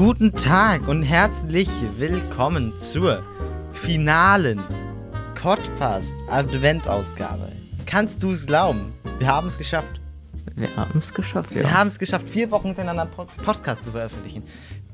Guten 0.00 0.34
Tag 0.34 0.88
und 0.88 1.02
herzlich 1.02 1.68
willkommen 1.98 2.72
zur 2.78 3.22
finalen 3.72 4.58
Podcast 5.34 6.14
Adventausgabe. 6.30 7.52
Kannst 7.84 8.22
du 8.22 8.30
es 8.30 8.46
glauben? 8.46 8.94
Wir 9.18 9.26
haben 9.28 9.48
es 9.48 9.58
geschafft. 9.58 10.00
Wir 10.56 10.74
haben 10.74 10.98
es 11.00 11.12
geschafft, 11.12 11.50
ja. 11.50 11.56
Wir 11.64 11.74
haben 11.74 11.88
es 11.88 11.98
geschafft, 11.98 12.26
vier 12.30 12.50
Wochen 12.50 12.68
hintereinander 12.68 13.02
einen 13.02 13.10
Pod- 13.10 13.28
Podcast 13.44 13.84
zu 13.84 13.90
veröffentlichen. 13.92 14.42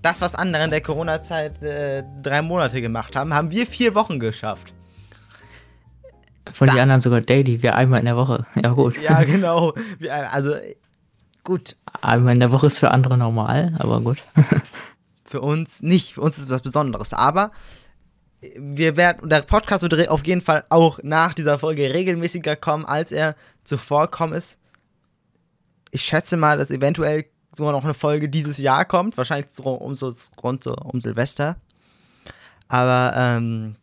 Das, 0.03 0.21
was 0.23 0.35
andere 0.35 0.65
in 0.65 0.71
der 0.71 0.81
Corona-Zeit 0.81 1.63
äh, 1.63 2.03
drei 2.21 2.43
Monate 2.43 2.81
gemacht 2.81 3.15
haben, 3.15 3.33
haben 3.33 3.53
wir 3.53 3.65
vier 3.69 3.95
Wochen 3.95 4.19
geschafft. 4.19 4.73
Von 6.53 6.67
Da- 6.67 6.73
den 6.75 6.81
anderen 6.81 7.01
sogar 7.01 7.21
daily, 7.21 7.63
wir 7.63 7.77
einmal 7.77 8.01
in 8.01 8.07
der 8.07 8.17
Woche. 8.17 8.45
Ja 8.61 8.71
gut. 8.71 9.01
Ja, 9.01 9.23
genau. 9.23 9.73
Wir, 10.01 10.33
also, 10.33 10.57
gut. 11.45 11.77
Einmal 12.03 12.35
in 12.35 12.41
der 12.41 12.51
Woche 12.51 12.67
ist 12.67 12.81
für 12.81 12.91
andere 12.91 13.17
normal, 13.17 13.77
aber 13.79 14.01
gut. 14.01 14.25
Für 15.27 15.41
uns 15.41 15.83
nicht. 15.83 16.15
Für 16.15 16.21
uns 16.21 16.39
ist 16.39 16.45
es 16.45 16.51
was 16.51 16.63
Besonderes. 16.63 17.13
Aber 17.13 17.51
wir 18.41 18.97
werden, 18.97 19.29
der 19.29 19.43
Podcast 19.43 19.83
wird 19.83 20.09
auf 20.09 20.27
jeden 20.27 20.41
Fall 20.41 20.65
auch 20.69 21.01
nach 21.03 21.35
dieser 21.35 21.59
Folge 21.59 21.93
regelmäßiger 21.93 22.57
kommen, 22.57 22.85
als 22.85 23.13
er 23.13 23.35
zuvor 23.65 24.11
gekommen 24.11 24.35
ist. 24.35 24.59
Ich 25.91 26.03
schätze 26.03 26.37
mal, 26.37 26.59
dass 26.59 26.71
eventuell 26.71 27.27
sogar 27.57 27.73
noch 27.73 27.85
eine 27.85 27.95
Folge 27.95 28.29
dieses 28.29 28.59
Jahr 28.59 28.85
kommt. 28.85 29.17
Wahrscheinlich 29.17 29.51
so 29.51 29.65
um, 29.65 29.97
so, 29.97 30.13
rund 30.43 30.63
so 30.63 30.75
um 30.75 31.01
Silvester. 31.01 31.57
Aber 32.69 33.13
ähm, 33.17 33.77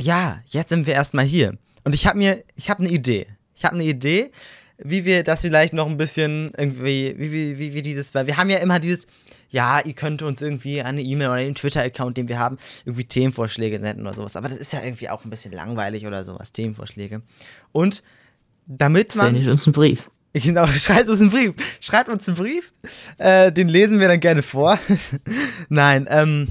ja, 0.00 0.40
jetzt 0.46 0.70
sind 0.70 0.86
wir 0.86 0.94
erstmal 0.94 1.24
hier. 1.24 1.56
Und 1.84 1.94
ich 1.94 2.06
habe 2.06 2.18
mir, 2.18 2.42
ich 2.56 2.70
habe 2.70 2.80
eine 2.80 2.90
Idee. 2.90 3.26
Ich 3.54 3.64
habe 3.64 3.74
eine 3.74 3.84
Idee, 3.84 4.30
wie 4.78 5.04
wir 5.04 5.22
das 5.22 5.42
vielleicht 5.42 5.74
noch 5.74 5.86
ein 5.86 5.96
bisschen 5.96 6.52
irgendwie, 6.56 7.14
wie, 7.18 7.32
wie, 7.32 7.58
wie, 7.58 7.74
wie 7.74 7.82
dieses, 7.82 8.14
weil 8.14 8.26
wir 8.26 8.36
haben 8.36 8.50
ja 8.50 8.58
immer 8.58 8.80
dieses, 8.80 9.06
ja, 9.54 9.80
ihr 9.84 9.92
könnt 9.92 10.20
uns 10.22 10.42
irgendwie 10.42 10.80
an 10.80 10.88
eine 10.88 11.02
E-Mail 11.02 11.28
oder 11.28 11.36
den 11.36 11.54
Twitter-Account, 11.54 12.16
den 12.16 12.28
wir 12.28 12.40
haben, 12.40 12.58
irgendwie 12.84 13.04
Themenvorschläge 13.04 13.78
senden 13.80 14.04
oder 14.04 14.16
sowas. 14.16 14.34
Aber 14.34 14.48
das 14.48 14.58
ist 14.58 14.72
ja 14.72 14.82
irgendwie 14.82 15.08
auch 15.08 15.24
ein 15.24 15.30
bisschen 15.30 15.52
langweilig 15.52 16.08
oder 16.08 16.24
sowas, 16.24 16.50
Themenvorschläge. 16.50 17.22
Und 17.70 18.02
damit 18.66 19.14
man. 19.14 19.34
Sendet 19.34 19.52
uns 19.52 19.66
einen 19.66 19.72
Brief. 19.72 20.10
Genau, 20.36 20.66
schreibt 20.66 21.08
uns 21.08 21.20
einen 21.20 21.30
Brief. 21.30 21.54
Schreibt 21.78 22.08
uns 22.08 22.26
einen 22.26 22.36
Brief. 22.36 22.72
Äh, 23.18 23.52
den 23.52 23.68
lesen 23.68 24.00
wir 24.00 24.08
dann 24.08 24.18
gerne 24.18 24.42
vor. 24.42 24.80
Nein, 25.68 26.08
ähm. 26.10 26.48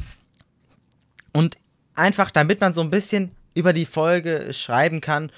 Und 1.34 1.58
einfach, 1.94 2.32
damit 2.32 2.62
man 2.62 2.72
so 2.72 2.80
ein 2.80 2.90
bisschen 2.90 3.32
über 3.54 3.74
die 3.74 3.86
Folge 3.86 4.54
schreiben 4.54 5.02
kann 5.02 5.30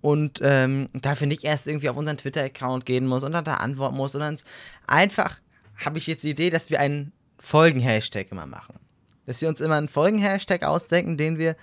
und 0.00 0.38
ähm, 0.42 0.90
dafür 0.92 1.26
nicht 1.26 1.42
erst 1.42 1.66
irgendwie 1.66 1.88
auf 1.88 1.96
unseren 1.96 2.18
Twitter-Account 2.18 2.86
gehen 2.86 3.08
muss 3.08 3.24
und 3.24 3.32
dann 3.32 3.44
da 3.44 3.54
antworten 3.54 3.96
muss, 3.96 4.12
sondern 4.12 4.34
es 4.34 4.44
einfach 4.86 5.40
habe 5.84 5.98
ich 5.98 6.06
jetzt 6.06 6.24
die 6.24 6.30
Idee, 6.30 6.50
dass 6.50 6.70
wir 6.70 6.80
einen 6.80 7.12
Folgen-Hashtag 7.38 8.30
immer 8.30 8.46
machen. 8.46 8.78
Dass 9.26 9.40
wir 9.40 9.48
uns 9.48 9.60
immer 9.60 9.76
einen 9.76 9.88
Folgen-Hashtag 9.88 10.62
ausdenken, 10.62 11.16
den 11.16 11.38
wir 11.38 11.56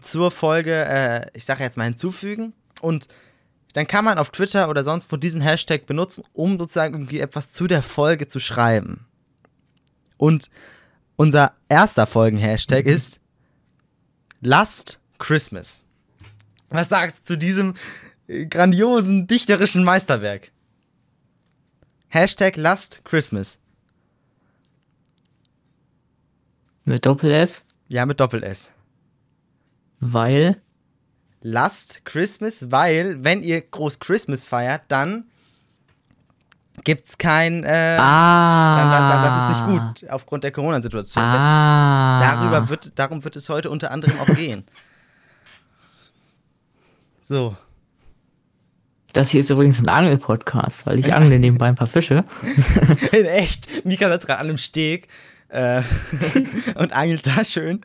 zur 0.00 0.30
Folge, 0.30 0.84
äh, 0.84 1.26
ich 1.34 1.44
sage 1.44 1.62
jetzt 1.64 1.76
mal, 1.76 1.84
hinzufügen. 1.84 2.52
Und 2.80 3.08
dann 3.72 3.86
kann 3.86 4.04
man 4.04 4.18
auf 4.18 4.30
Twitter 4.30 4.68
oder 4.68 4.84
sonst 4.84 5.10
wo 5.12 5.16
diesen 5.16 5.40
Hashtag 5.40 5.86
benutzen, 5.86 6.24
um 6.32 6.58
sozusagen 6.58 6.94
irgendwie 6.94 7.20
etwas 7.20 7.52
zu 7.52 7.66
der 7.66 7.82
Folge 7.82 8.28
zu 8.28 8.40
schreiben. 8.40 9.06
Und 10.16 10.50
unser 11.16 11.52
erster 11.68 12.06
Folgen-Hashtag 12.06 12.86
ist 12.86 13.20
Last 14.40 15.00
Christmas. 15.18 15.82
Was 16.70 16.88
sagst 16.88 17.20
du 17.20 17.34
zu 17.34 17.38
diesem 17.38 17.74
äh, 18.26 18.46
grandiosen 18.46 19.26
dichterischen 19.26 19.84
Meisterwerk? 19.84 20.52
Hashtag 22.10 22.56
Last 22.56 23.02
Christmas. 23.04 23.58
Mit 26.84 27.06
Doppel-S, 27.06 27.66
Ja, 27.88 28.04
mit 28.06 28.18
Doppel-S. 28.20 28.70
weil. 30.00 30.60
Last 31.42 32.04
Christmas, 32.04 32.70
weil, 32.70 33.22
wenn 33.24 33.42
ihr 33.42 33.60
groß 33.62 33.98
Christmas 33.98 34.46
feiert, 34.46 34.82
dann 34.88 35.24
gibt's 36.84 37.16
kein. 37.16 37.64
Äh, 37.64 37.96
Ah. 38.00 38.76
dann, 38.76 38.90
dann, 38.90 39.08
dann, 39.08 39.22
das 39.22 39.42
ist 39.42 39.48
nicht 39.60 39.66
gut 40.02 40.10
aufgrund 40.10 40.44
der 40.44 40.52
Corona-Situation. 40.52 41.22
Ah. 41.24 42.18
Darüber 42.20 42.68
wird, 42.68 42.98
darum 42.98 43.24
wird 43.24 43.36
es 43.36 43.48
heute 43.48 43.70
unter 43.70 43.90
anderem 43.90 44.18
auch 44.20 44.34
gehen. 44.34 44.64
So. 47.22 47.56
Das 49.12 49.30
hier 49.30 49.40
ist 49.40 49.50
übrigens 49.50 49.80
ein 49.80 49.88
Angel-Podcast, 49.88 50.86
weil 50.86 50.98
ich 50.98 51.12
angle 51.14 51.38
nebenbei 51.38 51.66
ein 51.66 51.74
paar 51.74 51.86
Fische. 51.86 52.24
In 53.12 53.26
echt. 53.26 53.84
Mika 53.84 54.10
sitzt 54.10 54.26
gerade 54.26 54.40
an 54.40 54.48
einem 54.48 54.58
Steg 54.58 55.08
äh, 55.48 55.82
und 56.76 56.92
angelt 56.92 57.26
da 57.26 57.44
schön, 57.44 57.84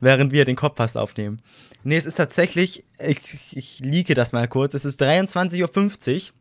während 0.00 0.32
wir 0.32 0.44
den 0.44 0.56
Kopfpass 0.56 0.96
aufnehmen. 0.96 1.40
Nee, 1.84 1.96
es 1.96 2.06
ist 2.06 2.16
tatsächlich, 2.16 2.84
ich, 2.98 3.56
ich 3.56 3.80
liege 3.80 4.14
das 4.14 4.32
mal 4.32 4.48
kurz, 4.48 4.74
es 4.74 4.84
ist 4.84 5.00
23.50 5.02 6.14
Uhr 6.14 6.34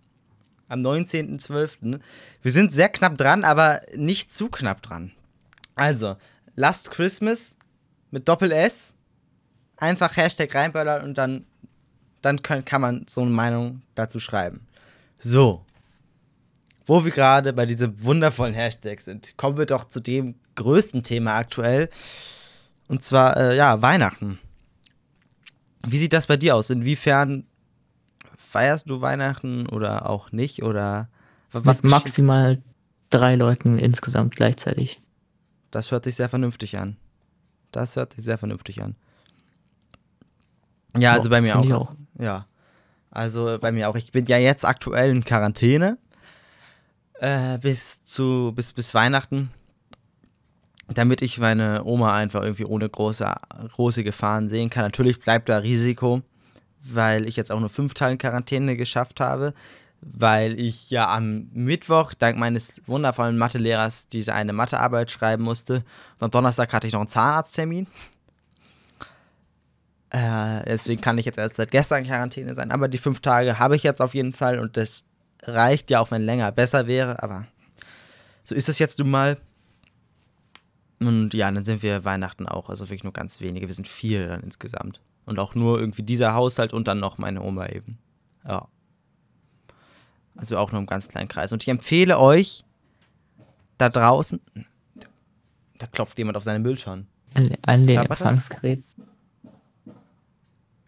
am 0.67 0.81
19.12. 0.81 1.99
Wir 2.41 2.51
sind 2.51 2.71
sehr 2.71 2.89
knapp 2.89 3.17
dran, 3.17 3.43
aber 3.43 3.81
nicht 3.95 4.33
zu 4.33 4.49
knapp 4.49 4.81
dran. 4.81 5.11
Also, 5.75 6.17
Last 6.55 6.91
Christmas 6.91 7.55
mit 8.11 8.27
Doppel-S, 8.27 8.93
einfach 9.77 10.17
Hashtag 10.17 10.53
reinböllern 10.53 11.03
und 11.03 11.17
dann, 11.17 11.45
dann 12.22 12.41
können, 12.41 12.66
kann 12.66 12.81
man 12.81 13.05
so 13.07 13.22
eine 13.22 13.31
Meinung 13.31 13.81
dazu 13.95 14.19
schreiben. 14.19 14.61
So, 15.19 15.63
wo 16.85 17.03
wir 17.03 17.11
gerade 17.11 17.53
bei 17.53 17.66
diesem 17.66 18.03
wundervollen 18.03 18.53
Hashtag 18.53 19.01
sind, 19.01 19.35
kommen 19.38 19.57
wir 19.57 19.66
doch 19.66 19.85
zu 19.85 20.00
dem 20.00 20.35
größten 20.56 21.03
Thema 21.03 21.35
aktuell. 21.38 21.89
Und 22.88 23.03
zwar, 23.03 23.35
äh, 23.38 23.57
ja, 23.57 23.81
Weihnachten. 23.81 24.39
Wie 25.85 25.97
sieht 25.97 26.13
das 26.13 26.27
bei 26.27 26.38
dir 26.38 26.56
aus? 26.56 26.69
Inwiefern 26.69 27.45
feierst 28.38 28.89
du 28.89 29.01
Weihnachten 29.01 29.67
oder 29.67 30.09
auch 30.09 30.31
nicht? 30.31 30.63
Oder 30.63 31.09
wa- 31.51 31.61
was 31.63 31.83
mit 31.83 31.91
maximal 31.91 32.61
drei 33.09 33.35
Leuten 33.35 33.77
insgesamt 33.77 34.35
gleichzeitig. 34.35 35.01
Das 35.72 35.91
hört 35.91 36.06
sich 36.06 36.16
sehr 36.16 36.29
vernünftig 36.29 36.77
an. 36.79 36.97
Das 37.72 37.95
hört 37.97 38.13
sich 38.13 38.23
sehr 38.23 38.38
vernünftig 38.38 38.81
an. 38.81 38.95
Ja, 40.97 41.13
also 41.13 41.29
bei 41.29 41.41
mir 41.41 41.57
auch. 41.57 41.63
Also, 41.89 41.89
ja. 42.19 42.45
Also 43.11 43.57
bei 43.59 43.72
mir 43.72 43.89
auch. 43.89 43.95
Ich 43.95 44.11
bin 44.11 44.25
ja 44.25 44.38
jetzt 44.38 44.66
aktuell 44.66 45.09
in 45.09 45.23
Quarantäne. 45.23 45.97
Äh, 47.19 47.57
bis 47.59 48.03
zu, 48.03 48.53
bis, 48.55 48.73
bis 48.73 48.94
Weihnachten. 48.94 49.50
Damit 50.88 51.22
ich 51.22 51.39
meine 51.39 51.83
Oma 51.83 52.13
einfach 52.16 52.44
irgendwie 52.44 52.66
ohne 52.66 52.88
große, 52.88 53.33
große 53.73 54.03
Gefahren 54.03 54.50
sehen 54.50 54.69
kann. 54.69 54.83
Natürlich 54.83 55.19
bleibt 55.19 55.50
da 55.50 55.57
Risiko, 55.57 56.22
weil 56.81 57.27
ich 57.27 57.35
jetzt 57.35 57.51
auch 57.51 57.59
nur 57.59 57.69
fünf 57.69 57.94
Tage 57.94 58.17
Quarantäne 58.17 58.77
geschafft 58.77 59.19
habe. 59.19 59.53
Weil 60.00 60.59
ich 60.59 60.91
ja 60.91 61.09
am 61.09 61.50
Mittwoch, 61.53 62.13
dank 62.13 62.38
meines 62.38 62.83
wundervollen 62.85 63.35
Mathelehrers, 63.35 64.09
diese 64.09 64.33
eine 64.33 64.53
Mathearbeit 64.53 65.11
schreiben 65.11 65.44
musste. 65.44 65.77
Und 66.19 66.23
am 66.23 66.31
Donnerstag 66.31 66.72
hatte 66.72 66.85
ich 66.85 66.94
noch 66.94 67.00
einen 67.00 67.09
Zahnarzttermin. 67.09 67.88
Äh, 70.09 70.63
deswegen 70.66 71.01
kann 71.01 71.18
ich 71.18 71.25
jetzt 71.25 71.38
erst 71.38 71.57
seit 71.57 71.72
gestern 71.72 72.00
in 72.00 72.06
Quarantäne 72.06 72.56
sein. 72.56 72.72
Aber 72.72 72.88
die 72.88 72.97
fünf 72.97 73.19
Tage 73.19 73.59
habe 73.59 73.75
ich 73.75 73.84
jetzt 73.84 74.01
auf 74.01 74.13
jeden 74.13 74.34
Fall 74.34 74.59
und 74.59 74.78
das 74.78 75.03
reicht 75.44 75.91
ja 75.91 76.00
auch, 76.00 76.12
wenn 76.12 76.23
länger 76.23 76.51
besser 76.51 76.88
wäre. 76.88 77.22
Aber 77.22 77.45
so 78.44 78.56
ist 78.56 78.69
es 78.69 78.79
jetzt 78.79 79.00
nun 79.00 79.12
mal. 79.12 79.38
Und 81.00 81.34
ja, 81.34 81.51
dann 81.51 81.66
sind 81.66 81.84
wir 81.84 82.06
Weihnachten 82.06 82.47
auch. 82.47 82.69
Also 82.69 82.86
wirklich 82.86 83.04
nur 83.04 83.13
ganz 83.13 83.42
wenige. 83.42 83.68
Wir 83.68 83.74
sind 83.74 83.88
vier 83.88 84.27
dann 84.27 84.42
insgesamt. 84.42 85.01
Und 85.25 85.39
auch 85.39 85.56
nur 85.56 85.80
irgendwie 85.80 86.04
dieser 86.04 86.33
Haushalt 86.33 86.74
und 86.74 86.88
dann 86.88 87.00
noch 87.00 87.18
meine 87.18 87.42
Oma 87.42 87.68
eben. 87.68 87.98
Ja. 88.48 88.68
Also 90.38 90.57
auch 90.57 90.71
nur 90.71 90.80
im 90.80 90.88
ganz 90.88 91.10
kleinen 91.10 91.27
Kreis. 91.27 91.51
Und 91.51 91.63
ich 91.63 91.69
empfehle 91.69 92.18
euch 92.18 92.63
da 93.77 93.89
draußen. 93.89 94.39
Da 95.80 95.88
klopft 95.88 96.18
jemand 96.18 96.38
auf 96.38 96.44
seinen 96.44 96.63
Bildschirm. 96.63 97.07
Ein, 97.33 97.57
ein 97.63 97.88
Hört 97.88 97.98
man 97.98 98.07
das? 98.07 98.21
Empfangsgerät. 98.21 98.83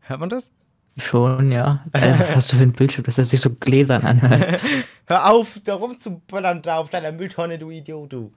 Hört 0.09 0.19
man 0.21 0.29
das? 0.29 0.51
Schon, 0.97 1.51
ja. 1.51 1.85
Äh, 1.93 2.19
was 2.19 2.35
hast 2.35 2.51
du 2.51 2.57
für 2.57 2.63
ein 2.63 2.73
Bildschirm, 2.73 3.05
dass 3.05 3.17
das 3.17 3.29
sich 3.29 3.41
so 3.41 3.51
gläsern 3.51 4.03
anhört? 4.03 4.59
Hör 5.05 5.29
auf, 5.31 5.59
da 5.63 5.75
rumzuböllern 5.75 6.63
da 6.63 6.77
auf 6.77 6.89
deiner 6.89 7.11
Mülltonne, 7.11 7.59
du 7.59 7.69
Idiot, 7.69 8.11
du. 8.11 8.33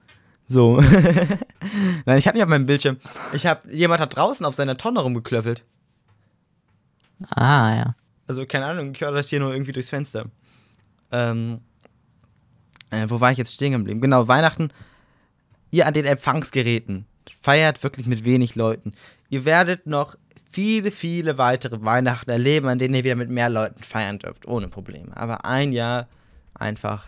So. 0.47 0.79
Nein, 2.05 2.19
ich 2.19 2.27
habe 2.27 2.37
nicht 2.37 2.43
auf 2.43 2.49
meinem 2.49 2.67
Bildschirm. 2.67 2.97
Ich 3.33 3.47
habe 3.47 3.73
jemand 3.73 4.01
hat 4.01 4.15
draußen 4.15 4.45
auf 4.45 4.53
seiner 4.53 4.77
Tonne 4.77 4.99
rumgeklöppelt. 4.99 5.65
Ah, 7.31 7.75
ja. 7.75 7.95
Also 8.27 8.45
keine 8.45 8.67
Ahnung, 8.67 8.91
ich 8.93 9.01
höre 9.01 9.11
das 9.11 9.29
hier 9.29 9.39
nur 9.39 9.51
irgendwie 9.51 9.71
durchs 9.71 9.89
Fenster. 9.89 10.25
Ähm, 11.11 11.61
äh, 12.91 13.07
wo 13.09 13.19
war 13.19 13.31
ich 13.31 13.39
jetzt 13.39 13.55
stehen 13.55 13.71
geblieben? 13.71 13.99
Genau, 13.99 14.27
Weihnachten. 14.27 14.69
Ihr 15.71 15.87
an 15.87 15.95
den 15.95 16.05
Empfangsgeräten 16.05 17.07
feiert 17.41 17.81
wirklich 17.81 18.05
mit 18.05 18.25
wenig 18.25 18.53
Leuten. 18.53 18.93
Ihr 19.29 19.45
werdet 19.45 19.87
noch 19.87 20.15
viele, 20.53 20.91
viele 20.91 21.37
weitere 21.37 21.83
Weihnachten 21.83 22.29
erleben, 22.29 22.67
an 22.67 22.77
denen 22.77 22.93
ihr 22.93 23.03
wieder 23.03 23.15
mit 23.15 23.29
mehr 23.29 23.49
Leuten 23.49 23.81
feiern 23.83 24.19
dürft, 24.19 24.47
ohne 24.47 24.67
Probleme. 24.67 25.15
Aber 25.17 25.45
ein 25.45 25.73
Jahr 25.73 26.07
einfach 26.53 27.07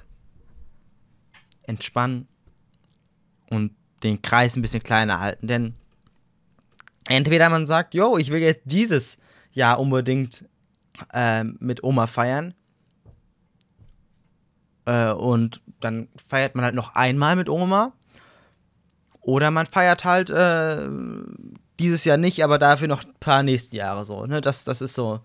entspannen 1.63 2.27
und 3.50 3.71
den 4.03 4.21
Kreis 4.21 4.56
ein 4.56 4.62
bisschen 4.62 4.83
kleiner 4.83 5.19
halten. 5.19 5.47
Denn 5.47 5.75
entweder 7.07 7.50
man 7.50 7.65
sagt, 7.65 7.94
yo, 7.94 8.18
ich 8.18 8.31
will 8.31 8.42
jetzt 8.42 8.63
dieses 8.65 9.18
Jahr 9.51 9.80
unbedingt 9.80 10.45
äh, 11.13 11.44
mit 11.44 11.83
Oma 11.83 12.07
feiern. 12.07 12.56
Äh, 14.86 15.12
und 15.12 15.62
dann 15.81 16.09
feiert 16.15 16.56
man 16.56 16.65
halt 16.65 16.75
noch 16.75 16.95
einmal 16.95 17.36
mit 17.36 17.47
Oma. 17.47 17.94
Oder 19.21 19.51
man 19.51 19.65
feiert 19.65 20.03
halt 20.03 20.30
äh, 20.30 20.88
dieses 21.80 22.06
Jahr 22.06 22.18
nicht, 22.18 22.44
aber 22.44 22.57
dafür 22.57 22.88
noch 22.88 23.04
ein 23.04 23.13
paar 23.19 23.44
nächsten 23.44 23.75
Jahre 23.75 24.06
so. 24.06 24.25
Ne? 24.25 24.42
Das, 24.42 24.63
das 24.63 24.81
ist 24.81 24.94
so 24.94 25.19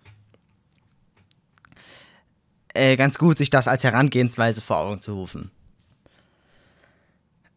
äh, 2.75 2.97
ganz 2.97 3.19
gut, 3.19 3.39
sich 3.39 3.51
das 3.51 3.69
als 3.69 3.85
Herangehensweise 3.85 4.61
vor 4.61 4.79
Augen 4.79 5.01
zu 5.01 5.15
rufen. 5.15 5.51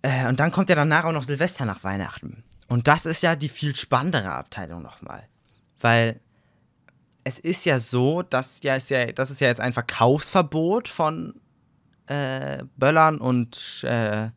Äh, 0.01 0.27
und 0.27 0.39
dann 0.39 0.51
kommt 0.51 0.69
ja 0.69 0.75
danach 0.75 1.05
auch 1.05 1.11
noch 1.11 1.23
Silvester 1.23 1.65
nach 1.65 1.83
Weihnachten. 1.83 2.43
Und 2.67 2.87
das 2.87 3.05
ist 3.05 3.21
ja 3.21 3.35
die 3.35 3.49
viel 3.49 3.75
spannendere 3.75 4.31
Abteilung 4.31 4.81
nochmal. 4.81 5.27
Weil 5.79 6.19
es 7.23 7.39
ist 7.39 7.65
ja 7.65 7.79
so, 7.79 8.21
dass, 8.21 8.61
ja, 8.63 8.75
ist 8.75 8.89
ja, 8.89 9.11
dass 9.11 9.29
es 9.29 9.39
ja 9.39 9.47
jetzt 9.47 9.61
ein 9.61 9.73
Verkaufsverbot 9.73 10.87
von 10.87 11.35
äh, 12.07 12.63
Böllern 12.75 13.17
und 13.19 13.83
äh, 13.83 14.29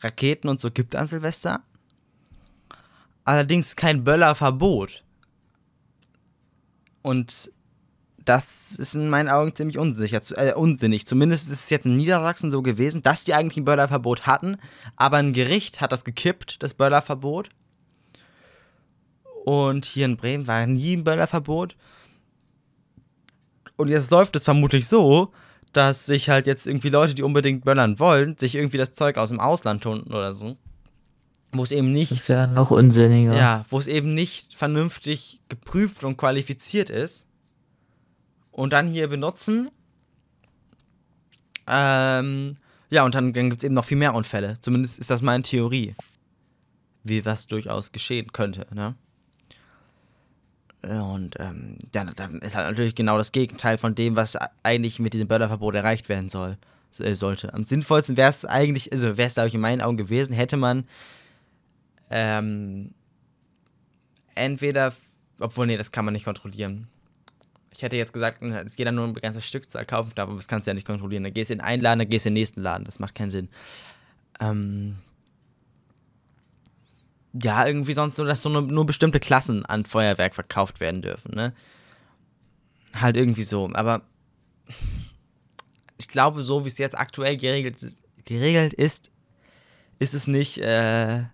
Raketen 0.00 0.48
und 0.48 0.60
so 0.60 0.70
gibt 0.70 0.94
an 0.94 1.08
Silvester. 1.08 1.62
Allerdings 3.26 3.74
kein 3.74 4.04
Böllerverbot. 4.04 5.02
Und 7.02 7.50
das 8.24 8.72
ist 8.76 8.94
in 8.94 9.08
meinen 9.08 9.28
Augen 9.28 9.54
ziemlich 9.54 9.78
unsicher, 9.78 10.20
äh, 10.36 10.54
unsinnig. 10.54 11.06
Zumindest 11.06 11.50
ist 11.50 11.64
es 11.64 11.70
jetzt 11.70 11.86
in 11.86 11.96
Niedersachsen 11.96 12.50
so 12.50 12.62
gewesen, 12.62 13.02
dass 13.02 13.24
die 13.24 13.34
eigentlich 13.34 13.56
ein 13.56 13.64
Böllerverbot 13.64 14.26
hatten, 14.26 14.58
aber 14.94 15.16
ein 15.16 15.32
Gericht 15.32 15.80
hat 15.80 15.90
das 15.90 16.04
gekippt, 16.04 16.62
das 16.62 16.74
Böllerverbot. 16.74 17.50
Und 19.44 19.86
hier 19.86 20.06
in 20.06 20.16
Bremen 20.16 20.46
war 20.46 20.64
nie 20.66 20.96
ein 20.96 21.04
Böllerverbot. 21.04 21.76
Und 23.76 23.88
jetzt 23.88 24.10
läuft 24.12 24.36
es 24.36 24.44
vermutlich 24.44 24.86
so, 24.86 25.32
dass 25.72 26.06
sich 26.06 26.30
halt 26.30 26.46
jetzt 26.46 26.68
irgendwie 26.68 26.90
Leute, 26.90 27.14
die 27.14 27.24
unbedingt 27.24 27.64
böllern 27.64 27.98
wollen, 27.98 28.38
sich 28.38 28.54
irgendwie 28.54 28.78
das 28.78 28.92
Zeug 28.92 29.18
aus 29.18 29.30
dem 29.30 29.40
Ausland 29.40 29.84
holen 29.84 30.04
oder 30.04 30.32
so. 30.32 30.56
Wo 31.52 31.62
es 31.62 31.72
eben 31.72 31.92
nicht. 31.92 32.10
Das 32.12 32.20
ist 32.20 32.28
ja 32.28 32.46
noch 32.46 32.70
unsinniger. 32.70 33.36
Ja, 33.36 33.64
wo 33.70 33.78
es 33.78 33.86
eben 33.86 34.14
nicht 34.14 34.54
vernünftig 34.54 35.40
geprüft 35.48 36.04
und 36.04 36.16
qualifiziert 36.16 36.90
ist. 36.90 37.26
Und 38.50 38.72
dann 38.72 38.88
hier 38.88 39.08
benutzen. 39.08 39.70
Ähm, 41.66 42.56
ja, 42.90 43.04
und 43.04 43.14
dann, 43.14 43.32
dann 43.32 43.50
gibt 43.50 43.62
es 43.62 43.64
eben 43.64 43.74
noch 43.74 43.84
viel 43.84 43.98
mehr 43.98 44.14
Unfälle. 44.14 44.58
Zumindest 44.60 44.98
ist 44.98 45.10
das 45.10 45.22
meine 45.22 45.42
Theorie. 45.42 45.94
Wie 47.04 47.20
das 47.20 47.46
durchaus 47.46 47.92
geschehen 47.92 48.32
könnte, 48.32 48.66
ne? 48.74 48.94
Und 50.82 51.34
ähm, 51.40 51.78
dann, 51.90 52.12
dann, 52.14 52.38
ist 52.40 52.54
halt 52.54 52.68
natürlich 52.68 52.94
genau 52.94 53.18
das 53.18 53.32
Gegenteil 53.32 53.76
von 53.76 53.94
dem, 53.96 54.14
was 54.14 54.36
eigentlich 54.62 55.00
mit 55.00 55.14
diesem 55.14 55.26
Böllerverbot 55.26 55.74
erreicht 55.74 56.08
werden 56.08 56.28
soll, 56.28 56.58
äh, 57.00 57.14
sollte. 57.14 57.52
Am 57.54 57.64
sinnvollsten 57.64 58.16
wäre 58.16 58.30
es 58.30 58.44
eigentlich, 58.44 58.92
also 58.92 59.16
wäre 59.16 59.26
es, 59.26 59.34
glaube 59.34 59.48
ich, 59.48 59.54
in 59.54 59.60
meinen 59.60 59.80
Augen 59.80 59.96
gewesen, 59.96 60.32
hätte 60.32 60.56
man 60.56 60.84
ähm, 62.10 62.92
entweder, 64.34 64.92
obwohl, 65.40 65.66
nee, 65.66 65.76
das 65.76 65.92
kann 65.92 66.04
man 66.04 66.14
nicht 66.14 66.24
kontrollieren. 66.24 66.88
Ich 67.72 67.82
hätte 67.82 67.96
jetzt 67.96 68.12
gesagt, 68.12 68.42
es 68.42 68.76
geht 68.76 68.86
dann 68.86 68.94
nur 68.94 69.04
um 69.04 69.10
ein 69.10 69.20
ganzes 69.20 69.46
Stückzahl 69.46 69.84
kaufen, 69.84 70.12
aber 70.16 70.34
das 70.34 70.48
kannst 70.48 70.66
du 70.66 70.70
ja 70.70 70.74
nicht 70.74 70.86
kontrollieren. 70.86 71.24
Dann 71.24 71.34
gehst 71.34 71.50
du 71.50 71.54
in 71.54 71.60
einen 71.60 71.82
Laden, 71.82 71.98
dann 71.98 72.08
gehst 72.08 72.24
du 72.24 72.28
in 72.28 72.34
den 72.34 72.40
nächsten 72.40 72.62
Laden. 72.62 72.84
Das 72.84 72.98
macht 72.98 73.14
keinen 73.14 73.28
Sinn. 73.28 73.48
Ähm, 74.40 74.96
ja, 77.42 77.66
irgendwie 77.66 77.92
sonst 77.92 78.16
so, 78.16 78.24
dass 78.24 78.40
so 78.40 78.48
nur, 78.48 78.62
nur 78.62 78.86
bestimmte 78.86 79.20
Klassen 79.20 79.66
an 79.66 79.84
Feuerwerk 79.84 80.34
verkauft 80.34 80.80
werden 80.80 81.02
dürfen, 81.02 81.34
ne? 81.34 81.52
Halt 82.94 83.16
irgendwie 83.18 83.42
so. 83.42 83.68
Aber 83.74 84.02
ich 85.98 86.08
glaube, 86.08 86.42
so 86.42 86.64
wie 86.64 86.68
es 86.68 86.78
jetzt 86.78 86.96
aktuell 86.96 87.36
geregelt 87.36 87.82
ist, 87.82 88.02
geregelt 88.24 88.72
ist, 88.72 89.10
ist 89.98 90.14
es 90.14 90.26
nicht, 90.26 90.58
äh, 90.58 91.24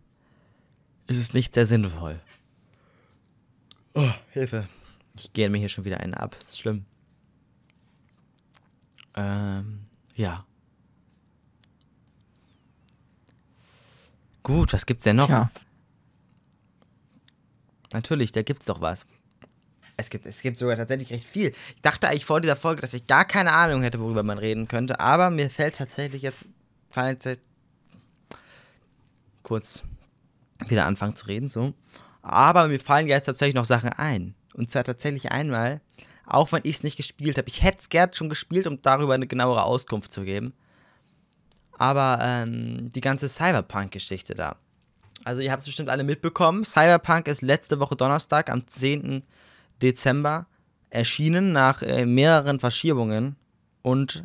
ist 1.12 1.23
es 1.23 1.32
nicht 1.32 1.55
sehr 1.55 1.67
sinnvoll. 1.67 2.20
Oh, 3.94 4.11
Hilfe. 4.31 4.69
Ich 5.17 5.32
gehe 5.32 5.50
mir 5.50 5.59
hier 5.59 5.69
schon 5.69 5.85
wieder 5.85 6.00
einen 6.00 6.14
ab. 6.14 6.37
Das 6.41 6.50
ist 6.50 6.59
schlimm. 6.59 6.85
Ähm, 9.14 9.85
ja. 10.14 10.47
Gut, 14.43 14.73
was 14.73 14.87
gibt's 14.87 15.05
denn 15.05 15.17
noch? 15.17 15.29
Ja. 15.29 15.50
Natürlich, 17.93 18.32
da 18.32 18.43
gibt's 18.43 18.67
doch 18.67 18.81
was. 18.81 19.06
Es 19.97 20.08
gibt, 20.08 20.26
es 20.26 20.41
gibt 20.41 20.56
sogar 20.56 20.76
tatsächlich 20.76 21.12
recht 21.12 21.26
viel. 21.26 21.53
Ich 21.76 21.82
dachte 21.82 22.08
eigentlich 22.08 22.25
vor 22.25 22.41
dieser 22.41 22.56
Folge, 22.56 22.81
dass 22.81 22.94
ich 22.94 23.06
gar 23.06 23.25
keine 23.25 23.53
Ahnung 23.53 23.82
hätte, 23.82 24.00
worüber 24.00 24.23
man 24.23 24.38
reden 24.38 24.67
könnte, 24.67 24.99
aber 24.99 25.31
mir 25.31 25.50
fällt 25.50 25.76
tatsächlich 25.76 26.23
jetzt, 26.23 26.47
fallen 26.88 27.19
jetzt 27.23 27.43
kurz 29.43 29.82
wieder 30.69 30.87
anfangen 30.87 31.17
zu 31.17 31.26
reden, 31.26 31.49
so. 31.49 31.75
Aber 32.23 32.69
mir 32.69 32.81
fallen 32.81 33.09
jetzt 33.09 33.26
tatsächlich 33.26 33.55
noch 33.55 33.64
Sachen 33.64 33.91
ein. 33.91 34.35
Und 34.55 34.70
zwar 34.70 34.85
tatsächlich 34.85 35.32
einmal, 35.32 35.81
auch 36.26 36.53
wenn 36.53 36.61
ich 36.64 36.76
es 36.76 36.82
nicht 36.82 36.97
gespielt 36.97 37.38
habe. 37.38 37.49
Ich 37.49 37.62
hätte 37.62 37.79
es 37.81 37.88
gern 37.88 38.12
schon 38.12 38.29
gespielt, 38.29 38.67
um 38.67 38.81
darüber 38.82 39.14
eine 39.14 39.26
genauere 39.26 39.64
Auskunft 39.64 40.12
zu 40.12 40.23
geben. 40.23 40.53
Aber 41.79 42.19
ähm, 42.23 42.91
die 42.91 43.00
ganze 43.00 43.29
Cyberpunk-Geschichte 43.29 44.35
da. 44.35 44.56
Also 45.25 45.41
ihr 45.41 45.50
habt 45.53 45.61
es 45.61 45.67
bestimmt 45.67 45.88
alle 45.88 46.05
mitbekommen. 46.05 46.65
Cyberpunk 46.65 47.29
ist 47.29 47.43
letzte 47.43 47.81
Woche 47.81 47.97
Donnerstag 47.97 48.50
am 48.50 48.67
10. 48.67 49.23
Dezember 49.81 50.47
erschienen 50.91 51.53
nach 51.53 51.82
äh, 51.82 52.06
mehreren 52.06 52.61
Verschiebungen 52.61 53.37
und 53.82 54.25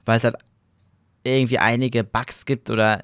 weil 0.06 0.18
es 0.18 0.24
halt 0.24 0.36
irgendwie 1.24 1.60
einige 1.60 2.04
Bugs 2.04 2.46
gibt 2.46 2.70
oder 2.70 3.04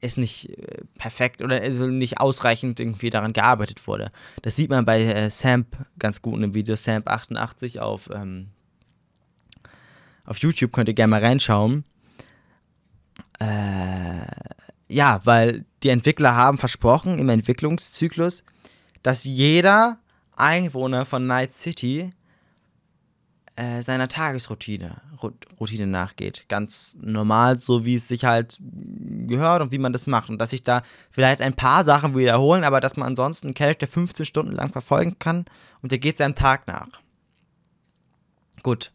es 0.00 0.16
nicht 0.16 0.50
äh, 0.50 0.84
perfekt 0.96 1.42
oder 1.42 1.60
also 1.60 1.86
nicht 1.86 2.20
ausreichend 2.20 2.80
irgendwie 2.80 3.10
daran 3.10 3.32
gearbeitet 3.32 3.86
wurde. 3.86 4.10
Das 4.42 4.56
sieht 4.56 4.70
man 4.70 4.84
bei 4.84 5.02
äh, 5.02 5.30
Samp 5.30 5.76
ganz 5.98 6.22
gut 6.22 6.34
in 6.34 6.42
dem 6.42 6.54
Video, 6.54 6.74
Samp88 6.74 7.80
auf, 7.80 8.08
ähm, 8.12 8.48
auf 10.24 10.38
YouTube, 10.38 10.72
könnt 10.72 10.88
ihr 10.88 10.94
gerne 10.94 11.10
mal 11.10 11.24
reinschauen. 11.24 11.84
Äh, 13.38 14.26
ja, 14.88 15.20
weil 15.24 15.64
die 15.82 15.90
Entwickler 15.90 16.34
haben 16.34 16.58
versprochen 16.58 17.18
im 17.18 17.28
Entwicklungszyklus, 17.28 18.42
dass 19.02 19.24
jeder 19.24 19.98
Einwohner 20.34 21.04
von 21.04 21.26
Night 21.26 21.54
City 21.54 22.12
äh, 23.56 23.82
seiner 23.82 24.08
Tagesroutine 24.08 25.02
Routine 25.58 25.86
nachgeht. 25.86 26.44
Ganz 26.48 26.96
normal, 27.00 27.58
so 27.58 27.84
wie 27.84 27.96
es 27.96 28.08
sich 28.08 28.24
halt 28.24 28.58
gehört 28.60 29.62
und 29.62 29.72
wie 29.72 29.78
man 29.78 29.92
das 29.92 30.06
macht. 30.06 30.30
Und 30.30 30.38
dass 30.38 30.50
sich 30.50 30.62
da 30.62 30.82
vielleicht 31.10 31.42
ein 31.42 31.54
paar 31.54 31.84
Sachen 31.84 32.16
wiederholen, 32.16 32.62
aber 32.62 32.80
dass 32.80 32.96
man 32.96 33.08
ansonsten 33.08 33.48
einen 33.48 33.54
Charakter 33.54 33.86
15 33.86 34.26
Stunden 34.26 34.52
lang 34.52 34.70
verfolgen 34.70 35.18
kann 35.18 35.46
und 35.82 35.90
der 35.90 35.98
geht 35.98 36.18
seinem 36.18 36.36
Tag 36.36 36.66
nach. 36.68 37.00
Gut. 38.62 38.92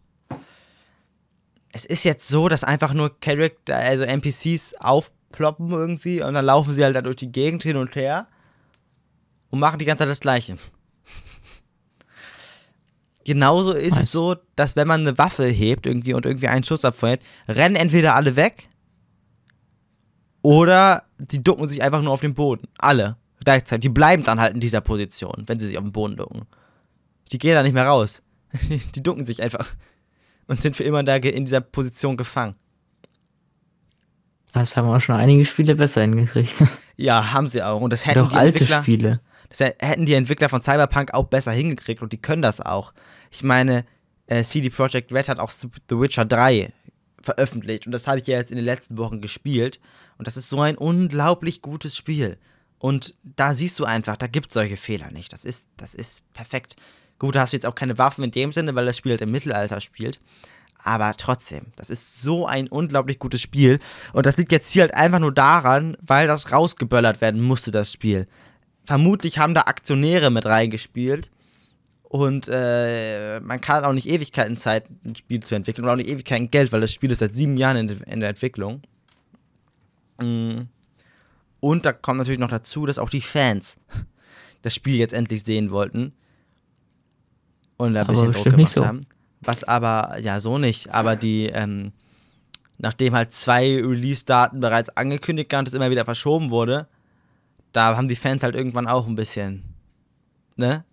Es 1.73 1.85
ist 1.85 2.05
jetzt 2.05 2.27
so, 2.27 2.47
dass 2.49 2.63
einfach 2.63 2.93
nur 2.93 3.19
Charakter, 3.19 3.75
also 3.75 4.03
NPCs 4.03 4.75
aufploppen 4.79 5.71
irgendwie 5.71 6.21
und 6.21 6.35
dann 6.35 6.45
laufen 6.45 6.73
sie 6.73 6.83
halt 6.83 6.95
da 6.95 7.01
durch 7.01 7.15
die 7.15 7.31
Gegend 7.31 7.63
hin 7.63 7.77
und 7.77 7.95
her 7.95 8.27
und 9.49 9.59
machen 9.59 9.79
die 9.79 9.85
ganze 9.85 10.03
Zeit 10.03 10.11
das 10.11 10.19
Gleiche. 10.19 10.57
Genauso 13.25 13.71
ist 13.71 13.97
Was? 13.97 14.03
es 14.03 14.11
so, 14.11 14.35
dass 14.55 14.75
wenn 14.75 14.87
man 14.87 15.01
eine 15.01 15.17
Waffe 15.17 15.45
hebt 15.45 15.87
irgendwie 15.87 16.13
und 16.13 16.27
irgendwie 16.27 16.47
einen 16.47 16.63
Schuss 16.63 16.85
abfeuert, 16.85 17.21
rennen 17.47 17.75
entweder 17.75 18.15
alle 18.15 18.35
weg 18.35 18.69
oder 20.43 21.03
sie 21.27 21.41
ducken 21.41 21.67
sich 21.67 21.81
einfach 21.81 22.03
nur 22.03 22.13
auf 22.13 22.21
den 22.21 22.35
Boden. 22.35 22.67
Alle. 22.77 23.17
Gleichzeitig. 23.43 23.81
Die 23.81 23.89
bleiben 23.89 24.23
dann 24.23 24.39
halt 24.39 24.53
in 24.53 24.59
dieser 24.59 24.81
Position, 24.81 25.43
wenn 25.47 25.59
sie 25.59 25.67
sich 25.67 25.77
auf 25.77 25.83
den 25.83 25.91
Boden 25.91 26.17
ducken. 26.17 26.45
Die 27.31 27.39
gehen 27.39 27.55
da 27.55 27.63
nicht 27.63 27.73
mehr 27.73 27.87
raus. 27.87 28.21
Die 28.95 29.01
ducken 29.01 29.25
sich 29.25 29.41
einfach. 29.41 29.67
Und 30.47 30.61
sind 30.61 30.75
für 30.75 30.83
immer 30.83 31.03
da 31.03 31.15
in 31.15 31.45
dieser 31.45 31.61
Position 31.61 32.17
gefangen. 32.17 32.55
Das 34.53 34.77
haben 34.77 34.87
auch 34.87 34.99
schon 34.99 35.15
einige 35.15 35.45
Spiele 35.45 35.75
besser 35.75 36.01
hingekriegt. 36.01 36.63
Ja, 36.95 37.33
haben 37.33 37.47
sie 37.47 37.63
auch. 37.63 37.81
Und 37.81 37.91
das 37.91 38.05
hätten 38.05 38.19
Doch 38.19 38.29
die 38.29 38.35
alte 38.35 38.59
Entwickler, 38.59 38.83
Spiele. 38.83 39.21
Das 39.49 39.59
hätten 39.61 40.05
die 40.05 40.13
Entwickler 40.13 40.47
von 40.47 40.61
Cyberpunk 40.61 41.11
auch 41.15 41.23
besser 41.23 41.51
hingekriegt 41.51 42.03
und 42.03 42.13
die 42.13 42.21
können 42.21 42.43
das 42.43 42.61
auch. 42.61 42.93
Ich 43.31 43.41
meine, 43.41 43.83
äh, 44.27 44.43
CD 44.43 44.69
Projekt 44.69 45.11
Red 45.11 45.27
hat 45.27 45.39
auch 45.39 45.49
The 45.49 45.69
Witcher 45.89 46.25
3 46.25 46.71
veröffentlicht 47.23 47.87
und 47.87 47.93
das 47.93 48.05
habe 48.05 48.19
ich 48.19 48.27
ja 48.27 48.37
jetzt 48.37 48.51
in 48.51 48.57
den 48.57 48.65
letzten 48.65 48.97
Wochen 48.97 49.21
gespielt 49.21 49.79
Und 50.17 50.27
das 50.27 50.37
ist 50.37 50.49
so 50.49 50.61
ein 50.61 50.77
unglaublich 50.77 51.63
gutes 51.63 51.97
Spiel. 51.97 52.37
Und 52.77 53.15
da 53.23 53.53
siehst 53.53 53.79
du 53.79 53.85
einfach, 53.85 54.17
da 54.17 54.27
gibt 54.27 54.47
es 54.49 54.53
solche 54.53 54.77
Fehler 54.77 55.09
nicht. 55.09 55.33
Das 55.33 55.45
ist, 55.45 55.67
das 55.77 55.95
ist 55.95 56.31
perfekt. 56.33 56.75
Gut, 57.19 57.35
da 57.35 57.41
hast 57.41 57.53
du 57.53 57.57
jetzt 57.57 57.65
auch 57.65 57.75
keine 57.75 57.97
Waffen 57.97 58.23
in 58.23 58.31
dem 58.31 58.51
Sinne, 58.51 58.75
weil 58.75 58.85
das 58.85 58.97
Spiel 58.97 59.11
halt 59.11 59.21
im 59.21 59.31
Mittelalter 59.31 59.79
spielt. 59.81 60.19
Aber 60.83 61.13
trotzdem, 61.15 61.67
das 61.75 61.89
ist 61.89 62.21
so 62.21 62.45
ein 62.45 62.67
unglaublich 62.67 63.19
gutes 63.19 63.41
Spiel. 63.41 63.79
Und 64.11 64.25
das 64.25 64.37
liegt 64.37 64.51
jetzt 64.51 64.71
hier 64.71 64.81
halt 64.81 64.93
einfach 64.93 65.19
nur 65.19 65.33
daran, 65.33 65.95
weil 66.01 66.27
das 66.27 66.51
rausgeböllert 66.51 67.21
werden 67.21 67.41
musste, 67.41 67.71
das 67.71 67.91
Spiel. 67.91 68.27
Vermutlich 68.85 69.37
haben 69.37 69.53
da 69.53 69.61
Aktionäre 69.61 70.29
mit 70.29 70.45
reingespielt. 70.45 71.29
Und 72.03 72.47
äh, 72.51 73.39
man 73.39 73.61
kann 73.61 73.85
auch 73.85 73.93
nicht 73.93 74.07
Ewigkeiten 74.07 74.57
Zeit, 74.57 74.85
ein 75.05 75.15
Spiel 75.15 75.39
zu 75.39 75.55
entwickeln. 75.55 75.85
Und 75.85 75.91
auch 75.91 75.95
nicht 75.95 76.09
Ewigkeiten 76.09 76.51
Geld, 76.51 76.71
weil 76.71 76.81
das 76.81 76.91
Spiel 76.91 77.11
ist 77.11 77.19
seit 77.19 77.33
sieben 77.33 77.57
Jahren 77.57 77.77
in, 77.77 78.01
in 78.01 78.19
der 78.19 78.29
Entwicklung. 78.29 78.81
Mm. 80.19 80.63
Und 81.59 81.85
da 81.85 81.93
kommt 81.93 82.17
natürlich 82.17 82.39
noch 82.39 82.49
dazu, 82.49 82.85
dass 82.85 82.99
auch 82.99 83.09
die 83.09 83.21
Fans 83.21 83.79
das 84.63 84.75
Spiel 84.75 84.97
jetzt 84.97 85.13
endlich 85.13 85.43
sehen 85.43 85.71
wollten. 85.71 86.13
Und 87.77 87.95
ein 87.95 88.07
bisschen 88.07 88.31
Druck 88.31 88.43
gemacht 88.45 88.71
so. 88.71 88.85
haben. 88.85 89.01
Was 89.41 89.63
aber, 89.63 90.17
ja, 90.19 90.39
so 90.39 90.57
nicht. 90.57 90.93
Aber 90.93 91.15
die, 91.15 91.47
ähm, 91.47 91.91
nachdem 92.77 93.13
halt 93.13 93.33
zwei 93.33 93.75
Release-Daten 93.75 94.59
bereits 94.59 94.89
angekündigt 94.89 95.51
waren 95.51 95.59
und 95.59 95.67
es 95.67 95.73
immer 95.73 95.91
wieder 95.91 96.05
verschoben 96.05 96.49
wurde, 96.49 96.87
da 97.71 97.97
haben 97.97 98.07
die 98.07 98.15
Fans 98.15 98.43
halt 98.43 98.55
irgendwann 98.55 98.87
auch 98.87 99.07
ein 99.07 99.15
bisschen, 99.15 99.63
ne? 100.55 100.83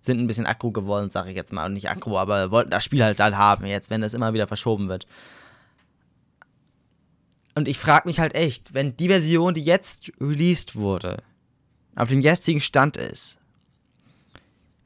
Sind 0.00 0.20
ein 0.20 0.26
bisschen 0.26 0.46
aggro 0.46 0.70
geworden, 0.70 1.08
sage 1.08 1.30
ich 1.30 1.36
jetzt 1.36 1.52
mal. 1.52 1.64
Und 1.64 1.74
nicht 1.74 1.88
aggro, 1.88 2.18
aber 2.18 2.50
wollten 2.50 2.70
das 2.70 2.84
Spiel 2.84 3.02
halt 3.02 3.20
dann 3.20 3.38
haben 3.38 3.64
jetzt, 3.64 3.88
wenn 3.88 4.02
das 4.02 4.12
immer 4.12 4.34
wieder 4.34 4.46
verschoben 4.46 4.88
wird. 4.88 5.06
Und 7.54 7.68
ich 7.68 7.78
frage 7.78 8.08
mich 8.08 8.20
halt 8.20 8.34
echt, 8.34 8.74
wenn 8.74 8.96
die 8.96 9.08
Version, 9.08 9.54
die 9.54 9.62
jetzt 9.62 10.12
released 10.20 10.76
wurde, 10.76 11.22
auf 11.94 12.08
dem 12.08 12.20
jetzigen 12.20 12.60
Stand 12.60 12.96
ist, 12.96 13.38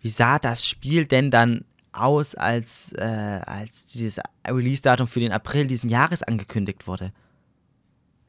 wie 0.08 0.12
sah 0.12 0.38
das 0.38 0.64
Spiel 0.64 1.06
denn 1.06 1.30
dann 1.30 1.66
aus, 1.92 2.34
als, 2.34 2.92
äh, 2.92 3.40
als 3.44 3.84
dieses 3.84 4.20
Release-Datum 4.46 5.06
für 5.06 5.20
den 5.20 5.32
April 5.32 5.66
diesen 5.66 5.90
Jahres 5.90 6.22
angekündigt 6.22 6.86
wurde? 6.86 7.12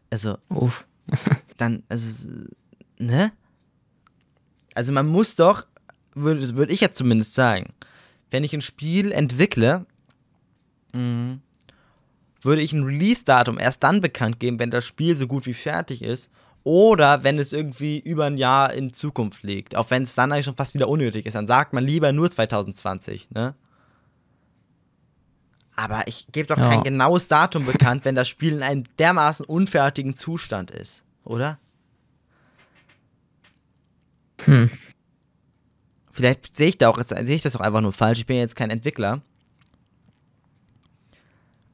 Also, 0.09 0.37
Uff. 0.49 0.85
dann, 1.57 1.83
also, 1.87 2.27
ne? 2.97 3.31
Also 4.75 4.91
man 4.91 5.07
muss 5.07 5.37
doch, 5.37 5.67
würde 6.15 6.57
würd 6.57 6.69
ich 6.69 6.81
jetzt 6.81 6.97
zumindest 6.97 7.33
sagen, 7.33 7.71
wenn 8.29 8.43
ich 8.43 8.53
ein 8.53 8.61
Spiel 8.61 9.13
entwickle, 9.13 9.85
mh, 10.91 11.37
würde 12.41 12.61
ich 12.61 12.73
ein 12.73 12.83
Release-Datum 12.83 13.57
erst 13.57 13.83
dann 13.83 14.01
bekannt 14.01 14.41
geben, 14.41 14.59
wenn 14.59 14.69
das 14.69 14.85
Spiel 14.85 15.15
so 15.15 15.27
gut 15.27 15.45
wie 15.45 15.53
fertig 15.53 16.01
ist 16.01 16.29
oder 16.63 17.23
wenn 17.23 17.39
es 17.39 17.53
irgendwie 17.53 17.99
über 17.99 18.25
ein 18.25 18.37
Jahr 18.37 18.73
in 18.73 18.93
Zukunft 18.93 19.43
liegt. 19.43 19.75
Auch 19.75 19.89
wenn 19.91 20.03
es 20.03 20.15
dann 20.15 20.31
eigentlich 20.31 20.45
schon 20.45 20.55
fast 20.55 20.73
wieder 20.73 20.87
unnötig 20.87 21.25
ist. 21.25 21.35
Dann 21.35 21.47
sagt 21.47 21.73
man 21.73 21.83
lieber 21.83 22.11
nur 22.11 22.29
2020, 22.29 23.31
ne? 23.31 23.55
Aber 25.75 26.07
ich 26.07 26.27
gebe 26.33 26.47
doch 26.47 26.57
ja. 26.57 26.69
kein 26.69 26.83
genaues 26.83 27.29
Datum 27.29 27.65
bekannt, 27.65 28.03
wenn 28.03 28.13
das 28.13 28.27
Spiel 28.27 28.53
in 28.53 28.63
einem 28.63 28.83
dermaßen 28.97 29.45
unfertigen 29.45 30.13
Zustand 30.13 30.71
ist, 30.71 31.05
oder? 31.23 31.57
Hm. 34.43 34.69
Vielleicht 36.11 36.53
sehe 36.53 36.67
ich 36.67 36.77
da 36.77 36.89
auch, 36.89 37.01
sehe 37.01 37.23
ich 37.23 37.43
das 37.43 37.55
auch 37.55 37.61
einfach 37.61 37.79
nur 37.79 37.93
falsch. 37.93 38.19
Ich 38.19 38.25
bin 38.25 38.35
jetzt 38.35 38.57
kein 38.57 38.69
Entwickler. 38.69 39.21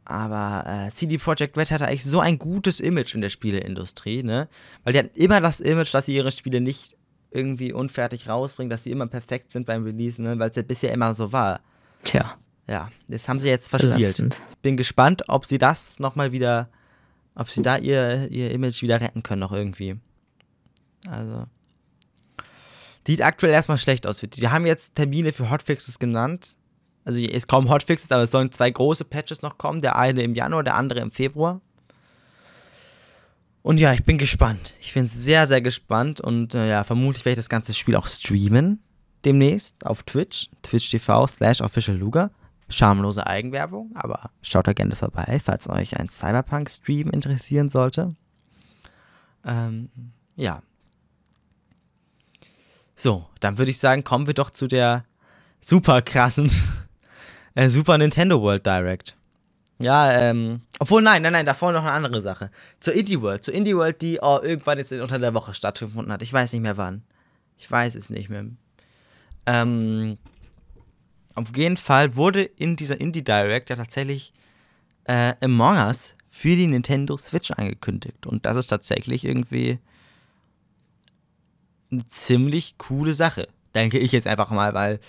Aber 0.06 0.64
äh, 0.68 0.92
CD 0.92 1.18
Projekt 1.18 1.58
Red 1.58 1.72
hatte 1.72 1.88
eigentlich 1.88 2.04
so 2.04 2.20
ein 2.20 2.38
gutes 2.38 2.80
Image 2.80 3.16
in 3.16 3.22
der 3.22 3.30
Spieleindustrie, 3.30 4.22
ne? 4.22 4.48
Weil 4.84 4.94
die 4.94 5.00
hatten 5.00 5.16
immer 5.16 5.42
das 5.42 5.60
Image, 5.60 5.94
dass 5.94 6.06
sie 6.06 6.16
ihre 6.16 6.32
Spiele 6.32 6.62
nicht 6.62 6.96
irgendwie 7.32 7.74
unfertig 7.74 8.30
rausbringen, 8.30 8.70
dass 8.70 8.84
sie 8.84 8.92
immer 8.92 9.08
perfekt 9.08 9.52
sind 9.52 9.66
beim 9.66 9.84
Release, 9.84 10.22
ne? 10.22 10.38
Weil 10.38 10.52
es 10.52 10.56
ja 10.56 10.62
bisher 10.62 10.94
immer 10.94 11.16
so 11.16 11.32
war. 11.32 11.60
Tja. 12.04 12.38
Ja, 12.68 12.92
das 13.08 13.28
haben 13.28 13.40
sie 13.40 13.50
jetzt 13.50 13.70
verspielt. 13.70 14.42
Bin 14.62 14.78
gespannt, 14.78 15.24
ob 15.28 15.46
sie 15.46 15.58
das 15.58 16.00
nochmal 16.00 16.32
wieder, 16.32 16.70
ob 17.36 17.50
sie 17.50 17.62
da 17.62 17.78
ihr, 17.78 18.30
ihr 18.32 18.52
Image 18.52 18.82
wieder 18.82 19.02
retten 19.02 19.24
können, 19.24 19.42
noch 19.42 19.52
irgendwie. 19.52 19.98
Also. 21.08 21.46
Sieht 23.06 23.22
aktuell 23.22 23.54
erstmal 23.54 23.78
schlecht 23.78 24.08
aus. 24.08 24.20
Die 24.20 24.48
haben 24.50 24.66
jetzt 24.66 24.96
Termine 24.96 25.32
für 25.32 25.50
Hotfixes 25.52 26.00
genannt. 26.00 26.56
Also 27.06 27.22
es 27.22 27.48
kommen 27.48 27.70
Hotfixes, 27.70 28.12
aber 28.12 28.24
es 28.24 28.32
sollen 28.32 28.52
zwei 28.52 28.70
große 28.72 29.06
Patches 29.06 29.44
noch 29.44 29.58
kommen. 29.58 29.82
Der 29.82 29.96
eine 29.96 30.24
im 30.24 30.34
Januar, 30.34 30.64
der 30.64 30.76
andere 30.76 31.00
im 31.00 31.12
Februar. 31.12 31.62
Und 33.62 33.78
ja, 33.78 33.94
ich 33.94 34.04
bin 34.04 34.18
gespannt. 34.18 34.74
Ich 34.80 34.94
bin 34.94 35.08
sehr, 35.08 35.48
sehr 35.48 35.62
gespannt. 35.62 36.20
Und 36.20 36.56
äh, 36.56 36.70
ja, 36.70 36.84
vermutlich 36.84 37.24
werde 37.24 37.34
ich 37.34 37.46
das 37.46 37.50
ganze 37.50 37.74
Spiel 37.76 37.96
auch 37.96 38.08
streamen. 38.08 38.82
Demnächst 39.24 39.86
auf 39.86 40.04
Twitch. 40.04 40.50
Twitch 40.64 40.90
TV 40.90 41.28
slash 41.28 41.62
Official 41.62 41.96
Luga. 41.96 42.32
Schamlose 42.68 43.26
Eigenwerbung, 43.28 43.92
aber 43.94 44.32
schaut 44.42 44.66
da 44.66 44.74
gerne 44.74 44.96
vorbei, 44.96 45.40
falls 45.44 45.70
euch 45.70 46.00
ein 46.00 46.10
Cyberpunk-Stream 46.10 47.12
interessieren 47.12 47.70
sollte. 47.70 48.16
Ähm, 49.46 49.90
ja. 50.36 50.64
So, 52.96 53.30
dann 53.40 53.60
würde 53.60 53.70
ich 53.70 53.78
sagen, 53.78 54.04
kommen 54.04 54.26
wir 54.26 54.34
doch 54.34 54.50
zu 54.50 54.68
der 54.68 55.06
super 55.62 56.02
krassen 56.02 56.50
äh, 57.56 57.70
Super 57.70 57.98
Nintendo 57.98 58.42
World 58.42 58.66
Direct. 58.66 59.16
Ja, 59.80 60.12
ähm, 60.14 60.62
obwohl, 60.80 61.02
nein, 61.02 61.22
nein, 61.22 61.34
nein, 61.34 61.46
davor 61.46 61.74
noch 61.74 61.82
eine 61.82 61.92
andere 61.92 62.22
Sache. 62.22 62.50
Zur 62.80 62.94
Indie 62.94 63.22
World, 63.22 63.44
zur 63.44 63.54
Indie 63.54 63.76
World, 63.76 64.02
die 64.02 64.20
oh, 64.22 64.40
irgendwann 64.42 64.78
jetzt 64.78 64.94
unter 64.94 65.20
der 65.20 65.34
Woche 65.34 65.54
stattgefunden 65.54 66.14
hat. 66.14 66.22
Ich 66.22 66.32
weiß 66.32 66.54
nicht 66.54 66.62
mehr 66.62 66.78
wann. 66.78 67.04
Ich 67.58 67.70
weiß 67.70 67.96
es 67.96 68.10
nicht 68.10 68.30
mehr. 68.30 68.46
Ähm, 69.46 70.18
auf 71.34 71.56
jeden 71.56 71.78
Fall 71.78 72.16
wurde 72.16 72.44
in 72.44 72.78
dieser 72.78 73.00
Indie 73.02 73.24
Direct 73.24 73.70
ja 73.70 73.76
tatsächlich 73.76 74.34
äh, 75.04 75.34
Among 75.42 75.78
Us 75.78 76.16
für 76.30 76.56
die 76.56 76.68
Nintendo 76.68 77.18
Switch 77.18 77.52
angekündigt. 77.52 78.26
Und 78.26 78.46
das 78.46 78.56
ist 78.56 78.68
tatsächlich 78.68 79.26
irgendwie 79.26 79.80
eine 81.92 82.08
ziemlich 82.08 82.78
coole 82.78 83.14
Sache. 83.14 83.48
Denke 83.74 84.00
ich 84.00 84.14
jetzt 84.14 84.28
einfach 84.28 84.50
mal, 84.52 84.74
weil 84.74 85.00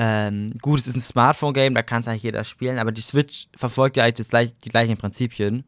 ähm, 0.00 0.56
gut, 0.62 0.78
es 0.78 0.86
ist 0.86 0.94
ein 0.94 1.00
Smartphone-Game, 1.00 1.74
da 1.74 1.82
kann 1.82 2.02
es 2.02 2.08
eigentlich 2.08 2.22
jeder 2.22 2.44
spielen, 2.44 2.78
aber 2.78 2.92
die 2.92 3.00
Switch 3.00 3.48
verfolgt 3.56 3.96
ja 3.96 4.04
eigentlich 4.04 4.28
gleich, 4.28 4.56
die 4.58 4.68
gleichen 4.68 4.96
Prinzipien. 4.96 5.64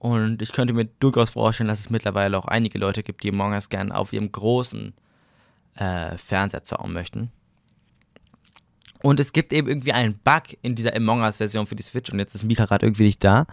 Und 0.00 0.42
ich 0.42 0.50
könnte 0.50 0.74
mir 0.74 0.86
durchaus 0.98 1.30
vorstellen, 1.30 1.68
dass 1.68 1.78
es 1.78 1.90
mittlerweile 1.90 2.36
auch 2.36 2.46
einige 2.46 2.76
Leute 2.80 3.04
gibt, 3.04 3.22
die 3.22 3.30
Among 3.30 3.52
Us 3.52 3.68
gerne 3.68 3.94
auf 3.94 4.12
ihrem 4.12 4.32
großen 4.32 4.94
äh, 5.76 6.18
Fernseher 6.18 6.64
zocken 6.64 6.92
möchten. 6.92 7.30
Und 9.00 9.20
es 9.20 9.32
gibt 9.32 9.52
eben 9.52 9.68
irgendwie 9.68 9.92
einen 9.92 10.18
Bug 10.18 10.58
in 10.62 10.74
dieser 10.74 10.96
Among 10.96 11.20
Us-Version 11.20 11.66
für 11.66 11.76
die 11.76 11.84
Switch 11.84 12.10
und 12.10 12.18
jetzt 12.18 12.34
ist 12.34 12.42
Mika 12.42 12.64
gerade 12.64 12.84
irgendwie 12.84 13.04
nicht 13.04 13.22
da. 13.22 13.46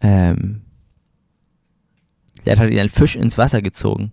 Ähm, 0.00 0.62
der 2.46 2.52
hat 2.52 2.60
halt 2.60 2.78
einen 2.78 2.88
Fisch 2.88 3.14
ins 3.14 3.36
Wasser 3.36 3.60
gezogen. 3.60 4.10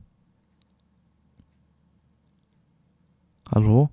Hallo? 3.49 3.91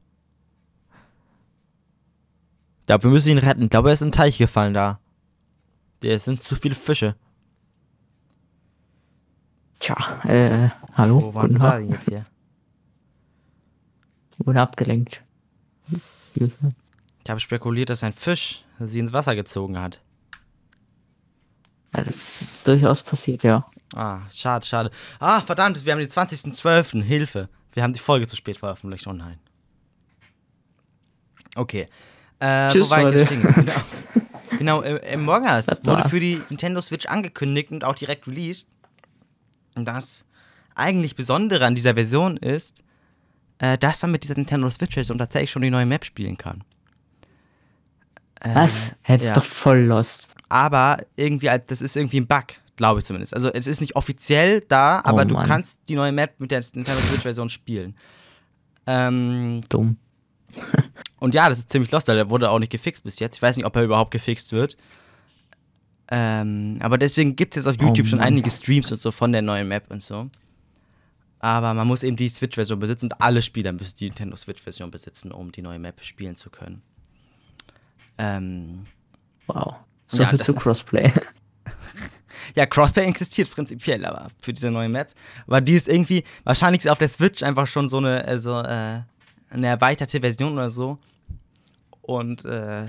Ich 2.83 2.87
glaube, 2.87 3.05
wir 3.05 3.11
müssen 3.13 3.31
ihn 3.31 3.39
retten. 3.39 3.63
Ich 3.63 3.71
glaube, 3.71 3.91
er 3.91 3.95
ist 3.95 4.03
in 4.03 4.09
den 4.09 4.13
Teich 4.13 4.39
gefallen 4.39 4.75
da. 4.75 4.99
Der 6.03 6.19
sind 6.19 6.41
zu 6.41 6.57
viele 6.57 6.75
Fische. 6.75 7.15
Tja, 9.79 9.97
äh, 10.25 10.71
hallo? 10.95 11.23
Wo 11.23 11.35
waren 11.35 11.51
sie 11.51 11.59
da 11.59 11.79
jetzt 11.79 12.09
hier? 12.09 12.27
Ich 14.37 14.45
wurde 14.45 14.61
abgelenkt. 14.61 15.23
Ich 16.35 17.31
habe 17.31 17.39
spekuliert, 17.39 17.89
dass 17.89 18.03
ein 18.03 18.13
Fisch 18.13 18.65
sie 18.81 18.99
ins 18.99 19.13
Wasser 19.13 19.37
gezogen 19.37 19.79
hat. 19.79 20.01
Ja, 21.95 22.03
das 22.03 22.43
ist 22.43 22.67
durchaus 22.67 23.03
passiert, 23.03 23.45
ja. 23.45 23.65
Ah, 23.95 24.23
schade, 24.29 24.67
schade. 24.67 24.91
Ah, 25.21 25.41
verdammt, 25.41 25.85
wir 25.85 25.93
haben 25.93 26.01
den 26.01 26.09
20.12. 26.09 27.03
Hilfe. 27.03 27.49
Wir 27.73 27.85
haben 27.85 27.93
die 27.93 28.01
Folge 28.01 28.27
zu 28.27 28.35
spät 28.35 28.57
veröffentlicht. 28.57 29.07
Oh 29.07 29.13
nein. 29.13 29.39
Okay. 31.55 31.87
Äh, 32.43 32.71
Tschüss, 32.71 32.91
wo 32.91 33.25
stehen? 33.25 33.43
Genau. 33.55 33.73
genau, 34.59 34.83
äh, 34.83 35.15
Among 35.15 35.45
Us 35.45 35.67
wurde 35.85 36.09
für 36.09 36.19
die 36.19 36.43
Nintendo 36.49 36.81
Switch 36.81 37.07
angekündigt 37.07 37.71
und 37.71 37.85
auch 37.85 37.95
direkt 37.95 38.27
released. 38.27 38.67
Und 39.77 39.85
das 39.85 40.25
eigentlich 40.75 41.15
Besondere 41.15 41.65
an 41.65 41.77
dieser 41.77 41.95
Version 41.95 42.37
ist, 42.37 42.83
äh, 43.59 43.79
dass 43.79 44.03
man 44.03 44.11
mit 44.11 44.25
dieser 44.25 44.35
Nintendo 44.35 44.69
Switch-Version 44.69 45.19
tatsächlich 45.19 45.53
schon 45.53 45.63
die 45.63 45.71
neue 45.71 45.87
Map 45.87 46.05
spielen 46.05 46.37
kann. 46.37 46.65
Äh, 48.41 48.57
Was? 48.57 48.93
Hättest 49.03 49.31
ja. 49.31 49.35
doch 49.35 49.45
voll 49.45 49.83
lost. 49.83 50.27
Aber 50.49 50.99
irgendwie, 51.15 51.49
das 51.69 51.81
ist 51.81 51.97
irgendwie 51.97 52.21
ein 52.21 52.27
Bug, 52.27 52.47
glaube 52.75 52.99
ich 52.99 53.05
zumindest. 53.05 53.35
Also 53.35 53.53
es 53.53 53.69
ist 53.69 53.81
nicht 53.81 53.95
offiziell 53.95 54.63
da, 54.67 54.99
oh, 54.99 55.09
aber 55.09 55.25
du 55.27 55.37
kannst 55.37 55.81
die 55.89 55.95
neue 55.95 56.11
Map 56.11 56.41
mit 56.41 56.51
der 56.51 56.61
Nintendo 56.75 57.01
Switch-Version 57.03 57.49
spielen. 57.49 57.95
Ähm, 58.89 59.61
Dumm. 59.69 59.97
Und 61.19 61.35
ja, 61.35 61.49
das 61.49 61.61
ist 61.61 61.71
ziemlich 61.71 61.91
lost, 61.93 62.09
der 62.09 62.31
wurde 62.31 62.51
auch 62.51 62.59
nicht 62.59 62.73
gefixt 62.73 63.05
bis 63.05 63.19
jetzt. 63.19 63.37
Ich 63.37 63.43
weiß 63.43 63.57
nicht, 63.57 63.67
ob 63.67 63.77
er 63.77 63.85
überhaupt 63.85 64.11
gefixt 64.11 64.53
wird. 64.53 64.77
Ähm, 66.11 66.79
aber 66.81 66.99
deswegen 66.99 67.37
gibt 67.37 67.57
es 67.57 67.65
jetzt 67.65 67.75
auf 67.75 67.81
YouTube 67.81 68.07
Oh 68.07 68.11
schon 68.11 68.21
einige 68.21 68.51
Streams 68.51 68.91
und 68.91 69.01
so 69.01 69.13
von 69.13 69.33
der 69.33 69.41
neuen 69.41 69.69
Map 69.69 69.91
und 69.91 70.03
so. 70.03 70.29
Aber 71.39 71.75
man 71.75 71.87
muss 71.87 72.03
eben 72.03 72.17
die 72.17 72.29
Switch-Version 72.29 72.79
besitzen 72.79 73.07
und 73.07 73.21
alle 73.21 73.41
Spieler 73.41 73.73
müssen 73.73 73.97
die 73.99 74.07
Nintendo 74.07 74.37
Switch-Version 74.37 74.91
besitzen, 74.91 75.33
um 75.33 75.53
die 75.53 75.63
neue 75.63 75.79
Map 75.79 76.05
spielen 76.05 76.37
zu 76.37 76.51
können. 76.51 76.83
Ähm, 78.19 78.85
Wow. 79.47 79.77
So 80.09 80.23
Ja, 80.23 80.29
viel 80.29 80.41
zu 80.41 80.55
Crossplay. 80.57 81.13
ja, 82.55 82.67
Crossplay 82.67 83.05
existiert 83.07 83.51
prinzipiell, 83.51 84.05
aber 84.05 84.29
für 84.41 84.53
diese 84.53 84.71
neue 84.71 84.89
Map. 84.89 85.11
Aber 85.47 85.61
die 85.61 85.75
ist 85.75 85.89
irgendwie, 85.89 86.25
wahrscheinlich 86.45 86.85
ist 86.85 86.91
auf 86.91 86.99
der 86.99 87.09
Switch 87.09 87.43
einfach 87.43 87.67
schon 87.67 87.89
so 87.89 87.99
eine, 87.99 88.25
also, 88.25 88.61
äh, 88.61 89.01
eine 89.53 89.67
erweiterte 89.69 90.21
Version 90.21 90.55
oder 90.55 90.71
so. 90.71 90.99
Und 92.01 92.45
äh, 92.45 92.87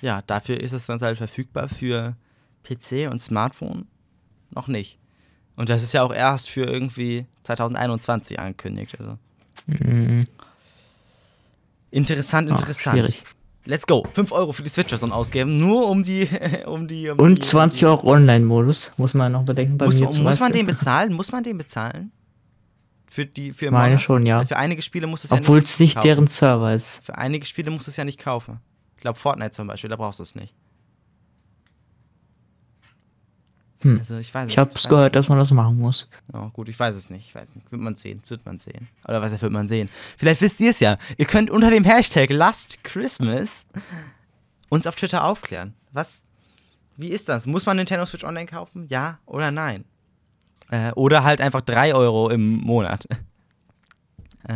ja, 0.00 0.22
dafür 0.26 0.60
ist 0.60 0.72
es 0.72 0.86
dann 0.86 1.00
halt 1.00 1.18
verfügbar 1.18 1.68
für 1.68 2.16
PC 2.64 3.08
und 3.10 3.22
Smartphone 3.22 3.86
noch 4.50 4.66
nicht. 4.68 4.98
Und 5.56 5.68
das 5.68 5.82
ist 5.82 5.94
ja 5.94 6.02
auch 6.02 6.12
erst 6.12 6.50
für 6.50 6.64
irgendwie 6.64 7.26
2021 7.44 8.38
angekündigt. 8.38 8.96
Also 8.98 9.18
Mhm. 9.66 10.26
interessant, 11.90 12.50
interessant. 12.50 12.94
schwierig. 12.98 13.22
Let's 13.64 13.86
go. 13.86 14.06
5 14.12 14.30
Euro 14.30 14.52
für 14.52 14.62
die 14.62 14.68
Switch-Version 14.68 15.10
ausgeben, 15.12 15.58
nur 15.58 15.88
um 15.88 16.02
die, 16.02 16.28
um 16.66 16.86
die. 16.86 17.08
Um 17.10 17.18
Und 17.18 17.38
die, 17.38 17.42
20 17.42 17.86
Euro 17.86 18.08
Online-Modus, 18.12 18.92
muss 18.96 19.14
man 19.14 19.32
noch 19.32 19.44
bedenken. 19.44 19.76
Bei 19.78 19.86
Muss, 19.86 19.98
mir 19.98 20.06
muss 20.22 20.38
man 20.38 20.52
den 20.52 20.66
bezahlen? 20.72 21.12
Muss 21.14 21.32
man 21.32 21.42
den 21.42 21.58
bezahlen? 21.58 22.12
Für 23.16 23.24
die, 23.24 23.54
für 23.54 23.70
Meine 23.70 23.94
Monat? 23.94 24.02
schon, 24.02 24.26
ja. 24.26 24.44
Für 24.44 24.58
einige 24.58 24.82
Spiele 24.82 25.06
muss 25.06 25.24
es 25.24 25.30
ja 25.30 25.38
Obwohl 25.38 25.60
nicht 25.60 25.68
es 25.68 25.80
nicht 25.80 25.94
kaufen. 25.94 26.06
deren 26.06 26.26
Server 26.26 26.74
ist. 26.74 27.02
Für 27.02 27.16
einige 27.16 27.46
Spiele 27.46 27.70
musst 27.70 27.86
du 27.86 27.90
es 27.90 27.96
ja 27.96 28.04
nicht 28.04 28.20
kaufen. 28.20 28.60
Ich 28.94 29.00
glaube 29.00 29.18
Fortnite 29.18 29.52
zum 29.52 29.66
Beispiel, 29.68 29.88
da 29.88 29.96
brauchst 29.96 30.18
du 30.18 30.22
es 30.22 30.34
nicht. 30.34 30.54
Hm. 33.78 33.96
Also 33.96 34.18
ich 34.18 34.34
weiß 34.34 34.44
es 34.48 34.52
Ich 34.52 34.58
hab's 34.58 34.84
weiß 34.84 34.90
gehört, 34.90 35.16
dass 35.16 35.30
man 35.30 35.38
das 35.38 35.50
machen 35.50 35.78
muss. 35.78 36.10
Oh, 36.30 36.50
gut, 36.50 36.68
ich 36.68 36.78
weiß 36.78 36.94
es 36.94 37.08
nicht. 37.08 37.28
Ich 37.28 37.34
weiß 37.34 37.54
nicht. 37.54 37.72
Wird 37.72 37.80
man 37.80 37.94
sehen. 37.94 38.22
Wird 38.26 38.44
man 38.44 38.58
sehen. 38.58 38.86
Oder 39.08 39.22
was 39.22 39.40
wird 39.40 39.50
man 39.50 39.66
sehen? 39.66 39.88
Vielleicht 40.18 40.42
wisst 40.42 40.60
ihr 40.60 40.68
es 40.68 40.80
ja. 40.80 40.98
Ihr 41.16 41.24
könnt 41.24 41.48
unter 41.48 41.70
dem 41.70 41.84
Hashtag 41.84 42.28
Last 42.28 42.84
Christmas 42.84 43.66
uns 44.68 44.86
auf 44.86 44.94
Twitter 44.94 45.24
aufklären. 45.24 45.72
Was? 45.90 46.22
Wie 46.98 47.08
ist 47.08 47.30
das? 47.30 47.46
Muss 47.46 47.64
man 47.64 47.78
Nintendo 47.78 48.04
Switch 48.04 48.24
Online 48.24 48.44
kaufen? 48.44 48.84
Ja 48.88 49.20
oder 49.24 49.50
nein? 49.50 49.86
Äh, 50.70 50.92
oder 50.92 51.24
halt 51.24 51.40
einfach 51.40 51.60
3 51.60 51.94
Euro 51.94 52.28
im 52.30 52.58
Monat. 52.58 53.06
äh, 54.48 54.54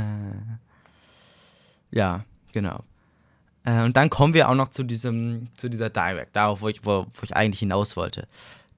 ja, 1.90 2.24
genau. 2.52 2.80
Äh, 3.64 3.82
und 3.82 3.96
dann 3.96 4.10
kommen 4.10 4.34
wir 4.34 4.48
auch 4.48 4.54
noch 4.54 4.68
zu 4.68 4.82
diesem, 4.82 5.48
zu 5.56 5.68
dieser 5.68 5.90
Direct, 5.90 6.34
darauf, 6.34 6.62
wo 6.62 6.68
ich, 6.68 6.84
wo, 6.84 7.06
wo 7.06 7.22
ich 7.22 7.34
eigentlich 7.36 7.60
hinaus 7.60 7.96
wollte. 7.96 8.26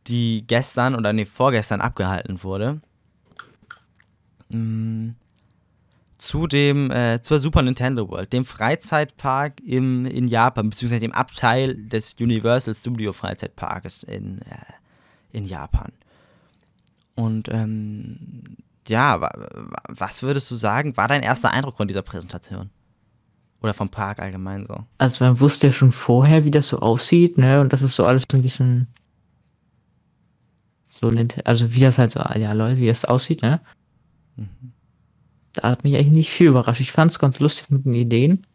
Die 0.07 0.45
gestern 0.47 0.95
oder 0.95 1.13
nee, 1.13 1.25
vorgestern 1.25 1.81
abgehalten 1.81 2.43
wurde. 2.43 2.81
Mm, 4.49 5.11
zu 6.19 6.47
dem, 6.47 6.91
äh, 6.91 7.21
zur 7.21 7.39
Super 7.39 7.63
Nintendo 7.63 8.09
World, 8.09 8.33
dem 8.33 8.45
Freizeitpark 8.45 9.61
im, 9.61 10.07
in 10.07 10.29
Japan, 10.29 10.71
beziehungsweise 10.71 11.01
dem 11.01 11.13
Abteil 11.13 11.75
des 11.75 12.15
Universal 12.15 12.75
Studio 12.75 13.13
Freizeitparkes 13.13 14.05
in, 14.05 14.41
äh, 14.43 14.73
in 15.33 15.45
Japan. 15.45 15.93
Und 17.23 17.49
ähm, 17.51 18.43
ja, 18.89 19.21
wa, 19.21 19.31
wa, 19.35 19.83
was 19.89 20.23
würdest 20.23 20.51
du 20.51 20.57
sagen, 20.57 20.97
war 20.97 21.09
dein 21.09 21.23
erster 21.23 21.51
Eindruck 21.51 21.77
von 21.77 21.89
dieser 21.89 22.03
Präsentation? 22.03 22.71
Oder 23.63 23.75
vom 23.75 23.91
Park 23.91 24.19
allgemein 24.19 24.65
so? 24.65 24.77
Also 24.99 25.25
man 25.25 25.39
wusste 25.39 25.69
ja 25.69 25.73
schon 25.73 25.93
vorher, 25.93 26.45
wie 26.45 26.51
das 26.51 26.69
so 26.69 26.81
aussieht, 26.81 27.39
ne? 27.39 27.61
Und 27.61 27.73
das 27.73 27.83
ist 27.83 27.95
so 27.95 28.05
alles 28.05 28.25
so 28.31 28.37
ein 28.37 28.43
bisschen 28.43 28.89
so 30.89 31.11
also 31.45 31.73
wie 31.73 31.81
das 31.81 31.97
halt 31.97 32.13
so, 32.13 32.21
ja 32.21 32.53
Leute, 32.53 32.77
wie 32.79 32.87
das 32.87 33.05
aussieht, 33.05 33.41
ne? 33.41 33.61
Da 35.55 35.71
hat 35.71 35.85
mich 35.85 35.95
eigentlich 35.95 36.13
nicht 36.13 36.31
viel 36.31 36.49
überrascht. 36.49 36.81
Ich 36.81 36.93
fand 36.93 37.11
es 37.11 37.19
ganz 37.19 37.39
lustig 37.41 37.71
mit 37.71 37.85
den 37.85 37.95
Ideen. 37.95 38.47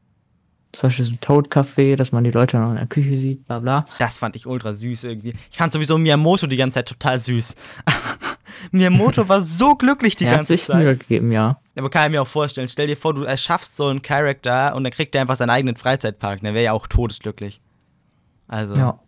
Zum 0.71 0.88
Beispiel 0.88 1.06
so 1.06 1.12
ein 1.12 1.21
Toad-Café, 1.21 1.95
dass 1.95 2.12
man 2.12 2.23
die 2.23 2.32
Leute 2.32 2.58
noch 2.58 2.69
in 2.69 2.75
der 2.75 2.88
Küche 2.88 3.17
sieht, 3.17 3.45
bla 3.45 3.60
bla. 3.60 3.88
Das 3.99 4.19
fand 4.19 4.36
ich 4.36 4.45
ultra 4.45 4.73
süß 4.73 5.06
irgendwie. 5.06 5.34
Ich 5.49 5.58
fand 5.58 5.73
sowieso 5.73 5.97
Miyamoto 5.97 6.45
die 6.45 6.58
ganze 6.58 6.75
Zeit 6.75 6.89
total 6.89 7.19
süß. 7.19 7.56
Miyamoto 8.72 9.28
war 9.30 9.41
so 9.41 9.76
glücklich 9.76 10.15
die 10.15 10.26
er 10.26 10.32
hat 10.32 10.38
ganze 10.39 10.58
sich 10.58 10.67
Mühe 10.67 10.91
Zeit. 10.91 11.00
gegeben, 11.02 11.32
ja. 11.32 11.60
Aber 11.76 11.89
kann 11.89 12.06
ich 12.06 12.12
mir 12.12 12.22
auch 12.22 12.28
vorstellen. 12.28 12.70
Stell 12.70 12.88
dir 12.88 12.98
vor, 12.98 13.13
du 13.13 13.24
erschaffst 13.24 13.76
so 13.76 13.88
einen 13.88 14.02
Charakter 14.02 14.76
und 14.76 14.84
dann 14.84 14.91
kriegt 14.91 15.13
er 15.15 15.22
einfach 15.22 15.36
seinen 15.36 15.50
eigenen 15.52 15.76
Freizeitpark. 15.76 16.41
Der 16.41 16.54
wäre 16.54 16.65
ja 16.65 16.72
auch 16.74 16.88
todesglücklich. 16.88 17.62
Also. 18.48 18.74
Ja. 18.76 19.00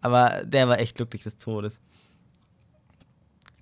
Aber 0.00 0.42
der 0.44 0.68
war 0.68 0.78
echt 0.78 0.96
glücklich 0.96 1.22
des 1.22 1.38
Todes. 1.38 1.80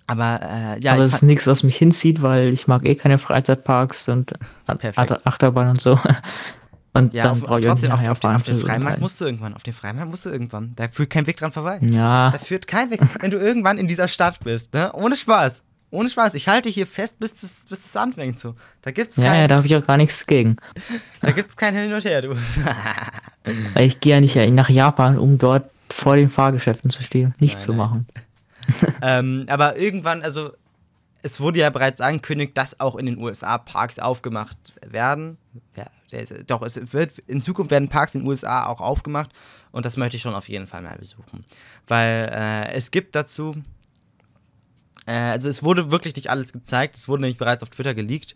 Aber 0.07 0.39
äh, 0.43 0.79
ja, 0.81 0.93
Aber 0.93 1.03
es 1.03 1.13
ist 1.13 1.21
nichts, 1.23 1.47
was 1.47 1.63
mich 1.63 1.77
hinzieht, 1.77 2.21
weil 2.21 2.49
ich 2.49 2.67
mag 2.67 2.85
eh 2.85 2.95
keine 2.95 3.17
Freizeitparks 3.17 4.09
und 4.09 4.33
Perfekt. 4.65 4.97
Ach- 4.97 5.21
Achterbahn 5.25 5.69
und 5.69 5.81
so. 5.81 5.99
Und 6.93 7.13
ja, 7.13 7.23
dann 7.23 7.31
auf, 7.33 7.41
brauche 7.41 7.59
ich 7.59 7.65
trotzdem, 7.65 7.91
auf, 7.91 8.05
auf, 8.07 8.19
den, 8.19 8.31
auf 8.31 8.43
den 8.43 8.57
Freimarkt 8.57 8.99
musst 8.99 9.21
du 9.21 9.25
irgendwann. 9.25 9.53
Auf 9.53 9.63
den 9.63 9.73
Freimarkt 9.73 10.09
musst 10.09 10.25
du 10.25 10.29
irgendwann. 10.29 10.73
Da 10.75 10.89
führt 10.89 11.09
kein 11.09 11.25
Weg 11.25 11.37
dran 11.37 11.51
vorbei. 11.53 11.79
Ja, 11.81 12.31
Da 12.31 12.37
führt 12.37 12.67
kein 12.67 12.91
Weg. 12.91 13.01
Wenn 13.19 13.31
du 13.31 13.37
irgendwann 13.37 13.77
in 13.77 13.87
dieser 13.87 14.09
Stadt 14.09 14.39
bist, 14.43 14.73
ne? 14.73 14.91
Ohne 14.93 15.15
Spaß. 15.15 15.63
Ohne 15.89 16.09
Spaß. 16.09 16.33
Ich 16.33 16.49
halte 16.49 16.69
hier 16.69 16.87
fest, 16.87 17.19
bis 17.19 17.35
das, 17.35 17.65
bis 17.69 17.81
das 17.81 17.95
anfängt 17.95 18.39
so. 18.39 18.55
Da 18.81 18.91
gibt's 18.91 19.15
ja, 19.15 19.23
ja, 19.23 19.31
kein, 19.31 19.47
da 19.47 19.55
habe 19.55 19.67
ich 19.67 19.75
auch 19.75 19.85
gar 19.85 19.97
nichts 19.97 20.25
gegen. 20.27 20.57
da 21.21 21.31
gibt's 21.31 21.55
kein 21.55 21.75
Hin 21.75 21.93
und 21.93 22.03
Her, 22.03 22.21
du. 22.21 22.35
Weil 23.73 23.85
ich 23.85 23.99
gehe 24.01 24.15
ja 24.15 24.21
nicht 24.21 24.35
nach 24.53 24.69
Japan, 24.69 25.17
um 25.17 25.37
dort 25.37 25.69
vor 25.89 26.17
den 26.17 26.29
Fahrgeschäften 26.29 26.89
zu 26.89 27.03
stehen, 27.03 27.33
nichts 27.39 27.63
zu 27.63 27.73
machen. 27.73 28.05
ähm, 29.01 29.45
aber 29.47 29.77
irgendwann, 29.77 30.23
also 30.23 30.51
es 31.23 31.39
wurde 31.39 31.59
ja 31.59 31.69
bereits 31.69 32.01
angekündigt, 32.01 32.57
dass 32.57 32.79
auch 32.79 32.95
in 32.95 33.05
den 33.05 33.17
USA 33.17 33.57
Parks 33.57 33.99
aufgemacht 33.99 34.57
werden. 34.85 35.37
Ja, 35.75 35.87
der 36.11 36.21
ist, 36.21 36.33
doch, 36.47 36.61
es 36.61 36.93
wird 36.93 37.19
in 37.19 37.41
Zukunft 37.41 37.71
werden 37.71 37.89
Parks 37.89 38.15
in 38.15 38.21
den 38.21 38.27
USA 38.27 38.67
auch 38.67 38.79
aufgemacht 38.79 39.31
und 39.71 39.85
das 39.85 39.97
möchte 39.97 40.15
ich 40.15 40.21
schon 40.21 40.33
auf 40.33 40.47
jeden 40.47 40.65
Fall 40.65 40.81
mal 40.81 40.97
besuchen, 40.97 41.45
weil 41.87 42.31
äh, 42.33 42.71
es 42.73 42.91
gibt 42.91 43.15
dazu, 43.15 43.55
äh, 45.05 45.11
also 45.11 45.49
es 45.49 45.61
wurde 45.61 45.91
wirklich 45.91 46.15
nicht 46.15 46.29
alles 46.29 46.53
gezeigt, 46.53 46.95
es 46.95 47.09
wurde 47.09 47.23
nämlich 47.23 47.37
bereits 47.37 47.63
auf 47.63 47.69
Twitter 47.69 47.93
geleakt, 47.93 48.35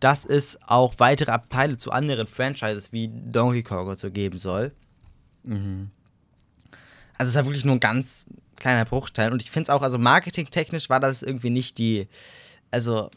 dass 0.00 0.24
es 0.24 0.58
auch 0.66 0.94
weitere 0.98 1.30
Abteile 1.30 1.76
zu 1.76 1.92
anderen 1.92 2.26
Franchises 2.26 2.92
wie 2.92 3.08
Donkey 3.08 3.62
Kong 3.62 3.88
und 3.88 3.98
so 3.98 4.10
geben 4.10 4.38
soll. 4.38 4.72
Mhm. 5.44 5.90
Also 7.16 7.30
es 7.30 7.30
ist 7.30 7.36
ja 7.36 7.44
wirklich 7.46 7.64
nur 7.64 7.74
ein 7.76 7.80
ganz 7.80 8.26
kleiner 8.56 8.84
Bruchteil. 8.84 9.32
Und 9.32 9.42
ich 9.42 9.50
finde 9.50 9.64
es 9.64 9.70
auch, 9.70 9.82
also 9.82 9.98
marketingtechnisch 9.98 10.88
war 10.88 11.00
das 11.00 11.22
irgendwie 11.22 11.50
nicht 11.50 11.78
die, 11.78 12.08
also 12.70 13.10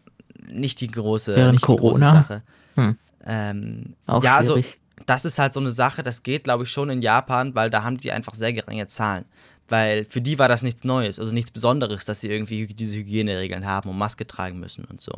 nicht 0.48 0.82
die 0.82 0.88
große, 0.88 1.36
Während 1.36 1.54
nicht 1.54 1.64
die 1.64 1.76
große 1.76 2.00
Corona? 2.00 2.22
Sache. 2.22 2.42
Hm. 2.76 2.98
Ähm, 3.26 3.96
Auch 4.08 4.24
ja, 4.24 4.38
also 4.38 4.54
schwierig. 4.54 4.80
das 5.06 5.26
ist 5.26 5.40
halt 5.40 5.54
so 5.54 5.60
eine 5.60 5.72
Sache, 5.72 6.04
das 6.04 6.24
geht, 6.24 6.44
glaube 6.44 6.64
ich, 6.64 6.72
schon 6.72 6.90
in 6.90 7.02
Japan, 7.02 7.56
weil 7.56 7.70
da 7.70 7.84
haben 7.84 7.98
die 7.98 8.12
einfach 8.12 8.34
sehr 8.34 8.54
geringe 8.54 8.88
Zahlen. 8.88 9.26
Weil 9.68 10.06
für 10.06 10.22
die 10.22 10.38
war 10.38 10.50
das 10.50 10.64
nichts 10.64 10.84
Neues, 10.84 11.20
also 11.20 11.34
nichts 11.34 11.52
Besonderes, 11.52 12.06
dass 12.06 12.20
sie 12.20 12.30
irgendwie 12.30 12.68
diese 12.68 12.98
Hygieneregeln 12.98 13.66
haben 13.66 13.90
und 13.90 13.98
Maske 13.98 14.28
tragen 14.28 14.60
müssen 14.60 14.84
und 14.86 15.00
so. 15.00 15.14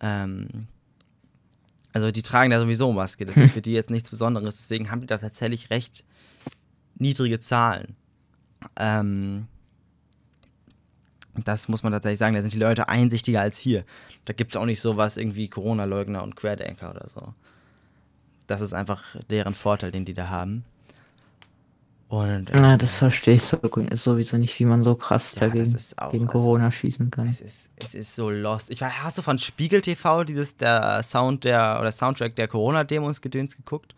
Ähm, 0.00 0.66
also 1.92 2.10
die 2.10 2.22
tragen 2.22 2.52
ja 2.52 2.58
sowieso 2.58 2.92
Maske, 2.92 3.26
das 3.26 3.36
ist 3.36 3.52
für 3.52 3.62
die 3.62 3.72
jetzt 3.72 3.90
nichts 3.90 4.10
Besonderes, 4.10 4.56
deswegen 4.58 4.90
haben 4.90 5.00
die 5.00 5.06
da 5.06 5.18
tatsächlich 5.18 5.70
recht 5.70 6.04
niedrige 6.96 7.38
Zahlen. 7.38 7.96
Ähm, 8.76 9.46
das 11.44 11.68
muss 11.68 11.82
man 11.82 11.92
tatsächlich 11.92 12.18
sagen, 12.18 12.34
da 12.34 12.40
sind 12.42 12.52
die 12.52 12.58
Leute 12.58 12.88
einsichtiger 12.88 13.40
als 13.40 13.58
hier. 13.58 13.84
Da 14.24 14.32
gibt 14.32 14.54
es 14.54 14.60
auch 14.60 14.66
nicht 14.66 14.80
sowas 14.80 15.16
irgendwie 15.16 15.48
Corona-Leugner 15.48 16.22
und 16.22 16.36
Querdenker 16.36 16.90
oder 16.90 17.08
so. 17.08 17.34
Das 18.46 18.60
ist 18.60 18.72
einfach 18.72 19.02
deren 19.30 19.54
Vorteil, 19.54 19.92
den 19.92 20.04
die 20.04 20.14
da 20.14 20.28
haben. 20.28 20.64
Und 22.08 22.50
äh, 22.50 22.56
Ja, 22.60 22.76
das 22.76 22.96
verstehe 22.96 23.34
ich 23.36 23.44
so, 23.44 23.56
sowieso 23.92 24.36
nicht, 24.36 24.58
wie 24.58 24.64
man 24.64 24.82
so 24.82 24.96
krass 24.96 25.36
Ja, 25.36 25.42
dagegen 25.46 25.76
auch- 25.96 26.10
gegen 26.10 26.26
also- 26.26 26.38
Corona 26.38 26.72
schießen 26.72 27.10
kann. 27.12 27.28
es, 27.28 27.40
ist, 27.40 27.70
es 27.76 27.94
ist 27.94 28.16
so 28.16 28.30
lost. 28.30 28.68
Ich 28.70 28.80
weiß, 28.80 29.04
hast 29.04 29.18
du 29.18 29.22
von 29.22 29.38
Spiegel 29.38 29.80
TV 29.80 30.24
dieses 30.24 30.56
der 30.56 31.02
Sound 31.04 31.44
der 31.44 31.78
oder 31.80 31.92
Soundtrack 31.92 32.34
der 32.34 32.48
Corona-Demos 32.48 33.20
gedöns 33.20 33.56
geguckt? 33.56 33.94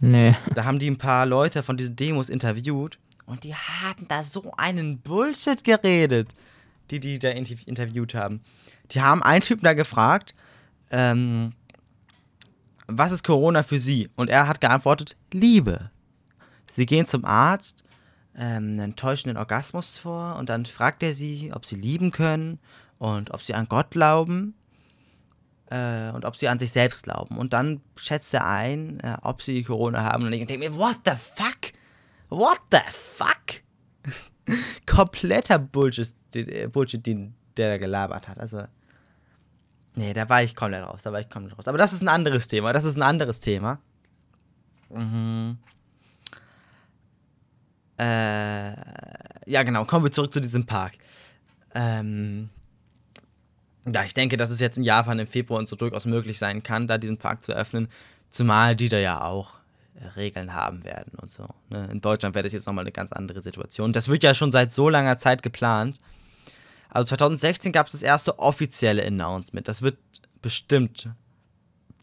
Nee. 0.00 0.34
Da 0.54 0.64
haben 0.64 0.78
die 0.78 0.90
ein 0.90 0.96
paar 0.98 1.26
Leute 1.26 1.62
von 1.62 1.76
diesen 1.76 1.94
Demos 1.96 2.30
interviewt 2.30 2.98
und 3.26 3.44
die 3.44 3.54
haben 3.54 4.06
da 4.08 4.22
so 4.22 4.52
einen 4.56 5.00
Bullshit 5.00 5.64
geredet, 5.64 6.34
die 6.90 7.00
die 7.00 7.18
da 7.18 7.30
inter 7.30 7.56
interviewt 7.66 8.14
haben. 8.14 8.42
Die 8.90 9.00
haben 9.00 9.22
einen 9.22 9.40
Typen 9.40 9.64
da 9.64 9.72
gefragt, 9.72 10.34
ähm, 10.90 11.52
was 12.86 13.12
ist 13.12 13.24
Corona 13.24 13.62
für 13.62 13.78
sie? 13.78 14.10
Und 14.16 14.28
er 14.28 14.46
hat 14.46 14.60
geantwortet, 14.60 15.16
Liebe. 15.32 15.90
Sie 16.70 16.86
gehen 16.86 17.06
zum 17.06 17.24
Arzt, 17.24 17.84
ähm, 18.36 18.72
einen 18.72 18.78
enttäuschenden 18.80 19.36
Orgasmus 19.36 19.96
vor 19.96 20.36
und 20.36 20.48
dann 20.48 20.66
fragt 20.66 21.02
er 21.02 21.14
sie, 21.14 21.52
ob 21.54 21.66
sie 21.66 21.76
lieben 21.76 22.10
können 22.10 22.58
und 22.98 23.32
ob 23.32 23.42
sie 23.42 23.54
an 23.54 23.68
Gott 23.68 23.90
glauben 23.90 24.54
äh, 25.70 26.10
und 26.10 26.24
ob 26.24 26.36
sie 26.36 26.48
an 26.48 26.58
sich 26.58 26.72
selbst 26.72 27.04
glauben. 27.04 27.38
Und 27.38 27.52
dann 27.52 27.80
schätzt 27.96 28.34
er 28.34 28.46
ein, 28.46 29.00
äh, 29.00 29.16
ob 29.22 29.40
sie 29.40 29.62
Corona 29.62 30.02
haben. 30.02 30.24
Und 30.24 30.32
ich 30.32 30.46
denke 30.46 30.70
mir, 30.70 30.76
what 30.76 30.98
the 31.04 31.12
fuck? 31.12 31.72
What 32.36 32.60
the 32.70 32.80
fuck? 32.90 33.62
kompletter 34.86 35.58
Bullshit, 35.58 36.12
den, 36.34 36.70
Bullshit, 36.70 37.04
den 37.04 37.34
der 37.56 37.70
da 37.70 37.76
gelabert 37.76 38.28
hat. 38.28 38.38
Also, 38.38 38.64
nee, 39.94 40.12
da 40.12 40.28
war 40.28 40.42
ich 40.42 40.56
komplett 40.56 40.84
raus, 40.84 41.02
da 41.02 41.12
war 41.12 41.20
ich 41.20 41.30
komplett 41.30 41.56
raus. 41.56 41.68
Aber 41.68 41.78
das 41.78 41.92
ist 41.92 42.02
ein 42.02 42.08
anderes 42.08 42.48
Thema, 42.48 42.72
das 42.72 42.84
ist 42.84 42.96
ein 42.96 43.02
anderes 43.02 43.40
Thema. 43.40 43.78
Mhm. 44.90 45.58
Äh, 47.98 48.74
ja, 49.46 49.62
genau, 49.62 49.84
kommen 49.84 50.04
wir 50.04 50.12
zurück 50.12 50.32
zu 50.32 50.40
diesem 50.40 50.66
Park. 50.66 50.94
Ähm, 51.74 52.50
ja, 53.86 54.04
ich 54.04 54.14
denke, 54.14 54.36
dass 54.36 54.50
es 54.50 54.60
jetzt 54.60 54.78
in 54.78 54.84
Japan 54.84 55.18
im 55.18 55.26
Februar 55.26 55.60
und 55.60 55.68
so 55.68 55.76
durchaus 55.76 56.06
möglich 56.06 56.38
sein 56.38 56.62
kann, 56.62 56.86
da 56.86 56.98
diesen 56.98 57.18
Park 57.18 57.44
zu 57.44 57.52
öffnen. 57.52 57.88
Zumal 58.30 58.74
die 58.74 58.88
da 58.88 58.98
ja 58.98 59.22
auch 59.22 59.53
Regeln 60.16 60.54
haben 60.54 60.84
werden 60.84 61.12
und 61.20 61.30
so. 61.30 61.46
Ne? 61.70 61.88
In 61.90 62.00
Deutschland 62.00 62.34
wäre 62.34 62.42
das 62.42 62.52
jetzt 62.52 62.66
nochmal 62.66 62.84
eine 62.84 62.92
ganz 62.92 63.12
andere 63.12 63.40
Situation. 63.40 63.92
Das 63.92 64.08
wird 64.08 64.22
ja 64.22 64.34
schon 64.34 64.52
seit 64.52 64.72
so 64.72 64.88
langer 64.88 65.18
Zeit 65.18 65.42
geplant. 65.42 65.98
Also 66.88 67.08
2016 67.08 67.72
gab 67.72 67.86
es 67.86 67.92
das 67.92 68.02
erste 68.02 68.38
offizielle 68.38 69.04
Announcement. 69.06 69.66
Das 69.66 69.82
wird 69.82 69.98
bestimmt 70.42 71.08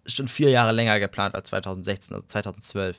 schon 0.06 0.28
vier 0.28 0.50
Jahre 0.50 0.72
länger 0.72 1.00
geplant 1.00 1.36
als 1.36 1.50
2016, 1.50 2.16
also 2.16 2.28
2012. 2.28 2.98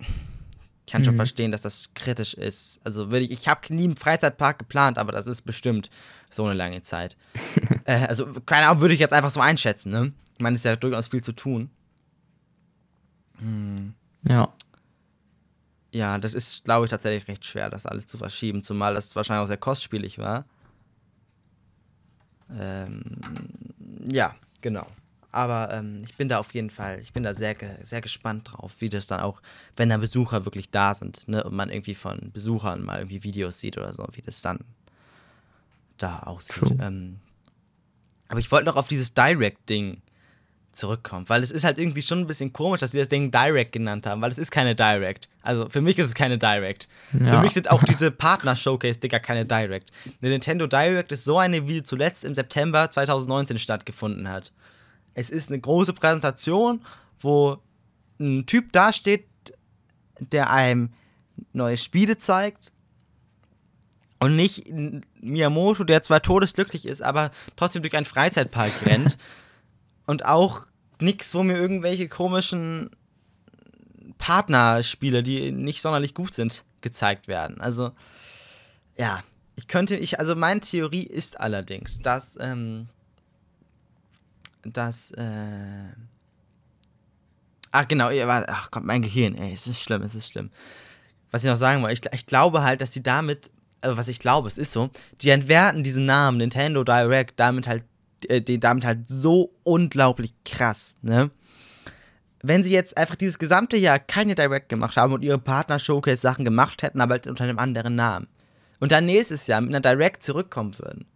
Ich 0.00 0.92
kann 0.92 1.02
mhm. 1.02 1.06
schon 1.06 1.16
verstehen, 1.16 1.52
dass 1.52 1.62
das 1.62 1.92
kritisch 1.94 2.34
ist. 2.34 2.80
Also 2.84 3.10
würde 3.10 3.24
ich, 3.24 3.30
ich 3.30 3.48
habe 3.48 3.60
nie 3.74 3.84
einen 3.84 3.96
Freizeitpark 3.96 4.58
geplant, 4.58 4.96
aber 4.96 5.12
das 5.12 5.26
ist 5.26 5.42
bestimmt 5.42 5.90
so 6.30 6.44
eine 6.44 6.54
lange 6.54 6.82
Zeit. 6.82 7.16
äh, 7.84 8.06
also 8.06 8.26
keine 8.46 8.68
Ahnung, 8.68 8.80
würde 8.80 8.94
ich 8.94 9.00
jetzt 9.00 9.12
einfach 9.12 9.30
so 9.30 9.40
einschätzen. 9.40 9.90
Ne? 9.90 10.12
Ich 10.34 10.40
meine, 10.40 10.54
es 10.54 10.60
ist 10.60 10.64
ja 10.64 10.76
durchaus 10.76 11.08
viel 11.08 11.22
zu 11.22 11.32
tun. 11.32 11.70
Hm. 13.38 13.94
Ja. 14.24 14.52
Ja, 15.90 16.18
das 16.18 16.34
ist, 16.34 16.64
glaube 16.64 16.84
ich, 16.84 16.90
tatsächlich 16.90 17.28
recht 17.28 17.44
schwer, 17.44 17.70
das 17.70 17.86
alles 17.86 18.06
zu 18.06 18.18
verschieben, 18.18 18.62
zumal 18.62 18.94
das 18.94 19.16
wahrscheinlich 19.16 19.44
auch 19.44 19.48
sehr 19.48 19.56
kostspielig 19.56 20.18
war. 20.18 20.44
Ähm, 22.50 23.16
ja, 24.10 24.34
genau. 24.60 24.86
Aber 25.30 25.72
ähm, 25.72 26.02
ich 26.04 26.16
bin 26.16 26.28
da 26.28 26.38
auf 26.38 26.52
jeden 26.54 26.70
Fall, 26.70 27.00
ich 27.00 27.12
bin 27.12 27.22
da 27.22 27.34
sehr, 27.34 27.54
sehr 27.82 28.00
gespannt 28.00 28.50
drauf, 28.50 28.74
wie 28.80 28.88
das 28.88 29.06
dann 29.06 29.20
auch, 29.20 29.40
wenn 29.76 29.88
da 29.88 29.98
Besucher 29.98 30.44
wirklich 30.44 30.70
da 30.70 30.94
sind, 30.94 31.28
ne, 31.28 31.44
und 31.44 31.54
man 31.54 31.70
irgendwie 31.70 31.94
von 31.94 32.32
Besuchern 32.32 32.82
mal 32.82 32.98
irgendwie 32.98 33.22
Videos 33.22 33.60
sieht 33.60 33.76
oder 33.78 33.92
so, 33.92 34.06
wie 34.12 34.22
das 34.22 34.40
dann 34.42 34.60
da 35.98 36.20
aussieht. 36.20 36.74
Ähm, 36.80 37.20
aber 38.28 38.40
ich 38.40 38.50
wollte 38.50 38.66
noch 38.66 38.76
auf 38.76 38.88
dieses 38.88 39.14
Direct-Ding 39.14 40.02
zurückkommt. 40.72 41.28
Weil 41.28 41.42
es 41.42 41.50
ist 41.50 41.64
halt 41.64 41.78
irgendwie 41.78 42.02
schon 42.02 42.20
ein 42.20 42.26
bisschen 42.26 42.52
komisch, 42.52 42.80
dass 42.80 42.92
sie 42.92 42.98
das 42.98 43.08
Ding 43.08 43.30
Direct 43.30 43.72
genannt 43.72 44.06
haben, 44.06 44.22
weil 44.22 44.30
es 44.30 44.38
ist 44.38 44.50
keine 44.50 44.74
Direct. 44.74 45.28
Also 45.42 45.68
für 45.68 45.80
mich 45.80 45.98
ist 45.98 46.06
es 46.06 46.14
keine 46.14 46.38
Direct. 46.38 46.88
Ja. 47.12 47.30
Für 47.30 47.42
mich 47.42 47.54
sind 47.54 47.70
auch 47.70 47.82
diese 47.88 48.10
Partner-Showcase-Dinger 48.10 49.20
keine 49.20 49.44
Direct. 49.44 49.90
Eine 50.20 50.30
Nintendo 50.30 50.66
Direct 50.66 51.12
ist 51.12 51.24
so 51.24 51.38
eine, 51.38 51.66
wie 51.68 51.74
sie 51.74 51.82
zuletzt 51.82 52.24
im 52.24 52.34
September 52.34 52.90
2019 52.90 53.58
stattgefunden 53.58 54.28
hat. 54.28 54.52
Es 55.14 55.30
ist 55.30 55.48
eine 55.50 55.60
große 55.60 55.92
Präsentation, 55.94 56.80
wo 57.20 57.58
ein 58.20 58.46
Typ 58.46 58.72
dasteht, 58.72 59.26
der 60.20 60.50
einem 60.50 60.90
neue 61.52 61.76
Spiele 61.76 62.18
zeigt. 62.18 62.72
Und 64.20 64.34
nicht 64.34 64.66
Miyamoto, 65.20 65.84
der 65.84 66.02
zwar 66.02 66.20
todesglücklich 66.22 66.86
ist, 66.86 67.02
aber 67.02 67.30
trotzdem 67.54 67.82
durch 67.82 67.96
einen 67.96 68.04
Freizeitpark 68.04 68.84
rennt. 68.84 69.16
und 70.08 70.24
auch 70.24 70.66
nichts, 71.00 71.34
wo 71.34 71.42
mir 71.42 71.58
irgendwelche 71.58 72.08
komischen 72.08 72.88
Partnerspiele, 74.16 75.22
die 75.22 75.52
nicht 75.52 75.82
sonderlich 75.82 76.14
gut 76.14 76.34
sind, 76.34 76.64
gezeigt 76.80 77.28
werden. 77.28 77.60
Also, 77.60 77.92
ja, 78.96 79.22
ich 79.54 79.68
könnte, 79.68 79.96
ich, 79.96 80.18
also 80.18 80.34
meine 80.34 80.60
Theorie 80.60 81.02
ist 81.02 81.38
allerdings, 81.38 82.00
dass, 82.00 82.38
ähm, 82.40 82.88
dass, 84.62 85.10
äh, 85.10 85.92
ach 87.70 87.86
genau, 87.86 88.08
ach 88.46 88.70
Gott, 88.70 88.84
mein 88.84 89.02
Gehirn, 89.02 89.34
ey, 89.34 89.52
es 89.52 89.66
ist 89.66 89.82
schlimm, 89.82 90.00
es 90.00 90.14
ist 90.14 90.28
schlimm. 90.28 90.50
Was 91.30 91.44
ich 91.44 91.50
noch 91.50 91.56
sagen 91.56 91.82
wollte, 91.82 92.08
ich, 92.08 92.20
ich 92.20 92.26
glaube 92.26 92.62
halt, 92.62 92.80
dass 92.80 92.92
die 92.92 93.02
damit, 93.02 93.50
also 93.82 93.98
was 93.98 94.08
ich 94.08 94.20
glaube, 94.20 94.48
es 94.48 94.56
ist 94.56 94.72
so, 94.72 94.88
die 95.20 95.28
entwerten 95.28 95.82
diesen 95.82 96.06
Namen 96.06 96.38
Nintendo 96.38 96.82
Direct 96.82 97.38
damit 97.38 97.66
halt 97.66 97.84
den 98.24 98.60
damit 98.60 98.84
halt 98.84 99.08
so 99.08 99.52
unglaublich 99.64 100.34
krass, 100.44 100.96
ne? 101.02 101.30
Wenn 102.40 102.62
sie 102.62 102.72
jetzt 102.72 102.96
einfach 102.96 103.16
dieses 103.16 103.38
gesamte 103.38 103.76
Jahr 103.76 103.98
keine 103.98 104.36
Direct 104.36 104.68
gemacht 104.68 104.96
haben 104.96 105.12
und 105.12 105.22
ihre 105.22 105.38
Partner-Showcase-Sachen 105.38 106.44
gemacht 106.44 106.82
hätten, 106.82 107.00
aber 107.00 107.14
halt 107.14 107.26
unter 107.26 107.42
einem 107.44 107.58
anderen 107.58 107.96
Namen. 107.96 108.28
Und 108.78 108.92
dann 108.92 109.06
nächstes 109.06 109.48
Jahr 109.48 109.60
mit 109.60 109.74
einer 109.74 109.80
Direct 109.80 110.22
zurückkommen 110.22 110.78
würden, 110.78 111.06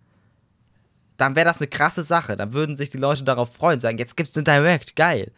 dann 1.16 1.36
wäre 1.36 1.46
das 1.46 1.58
eine 1.58 1.68
krasse 1.68 2.02
Sache. 2.02 2.36
Dann 2.36 2.52
würden 2.52 2.76
sich 2.76 2.90
die 2.90 2.98
Leute 2.98 3.22
darauf 3.22 3.54
freuen, 3.54 3.78
sagen, 3.78 3.98
jetzt 3.98 4.16
gibt's 4.16 4.36
eine 4.36 4.44
Direct, 4.44 4.96
geil. 4.96 5.30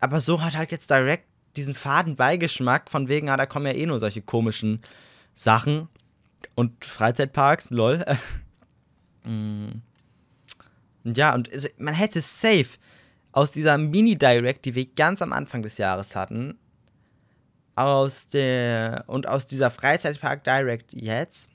Aber 0.00 0.20
so 0.22 0.42
hat 0.42 0.56
halt 0.56 0.72
jetzt 0.72 0.90
Direct 0.90 1.26
diesen 1.56 1.74
faden 1.74 2.16
Beigeschmack, 2.16 2.90
von 2.90 3.08
wegen, 3.08 3.28
ah, 3.28 3.36
da 3.36 3.44
kommen 3.44 3.66
ja 3.66 3.72
eh 3.72 3.84
nur 3.84 4.00
solche 4.00 4.22
komischen 4.22 4.80
Sachen. 5.34 5.88
Und 6.54 6.84
Freizeitparks, 6.84 7.70
lol. 7.70 8.04
mm. 9.24 9.82
Ja, 11.04 11.34
und 11.34 11.50
man 11.78 11.94
hätte 11.94 12.20
safe 12.20 12.78
aus 13.32 13.50
dieser 13.50 13.78
Mini-Direct, 13.78 14.64
die 14.64 14.74
wir 14.74 14.86
ganz 14.86 15.22
am 15.22 15.32
Anfang 15.32 15.62
des 15.62 15.78
Jahres 15.78 16.14
hatten, 16.14 16.58
aus 17.74 18.28
der 18.28 19.04
und 19.06 19.26
aus 19.26 19.46
dieser 19.46 19.70
Freizeitpark 19.70 20.44
Direct 20.44 20.92
jetzt. 20.92 21.48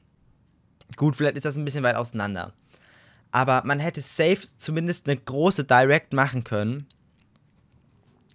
Gut, 0.95 1.15
vielleicht 1.15 1.37
ist 1.37 1.45
das 1.45 1.57
ein 1.57 1.65
bisschen 1.65 1.83
weit 1.83 1.95
auseinander. 1.95 2.53
Aber 3.31 3.61
man 3.65 3.79
hätte 3.79 4.01
safe 4.01 4.47
zumindest 4.57 5.07
eine 5.07 5.17
große 5.17 5.63
Direct 5.63 6.13
machen 6.13 6.43
können. 6.43 6.87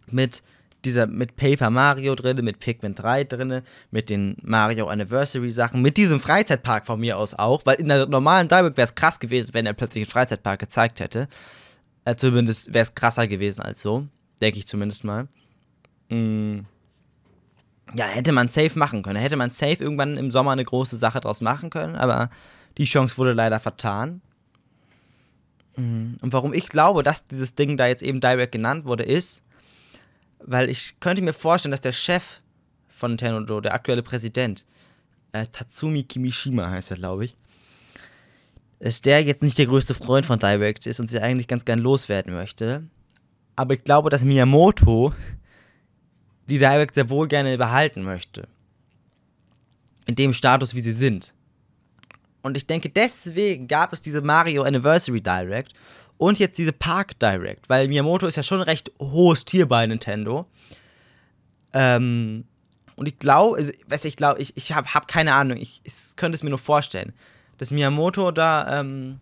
Mit 0.07 0.42
dieser, 0.85 1.07
mit 1.07 1.37
Paper 1.37 1.71
Mario 1.71 2.14
drin, 2.14 2.45
mit 2.45 2.59
Pikmin 2.59 2.95
3 2.95 3.25
drin, 3.25 3.62
mit 3.90 4.11
den 4.11 4.37
Mario 4.42 4.88
Anniversary 4.88 5.51
Sachen, 5.51 5.83
mit 5.83 5.97
diesem 5.97 6.21
Freizeitpark 6.21 6.87
von 6.87 7.01
mir 7.01 7.18
aus 7.18 7.35
auch, 7.35 7.64
weil 7.64 7.77
in 7.77 7.88
der 7.88 8.07
normalen 8.07 8.49
Direct 8.49 8.77
wäre 8.77 8.87
es 8.87 8.95
krass 8.95 9.21
gewesen, 9.21 9.55
wenn 9.55 9.66
er 9.66 9.73
plötzlich 9.73 10.03
einen 10.03 10.11
Freizeitpark 10.11 10.61
gezeigt 10.61 11.01
hätte. 11.01 11.29
Äh, 12.05 12.16
zumindest 12.16 12.75
wäre 12.75 12.83
es 12.83 12.95
krasser 12.95 13.27
gewesen 13.27 13.62
als 13.62 13.83
so. 13.83 14.07
Denke 14.40 14.59
ich 14.59 14.66
zumindest 14.66 15.05
mal. 15.05 15.29
Mm. 16.09 16.61
Ja, 17.95 18.07
hätte 18.07 18.33
man 18.33 18.49
safe 18.49 18.79
machen 18.79 19.03
können. 19.03 19.21
Hätte 19.21 19.37
man 19.37 19.51
safe 19.51 19.83
irgendwann 19.83 20.16
im 20.16 20.31
Sommer 20.31 20.53
eine 20.53 20.64
große 20.64 20.97
Sache 20.97 21.21
draus 21.21 21.40
machen 21.40 21.71
können, 21.71 21.95
aber 21.95 22.31
die 22.79 22.85
Chance 22.85 23.18
wurde 23.18 23.33
leider 23.33 23.61
vertan. 23.61 24.21
Mm. 25.77 26.14
Und 26.21 26.33
warum 26.33 26.53
ich 26.55 26.68
glaube, 26.68 27.03
dass 27.03 27.27
dieses 27.27 27.55
Ding 27.55 27.77
da 27.77 27.87
jetzt 27.87 28.03
eben 28.03 28.21
Direct 28.21 28.53
genannt 28.53 28.85
wurde, 28.85 29.05
ist, 29.05 29.42
weil 30.46 30.70
ich 30.70 30.98
könnte 31.00 31.22
mir 31.22 31.33
vorstellen, 31.33 31.70
dass 31.70 31.81
der 31.81 31.92
Chef 31.92 32.40
von 32.88 33.12
Nintendo, 33.12 33.61
der 33.61 33.74
aktuelle 33.74 34.02
Präsident, 34.02 34.66
äh, 35.33 35.46
Tatsumi 35.46 36.02
Kimishima 36.05 36.70
heißt 36.70 36.90
er, 36.92 36.96
glaube 36.98 37.24
ich, 37.24 37.37
ist 38.78 39.07
der 39.07 39.22
jetzt 39.22 39.42
nicht 39.42 39.59
der 39.59 39.66
größte 39.66 39.94
Freund 39.94 40.26
von 40.26 40.38
Direct 40.38 40.87
ist 40.87 40.98
und 40.98 41.09
sie 41.09 41.20
eigentlich 41.20 41.46
ganz 41.46 41.64
gern 41.64 41.78
loswerden 41.78 42.35
möchte. 42.35 42.85
Aber 43.55 43.74
ich 43.74 43.85
glaube, 43.85 44.11
dass 44.11 44.22
Miyamoto 44.22 45.14
die 46.48 46.59
Direct 46.59 46.94
sehr 46.94 47.09
wohl 47.09 47.28
gerne 47.28 47.57
behalten 47.57 48.02
möchte. 48.02 48.48
In 50.07 50.16
dem 50.16 50.33
Status, 50.33 50.74
wie 50.74 50.81
sie 50.81 50.92
sind. 50.92 51.33
Und 52.42 52.57
ich 52.57 52.66
denke, 52.66 52.88
deswegen 52.88 53.68
gab 53.68 53.92
es 53.92 54.00
diese 54.00 54.20
Mario 54.20 54.64
Anniversary 54.64 55.20
Direct 55.20 55.74
und 56.22 56.38
jetzt 56.38 56.56
diese 56.56 56.72
Park 56.72 57.18
Direct, 57.18 57.68
weil 57.68 57.88
Miyamoto 57.88 58.28
ist 58.28 58.37
ja 58.37 58.44
schon 58.44 58.61
ein 58.61 58.68
recht 58.68 58.92
hohes 59.00 59.44
Tier 59.44 59.66
bei 59.66 59.85
Nintendo. 59.85 60.46
Ähm, 61.72 62.44
und 62.94 63.08
ich 63.08 63.18
glaube, 63.18 63.56
also, 63.56 63.72
weiß 63.88 64.04
ich 64.04 64.16
glaube, 64.16 64.40
ich, 64.40 64.56
ich 64.56 64.72
habe 64.72 64.94
hab 64.94 65.08
keine 65.08 65.35
Ahnung, 65.35 65.56
ich, 65.56 65.80
ich 65.82 66.14
könnte 66.14 66.37
es 66.37 66.44
mir 66.44 66.50
nur 66.50 66.61
vorstellen, 66.61 67.12
dass 67.58 67.72
Miyamoto 67.72 68.30
da, 68.30 68.78
ähm, 68.78 69.18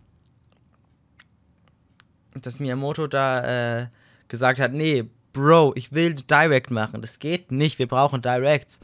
dass 2.35 2.59
Miyamoto 2.59 3.07
da 3.07 3.79
äh, 3.79 3.87
gesagt 4.27 4.59
hat, 4.59 4.71
nee, 4.71 5.05
Bro, 5.33 5.73
ich 5.77 5.93
will 5.93 6.13
Direct 6.13 6.69
machen, 6.69 7.01
das 7.01 7.17
geht 7.17 7.51
nicht, 7.51 7.79
wir 7.79 7.87
brauchen 7.87 8.21
Directs. 8.21 8.79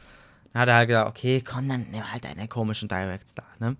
Dann 0.52 0.62
hat 0.62 0.68
er 0.68 0.74
halt 0.74 0.88
gesagt, 0.88 1.08
okay, 1.08 1.40
komm, 1.40 1.68
dann 1.68 1.86
nimm 1.92 2.12
halt 2.12 2.24
deine 2.24 2.48
komischen 2.48 2.88
Directs 2.88 3.36
da, 3.36 3.44
ne? 3.60 3.76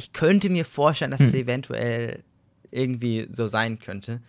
Ich 0.00 0.14
könnte 0.14 0.48
mir 0.48 0.64
vorstellen, 0.64 1.10
dass 1.10 1.20
hm. 1.20 1.26
es 1.26 1.34
eventuell 1.34 2.24
irgendwie 2.70 3.26
so 3.28 3.46
sein 3.46 3.78
könnte. 3.78 4.22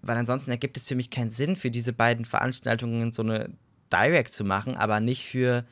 Weil 0.00 0.16
ansonsten 0.16 0.50
ergibt 0.50 0.78
es 0.78 0.88
für 0.88 0.94
mich 0.94 1.10
keinen 1.10 1.30
Sinn, 1.30 1.56
für 1.56 1.70
diese 1.70 1.92
beiden 1.92 2.24
Veranstaltungen 2.24 3.12
so 3.12 3.20
eine 3.20 3.50
Direct 3.92 4.32
zu 4.32 4.44
machen, 4.44 4.76
aber 4.76 5.00
nicht 5.00 5.26
für 5.26 5.66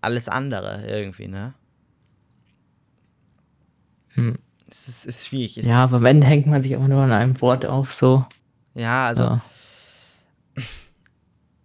alles 0.00 0.28
andere 0.28 0.86
irgendwie, 0.86 1.26
ne? 1.26 1.54
Hm. 4.10 4.38
Es 4.70 4.86
ist, 4.86 5.04
ist 5.04 5.26
schwierig. 5.26 5.58
Es 5.58 5.66
ja, 5.66 5.82
aber 5.82 6.08
Ende 6.08 6.28
hängt 6.28 6.46
man 6.46 6.62
sich 6.62 6.76
auch 6.76 6.86
nur 6.86 7.02
an 7.02 7.10
einem 7.10 7.40
Wort 7.40 7.66
auf, 7.66 7.92
so. 7.92 8.24
Ja, 8.74 9.08
also. 9.08 9.22
Ja. 9.22 9.40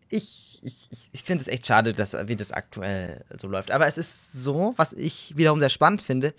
Ich, 0.09 0.59
ich, 0.63 0.89
ich 1.11 1.23
finde 1.23 1.41
es 1.41 1.47
echt 1.47 1.67
schade, 1.67 1.93
dass, 1.93 2.13
wie 2.27 2.35
das 2.35 2.51
aktuell 2.51 3.23
so 3.39 3.47
läuft. 3.47 3.71
Aber 3.71 3.87
es 3.87 3.97
ist 3.97 4.33
so, 4.33 4.73
was 4.75 4.93
ich 4.93 5.35
wiederum 5.37 5.59
sehr 5.59 5.69
spannend 5.69 6.01
finde. 6.01 6.33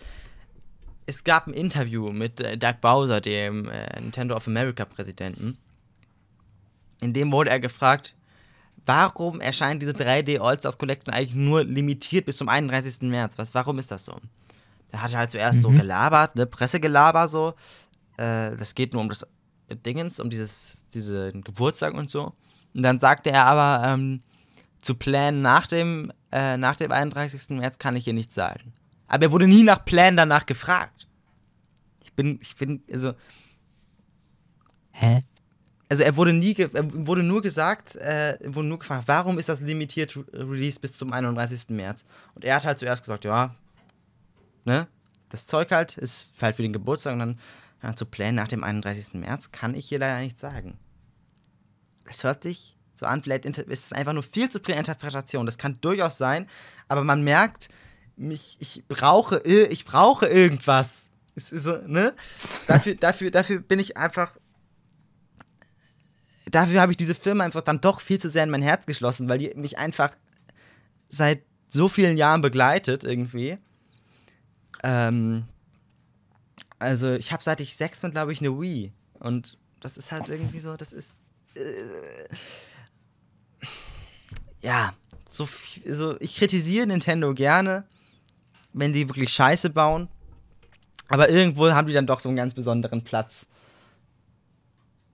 Es 1.07 1.25
gab 1.25 1.47
ein 1.47 1.55
Interview 1.55 2.11
mit 2.13 2.41
äh, 2.41 2.57
Doug 2.57 2.81
Bowser, 2.81 3.21
dem 3.21 3.69
äh, 3.69 4.01
Nintendo 4.01 4.37
of 4.37 4.47
America 4.47 4.85
Präsidenten. 4.85 5.59
In 7.01 7.13
dem 7.13 7.33
wurde 7.33 7.51
er 7.51 7.61
gefragt, 7.61 8.15
warum 8.87 9.41
erscheint 9.41 9.83
diese 9.83 9.93
3D 9.93 10.41
All-Stars 10.41 10.79
Collection 10.79 11.13
eigentlich 11.13 11.35
nur 11.35 11.65
limitiert 11.65 12.27
bis 12.27 12.37
zum 12.37 12.49
31. 12.49 13.03
März? 13.03 13.39
Was, 13.39 13.55
warum 13.55 13.79
ist 13.79 13.91
das 13.91 14.05
so? 14.05 14.17
Da 14.91 15.01
hat 15.01 15.13
er 15.13 15.19
halt 15.19 15.31
zuerst 15.31 15.59
mhm. 15.59 15.63
so 15.63 15.71
gelabert, 15.71 16.37
ne, 16.37 16.47
Pressegelaber 16.47 17.29
so. 17.29 17.55
Äh, 18.17 18.57
das 18.57 18.75
geht 18.75 18.93
nur 18.93 19.03
um 19.03 19.09
das 19.09 19.27
Dingens, 19.87 20.19
um 20.19 20.29
dieses, 20.29 20.85
diesen 20.93 21.43
Geburtstag 21.43 21.95
und 21.95 22.11
so. 22.11 22.35
Und 22.75 22.83
dann 22.83 22.99
sagte 22.99 23.31
er 23.31 23.47
aber, 23.47 23.87
ähm, 23.89 24.23
zu 24.81 24.95
Plänen 24.95 25.43
nach 25.43 25.67
dem, 25.67 26.13
äh, 26.33 26.57
nach 26.57 26.77
dem 26.77 26.93
31. 26.93 27.59
März 27.59 27.79
kann 27.79 27.97
ich 27.97 28.05
hier 28.05 28.13
nichts 28.13 28.35
sagen. 28.35 28.73
Aber 29.09 29.25
er 29.25 29.33
wurde 29.33 29.49
nie 29.49 29.63
nach 29.63 29.85
Plänen 29.85 30.17
danach 30.17 30.47
gefragt. 30.47 31.09
Ich 32.03 32.13
bin, 32.13 32.39
ich 32.41 32.57
bin, 32.57 32.83
also. 32.91 33.15
Hä? 34.93 35.25
Also 35.89 36.05
er 36.05 36.17
wurde 36.17 36.33
nie, 36.33 36.55
er 36.57 37.07
wurde 37.07 37.25
nur 37.25 37.43
gesagt, 37.43 37.97
äh, 37.97 38.39
wurde 38.45 38.69
nur 38.69 38.79
gefragt, 38.79 39.09
warum 39.09 39.41
ist 39.41 39.49
das 39.49 39.61
limitiert 39.61 40.17
Release 40.33 40.79
bis 40.79 40.97
zum 40.97 41.13
31. 41.13 41.71
März? 41.71 42.05
Und 42.37 42.45
er 42.45 42.55
hat 42.55 42.65
halt 42.65 42.79
zuerst 42.79 43.03
gesagt, 43.03 43.25
ja, 43.25 43.57
ne, 44.65 44.87
das 45.31 45.49
Zeug 45.49 45.73
halt 45.73 45.99
ist 45.99 46.33
halt 46.41 46.55
für 46.55 46.63
den 46.63 46.73
Geburtstag 46.73 47.15
und 47.15 47.19
dann 47.19 47.39
ja, 47.83 47.97
zu 47.97 48.07
Plänen 48.07 48.37
nach 48.37 48.47
dem 48.47 48.63
31. 48.63 49.15
März 49.15 49.51
kann 49.51 49.75
ich 49.75 49.89
hier 49.89 49.99
leider 49.99 50.21
nichts 50.21 50.41
sagen. 50.41 50.79
Es 52.11 52.25
hört 52.25 52.42
sich 52.42 52.77
so 52.96 53.07
an, 53.07 53.23
vielleicht 53.23 53.46
ist 53.46 53.87
es 53.87 53.92
einfach 53.92 54.12
nur 54.12 54.23
viel 54.23 54.51
zu 54.51 54.61
viel 54.61 54.75
Interpretation. 54.75 55.46
Das 55.46 55.57
kann 55.57 55.79
durchaus 55.81 56.18
sein, 56.18 56.46
aber 56.88 57.05
man 57.05 57.23
merkt, 57.23 57.70
mich, 58.16 58.57
ich 58.61 58.85
brauche, 58.87 59.40
ich 59.44 59.85
brauche 59.85 60.27
irgendwas. 60.27 61.09
So, 61.37 61.79
ne? 61.87 62.14
dafür, 62.66 62.96
dafür, 62.96 63.31
dafür 63.31 63.61
bin 63.61 63.79
ich 63.79 63.96
einfach. 63.96 64.37
Dafür 66.51 66.81
habe 66.81 66.92
ich 66.92 66.99
diese 66.99 67.14
Firma 67.14 67.44
einfach 67.44 67.62
dann 67.62 67.81
doch 67.81 68.01
viel 68.01 68.18
zu 68.18 68.29
sehr 68.29 68.44
in 68.44 68.51
mein 68.51 68.61
Herz 68.61 68.85
geschlossen, 68.85 69.29
weil 69.29 69.38
die 69.38 69.55
mich 69.55 69.79
einfach 69.79 70.16
seit 71.09 71.42
so 71.68 71.88
vielen 71.88 72.18
Jahren 72.18 72.42
begleitet 72.42 73.05
irgendwie. 73.05 73.57
Ähm, 74.83 75.44
also 76.81 77.12
ich 77.12 77.31
habe 77.33 77.42
seit 77.42 77.61
ich 77.61 77.77
sechs 77.77 78.01
bin, 78.01 78.11
glaube 78.11 78.33
ich, 78.33 78.40
eine 78.40 78.61
Wii. 78.61 78.92
Und 79.20 79.57
das 79.81 79.96
ist 79.96 80.12
halt 80.12 80.29
irgendwie 80.29 80.61
so, 80.61 80.77
das 80.77 80.92
ist. 80.92 81.23
Äh, 81.57 82.35
ja, 84.61 84.93
so, 85.29 85.49
so 85.89 86.17
ich 86.21 86.37
kritisiere 86.37 86.87
Nintendo 86.87 87.35
gerne, 87.35 87.85
wenn 88.73 88.93
die 88.93 89.09
wirklich 89.09 89.33
Scheiße 89.33 89.71
bauen. 89.71 90.09
Aber 91.09 91.29
irgendwo 91.29 91.71
haben 91.71 91.89
die 91.89 91.93
dann 91.93 92.07
doch 92.07 92.21
so 92.21 92.29
einen 92.29 92.37
ganz 92.37 92.55
besonderen 92.55 93.03
Platz 93.03 93.47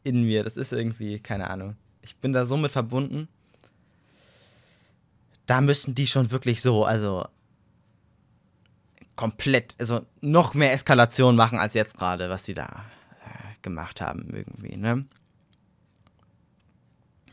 in 0.05 0.23
mir. 0.23 0.43
Das 0.43 0.57
ist 0.57 0.73
irgendwie, 0.73 1.19
keine 1.21 1.49
Ahnung. 1.49 1.77
Ich 2.03 2.17
bin 2.17 2.33
da 2.33 2.47
so 2.47 2.57
mit 2.57 2.71
verbunden. 2.71 3.29
Da 5.47 5.61
müssten 5.61 5.95
die 5.95 6.07
schon 6.07 6.31
wirklich 6.31 6.61
so, 6.61 6.85
also 6.85 7.27
komplett, 9.17 9.75
also 9.79 10.05
noch 10.21 10.55
mehr 10.55 10.73
Eskalation 10.73 11.35
machen 11.35 11.59
als 11.59 11.75
jetzt 11.75 11.97
gerade, 11.97 12.29
was 12.29 12.45
sie 12.45 12.55
da 12.55 12.85
äh, 13.25 13.55
gemacht 13.63 14.01
haben 14.01 14.29
irgendwie, 14.31 14.77
ne? 14.77 15.07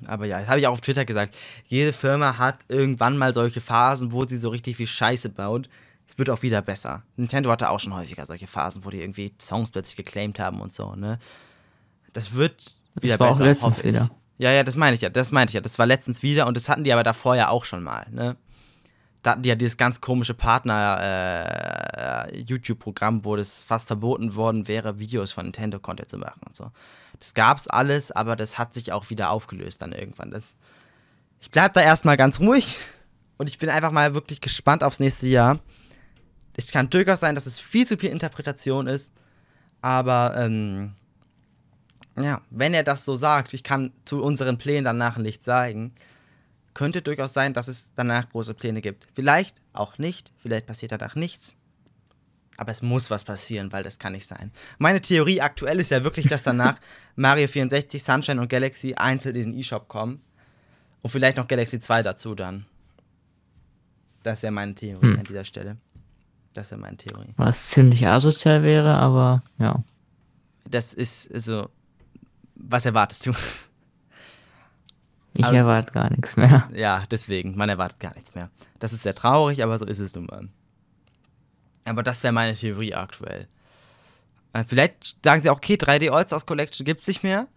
Aber 0.07 0.25
ja, 0.25 0.39
das 0.39 0.47
habe 0.47 0.59
ich 0.59 0.67
auch 0.67 0.73
auf 0.73 0.81
Twitter 0.81 1.05
gesagt. 1.05 1.35
Jede 1.67 1.93
Firma 1.93 2.37
hat 2.37 2.65
irgendwann 2.67 3.17
mal 3.17 3.33
solche 3.33 3.61
Phasen, 3.61 4.11
wo 4.11 4.25
sie 4.25 4.37
so 4.37 4.49
richtig 4.49 4.77
viel 4.77 4.87
Scheiße 4.87 5.29
baut. 5.29 5.69
Es 6.07 6.17
wird 6.17 6.29
auch 6.29 6.41
wieder 6.41 6.61
besser. 6.61 7.03
Nintendo 7.15 7.49
hatte 7.49 7.69
auch 7.69 7.79
schon 7.79 7.95
häufiger 7.95 8.25
solche 8.25 8.47
Phasen, 8.47 8.85
wo 8.85 8.89
die 8.89 8.99
irgendwie 8.99 9.33
Songs 9.41 9.71
plötzlich 9.71 9.95
geclaimed 9.95 10.39
haben 10.39 10.61
und 10.61 10.73
so, 10.73 10.95
ne? 10.95 11.19
Das 12.11 12.33
wird 12.33 12.75
wieder 13.01 13.17
das 13.17 13.19
war 13.19 13.27
besser. 13.29 13.43
Auch 13.43 13.47
letztens 13.47 13.83
wieder. 13.83 14.11
Ja, 14.37 14.51
ja, 14.51 14.63
das 14.63 14.75
meine 14.75 14.95
ich 14.95 15.01
ja. 15.01 15.09
Das 15.09 15.31
meinte 15.31 15.51
ich 15.51 15.55
ja. 15.55 15.61
Das 15.61 15.79
war 15.79 15.85
letztens 15.85 16.21
wieder 16.21 16.47
und 16.47 16.57
das 16.57 16.69
hatten 16.69 16.83
die 16.83 16.93
aber 16.93 17.03
davor 17.03 17.35
ja 17.35 17.49
auch 17.49 17.65
schon 17.65 17.83
mal, 17.83 18.05
ne? 18.11 18.35
Da 19.23 19.31
hatten 19.31 19.41
die 19.41 19.49
ja 19.49 19.55
dieses 19.55 19.77
ganz 19.77 19.99
komische 20.01 20.33
Partner-YouTube-Programm, 20.33 23.19
äh, 23.19 23.25
wo 23.25 23.37
das 23.37 23.63
fast 23.63 23.87
verboten 23.87 24.35
worden 24.35 24.67
wäre, 24.67 24.99
Videos 24.99 25.31
von 25.31 25.45
Nintendo 25.45 25.79
Content 25.79 26.09
zu 26.09 26.17
machen 26.17 26.41
und 26.45 26.53
so. 26.55 26.71
Das 27.19 27.33
gab's 27.33 27.67
alles, 27.67 28.11
aber 28.11 28.35
das 28.35 28.57
hat 28.57 28.73
sich 28.73 28.91
auch 28.91 29.09
wieder 29.09 29.29
aufgelöst 29.31 29.81
dann 29.81 29.93
irgendwann. 29.93 30.29
Das, 30.29 30.55
ich 31.39 31.49
bleib 31.49 31.71
da 31.73 31.81
erstmal 31.81 32.17
ganz 32.17 32.41
ruhig 32.41 32.77
und 33.37 33.47
ich 33.47 33.57
bin 33.57 33.69
einfach 33.69 33.91
mal 33.91 34.13
wirklich 34.13 34.41
gespannt 34.41 34.83
aufs 34.83 34.99
nächste 34.99 35.29
Jahr. 35.29 35.59
Es 36.55 36.67
kann 36.67 36.89
durchaus 36.89 37.21
sein, 37.21 37.35
dass 37.35 37.45
es 37.45 37.59
viel 37.59 37.87
zu 37.87 37.97
viel 37.97 38.11
Interpretation 38.11 38.87
ist, 38.87 39.13
aber 39.81 40.35
ähm, 40.37 40.95
ja, 42.21 42.41
wenn 42.49 42.73
er 42.73 42.83
das 42.83 43.05
so 43.05 43.15
sagt, 43.15 43.53
ich 43.53 43.63
kann 43.63 43.93
zu 44.03 44.21
unseren 44.21 44.57
Plänen 44.57 44.83
danach 44.83 45.15
nicht 45.17 45.41
zeigen, 45.43 45.93
könnte 46.73 47.01
durchaus 47.01 47.33
sein, 47.33 47.53
dass 47.53 47.67
es 47.67 47.93
danach 47.95 48.29
große 48.29 48.53
Pläne 48.53 48.81
gibt. 48.81 49.07
Vielleicht 49.13 49.61
auch 49.73 49.97
nicht, 49.97 50.31
vielleicht 50.41 50.65
passiert 50.65 50.91
danach 50.91 51.15
nichts. 51.15 51.55
Aber 52.57 52.71
es 52.71 52.81
muss 52.83 53.09
was 53.09 53.23
passieren, 53.23 53.71
weil 53.71 53.83
das 53.83 53.97
kann 53.97 54.13
nicht 54.13 54.27
sein. 54.27 54.51
Meine 54.77 55.01
Theorie 55.01 55.41
aktuell 55.41 55.79
ist 55.79 55.89
ja 55.89 56.03
wirklich, 56.03 56.27
dass 56.27 56.43
danach 56.43 56.75
Mario 57.15 57.47
64, 57.47 58.01
Sunshine 58.01 58.39
und 58.39 58.49
Galaxy 58.49 58.93
einzeln 58.93 59.35
in 59.35 59.51
den 59.51 59.59
eShop 59.59 59.87
kommen. 59.87 60.21
Und 61.01 61.09
vielleicht 61.09 61.37
noch 61.37 61.47
Galaxy 61.47 61.79
2 61.79 62.03
dazu 62.03 62.35
dann. 62.35 62.65
Das 64.21 64.43
wäre 64.43 64.53
meine 64.53 64.75
Theorie 64.75 65.13
hm. 65.13 65.19
an 65.19 65.23
dieser 65.25 65.45
Stelle. 65.45 65.77
Das 66.53 66.69
wäre 66.69 66.79
meine 66.79 66.97
Theorie. 66.97 67.33
Was 67.37 67.71
ziemlich 67.71 68.07
asozial 68.07 68.63
wäre, 68.63 68.95
aber 68.95 69.43
ja. 69.57 69.83
Das 70.65 70.93
ist, 70.93 71.31
also, 71.33 71.69
was 72.55 72.85
erwartest 72.85 73.25
du? 73.25 73.33
Ich 75.35 75.45
also, 75.45 75.57
erwarte 75.57 75.91
gar 75.91 76.09
nichts 76.11 76.37
mehr. 76.37 76.69
Ja, 76.75 77.03
deswegen, 77.09 77.55
man 77.55 77.69
erwartet 77.69 77.99
gar 77.99 78.13
nichts 78.13 78.35
mehr. 78.35 78.49
Das 78.79 78.93
ist 78.93 79.03
sehr 79.03 79.15
traurig, 79.15 79.63
aber 79.63 79.79
so 79.79 79.85
ist 79.85 79.99
es 79.99 80.13
nun 80.15 80.25
mal. 80.25 80.49
Aber 81.85 82.03
das 82.03 82.23
wäre 82.23 82.33
meine 82.33 82.53
Theorie 82.53 82.93
aktuell. 82.93 83.47
Äh, 84.53 84.63
vielleicht 84.63 85.17
sagen 85.23 85.41
sie 85.41 85.49
auch, 85.49 85.57
okay, 85.57 85.73
3D 85.73 86.11
All-Stars 86.11 86.45
Collection 86.45 86.85
gibt 86.85 87.01
es 87.01 87.07
nicht 87.07 87.23
mehr. 87.23 87.47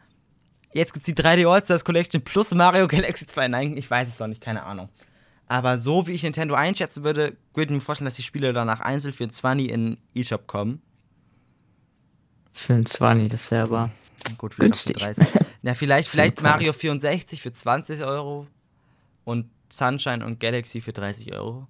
Jetzt 0.73 0.93
gibt 0.93 1.07
es 1.07 1.15
die 1.15 1.23
3D 1.23 1.47
All-Stars 1.47 1.85
Collection 1.85 2.23
plus 2.23 2.55
Mario 2.55 2.89
Galaxy 2.89 3.27
2. 3.27 3.49
Nein, 3.49 3.77
ich 3.77 3.91
weiß 3.91 4.09
es 4.09 4.19
noch 4.19 4.27
nicht, 4.27 4.41
keine 4.41 4.65
Ahnung. 4.65 4.89
Aber 5.47 5.79
so 5.79 6.07
wie 6.07 6.12
ich 6.12 6.23
Nintendo 6.23 6.55
einschätzen 6.55 7.05
würde, 7.05 7.37
würde 7.55 7.73
ich 7.73 7.79
mir 7.79 7.81
vorstellen, 7.81 8.07
dass 8.07 8.17
die 8.17 8.23
Spiele 8.23 8.53
danach 8.53 8.81
einzeln 8.81 9.12
für 9.12 9.25
ein 9.25 9.31
20 9.31 9.71
in 9.71 9.99
eShop 10.15 10.47
kommen. 10.47 10.83
Für 12.53 12.75
ein 12.75 12.87
20, 12.87 13.31
das 13.31 13.51
wäre 13.51 13.62
aber. 13.62 13.91
Gut, 14.39 14.55
vielleicht 14.55 14.87
Günstig. 14.87 14.97
30. 14.99 15.27
Na, 15.63 15.75
vielleicht, 15.75 16.09
vielleicht 16.11 16.43
Mario 16.43 16.73
64 16.73 17.41
für 17.43 17.53
20 17.53 18.05
Euro 18.05 18.47
und 19.25 19.51
Sunshine 19.69 20.25
und 20.25 20.41
Galaxy 20.41 20.81
für 20.81 20.93
30 20.93 21.33
Euro. 21.33 21.67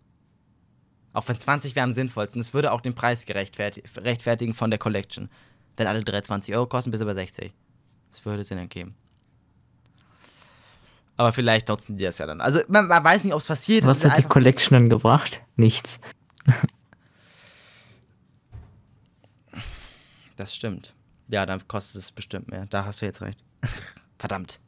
Auch 1.13 1.27
wenn 1.29 1.39
20 1.39 1.75
wäre 1.75 1.85
am 1.85 1.93
sinnvollsten. 1.93 2.41
Das 2.41 2.53
würde 2.53 2.73
auch 2.73 2.83
den 2.83 2.95
Preis 2.95 3.27
rechtfertigen 3.29 4.53
von 4.53 4.71
der 4.71 4.79
Collection. 4.79 5.31
Denn 5.79 5.87
alle 5.87 6.05
320 6.05 6.55
Euro 6.55 6.67
kosten 6.67 6.91
bis 6.91 7.01
über 7.01 7.15
60. 7.15 7.53
Das 8.11 8.25
würde 8.25 8.45
Sinn 8.45 8.59
ergeben. 8.59 8.95
Aber 11.17 11.33
vielleicht 11.33 11.69
nutzen 11.69 11.97
die 11.97 12.05
das 12.05 12.19
ja 12.19 12.27
dann. 12.27 12.41
Also 12.41 12.61
man, 12.69 12.87
man 12.87 13.03
weiß 13.03 13.25
nicht, 13.25 13.33
ob 13.33 13.41
es 13.41 13.47
passiert. 13.47 13.85
Was 13.85 14.05
hat 14.05 14.19
die 14.19 14.23
Collection 14.23 14.75
dann 14.79 14.89
gebracht? 14.91 15.41
Nichts. 15.57 16.01
das 20.37 20.55
stimmt. 20.55 20.93
Ja, 21.29 21.47
dann 21.47 21.67
kostet 21.69 22.03
es 22.03 22.13
bestimmt 22.13 22.51
mehr. 22.51 22.67
Da 22.71 22.85
hast 22.85 23.03
du 23.03 23.07
jetzt 23.07 23.23
recht. 23.23 23.39
Verdammt. 24.19 24.61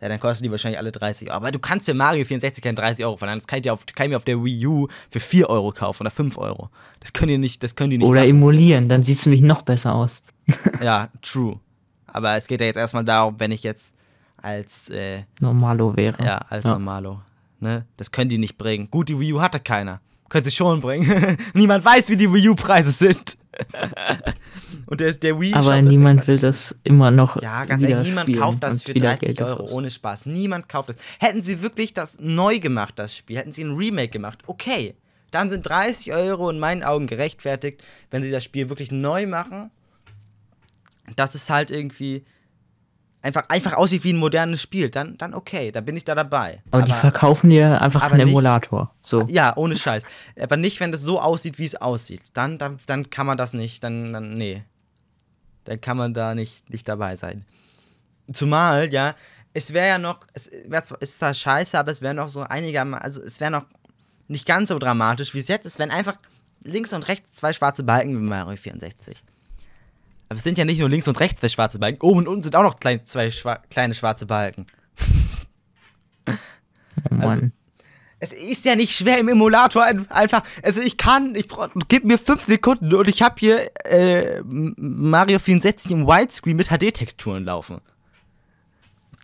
Ja, 0.00 0.08
dann 0.08 0.20
kosten 0.20 0.44
die 0.44 0.50
wahrscheinlich 0.50 0.78
alle 0.78 0.92
30 0.92 1.28
Euro. 1.28 1.36
Aber 1.36 1.50
du 1.50 1.58
kannst 1.58 1.86
für 1.86 1.94
Mario 1.94 2.24
64 2.24 2.62
keine 2.62 2.74
30 2.74 3.04
Euro 3.04 3.16
verlangen. 3.16 3.38
Das 3.38 3.46
kann 3.46 3.60
ich, 3.60 3.70
auf, 3.70 3.86
kann 3.86 4.06
ich 4.06 4.10
mir 4.10 4.16
auf 4.16 4.24
der 4.24 4.44
Wii 4.44 4.66
U 4.66 4.88
für 5.10 5.20
4 5.20 5.48
Euro 5.48 5.72
kaufen 5.72 6.02
oder 6.02 6.10
5 6.10 6.36
Euro. 6.36 6.68
Das 7.00 7.12
können 7.12 7.28
die 7.30 7.38
nicht, 7.38 7.62
das 7.62 7.74
können 7.74 7.90
die 7.90 7.98
nicht 7.98 8.06
Oder 8.06 8.20
machen. 8.20 8.30
emulieren, 8.30 8.88
dann 8.88 9.02
sieht 9.02 9.18
es 9.18 9.26
nämlich 9.26 9.42
noch 9.42 9.62
besser 9.62 9.94
aus. 9.94 10.22
ja, 10.82 11.08
true. 11.22 11.58
Aber 12.06 12.36
es 12.36 12.46
geht 12.46 12.60
ja 12.60 12.66
jetzt 12.66 12.76
erstmal 12.76 13.04
darum, 13.04 13.36
wenn 13.38 13.50
ich 13.50 13.62
jetzt 13.62 13.94
als 14.36 14.90
äh, 14.90 15.22
Normalo 15.40 15.96
wäre. 15.96 16.22
Ja, 16.22 16.38
als 16.50 16.64
ja. 16.64 16.72
Normalo. 16.72 17.22
Ne? 17.60 17.86
Das 17.96 18.12
können 18.12 18.28
die 18.28 18.38
nicht 18.38 18.58
bringen. 18.58 18.90
Gut, 18.90 19.08
die 19.08 19.18
Wii 19.18 19.32
U 19.32 19.40
hatte 19.40 19.58
keiner. 19.58 20.00
Können 20.28 20.44
sie 20.44 20.50
schon 20.50 20.80
bringen. 20.80 21.38
Niemand 21.54 21.84
weiß, 21.84 22.08
wie 22.08 22.16
die 22.16 22.30
Wii 22.32 22.50
U-Preise 22.50 22.90
sind. 22.90 23.38
und 24.86 25.00
der, 25.00 25.12
der 25.12 25.40
Wii 25.40 25.54
Aber 25.54 25.80
niemand 25.80 26.26
will 26.26 26.38
das 26.38 26.76
immer 26.84 27.10
noch. 27.10 27.40
Ja, 27.42 27.64
ganz 27.64 27.82
ehrlich, 27.82 28.06
niemand 28.06 28.36
kauft 28.36 28.62
das 28.62 28.82
für 28.82 28.94
30 28.94 29.40
Euro 29.42 29.68
ohne 29.70 29.90
Spaß. 29.90 30.26
Niemand 30.26 30.68
kauft 30.68 30.90
das. 30.90 30.96
Hätten 31.18 31.42
sie 31.42 31.62
wirklich 31.62 31.94
das 31.94 32.18
neu 32.20 32.58
gemacht, 32.58 32.94
das 32.98 33.16
Spiel, 33.16 33.38
hätten 33.38 33.52
sie 33.52 33.64
ein 33.64 33.76
Remake 33.76 34.10
gemacht, 34.10 34.38
okay. 34.46 34.94
Dann 35.30 35.50
sind 35.50 35.62
30 35.66 36.12
Euro 36.12 36.48
in 36.50 36.60
meinen 36.60 36.84
Augen 36.84 37.08
gerechtfertigt, 37.08 37.82
wenn 38.10 38.22
sie 38.22 38.30
das 38.30 38.44
Spiel 38.44 38.68
wirklich 38.68 38.92
neu 38.92 39.26
machen. 39.26 39.70
Das 41.16 41.34
ist 41.34 41.50
halt 41.50 41.72
irgendwie 41.72 42.24
einfach, 43.24 43.44
einfach 43.48 43.72
aussieht 43.72 44.04
wie 44.04 44.12
ein 44.12 44.18
modernes 44.18 44.60
Spiel, 44.60 44.90
dann, 44.90 45.16
dann 45.16 45.34
okay, 45.34 45.72
da 45.72 45.80
bin 45.80 45.96
ich 45.96 46.04
da 46.04 46.14
dabei. 46.14 46.62
Aber, 46.70 46.82
die 46.82 46.92
verkaufen 46.92 47.50
dir 47.50 47.80
einfach 47.80 48.02
aber 48.02 48.14
einen 48.14 48.24
nicht- 48.24 48.32
Emulator. 48.32 48.94
So. 49.02 49.22
Ja, 49.28 49.56
ohne 49.56 49.76
Scheiß. 49.76 50.02
Aber 50.38 50.56
nicht, 50.56 50.78
wenn 50.80 50.92
das 50.92 51.00
so 51.00 51.20
aussieht, 51.20 51.58
wie 51.58 51.64
es 51.64 51.74
aussieht. 51.74 52.22
Dann, 52.34 52.58
dann, 52.58 52.78
dann 52.86 53.10
kann 53.10 53.26
man 53.26 53.38
das 53.38 53.54
nicht, 53.54 53.82
dann, 53.82 54.12
dann, 54.12 54.36
nee. 54.36 54.62
Dann 55.64 55.80
kann 55.80 55.96
man 55.96 56.12
da 56.12 56.34
nicht, 56.34 56.68
nicht 56.70 56.86
dabei 56.86 57.16
sein. 57.16 57.46
Zumal, 58.32 58.92
ja, 58.92 59.14
es 59.54 59.72
wäre 59.72 59.88
ja 59.88 59.98
noch, 59.98 60.20
es 60.34 60.50
wär 60.66 60.82
ist 61.00 61.18
zwar 61.18 61.32
scheiße, 61.32 61.78
aber 61.78 61.92
es 61.92 62.02
wäre 62.02 62.14
noch 62.14 62.28
so 62.28 62.42
einigermaßen, 62.42 63.04
also 63.04 63.22
es 63.22 63.40
wäre 63.40 63.50
noch 63.50 63.64
nicht 64.28 64.46
ganz 64.46 64.68
so 64.68 64.78
dramatisch, 64.78 65.32
wie 65.34 65.38
es 65.38 65.48
jetzt 65.48 65.64
ist, 65.66 65.78
wenn 65.78 65.90
einfach 65.90 66.16
links 66.62 66.92
und 66.92 67.08
rechts 67.08 67.34
zwei 67.34 67.52
schwarze 67.52 67.84
Balken 67.84 68.12
wie 68.16 68.22
Mario 68.22 68.56
64. 68.56 69.22
Aber 70.34 70.38
es 70.38 70.42
sind 70.44 70.58
ja 70.58 70.64
nicht 70.64 70.80
nur 70.80 70.88
links 70.88 71.06
und 71.06 71.20
rechts 71.20 71.40
zwei 71.40 71.48
schwarze 71.48 71.78
Balken, 71.78 72.00
oben 72.04 72.18
und 72.18 72.26
unten 72.28 72.42
sind 72.42 72.56
auch 72.56 72.64
noch 72.64 72.80
klein, 72.80 73.06
zwei 73.06 73.30
schwa 73.30 73.56
kleine 73.70 73.94
schwarze 73.94 74.26
Balken. 74.26 74.66
Oh 76.28 76.32
Also, 77.10 77.26
Mann. 77.26 77.52
Es 78.18 78.32
ist 78.32 78.64
ja 78.64 78.74
nicht 78.74 78.92
schwer 78.96 79.18
im 79.18 79.28
Emulator 79.28 79.84
ein- 79.84 80.10
einfach. 80.10 80.42
Also 80.62 80.80
ich 80.80 80.96
kann, 80.96 81.34
ich 81.34 81.46
gib 81.88 82.04
mir 82.04 82.18
fünf 82.18 82.42
Sekunden 82.42 82.92
und 82.94 83.06
ich 83.06 83.22
habe 83.22 83.34
hier 83.38 83.70
äh, 83.84 84.40
Mario 84.44 85.38
64 85.38 85.90
im 85.92 86.06
Widescreen 86.06 86.56
mit 86.56 86.68
HD-Texturen 86.68 87.44
laufen. 87.44 87.80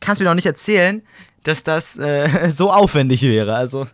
Kannst 0.00 0.20
mir 0.20 0.26
doch 0.28 0.34
nicht 0.34 0.46
erzählen, 0.46 1.02
dass 1.44 1.62
das 1.64 1.96
äh, 1.98 2.50
so 2.54 2.70
aufwendig 2.70 3.22
wäre. 3.22 3.54
Also 3.54 3.86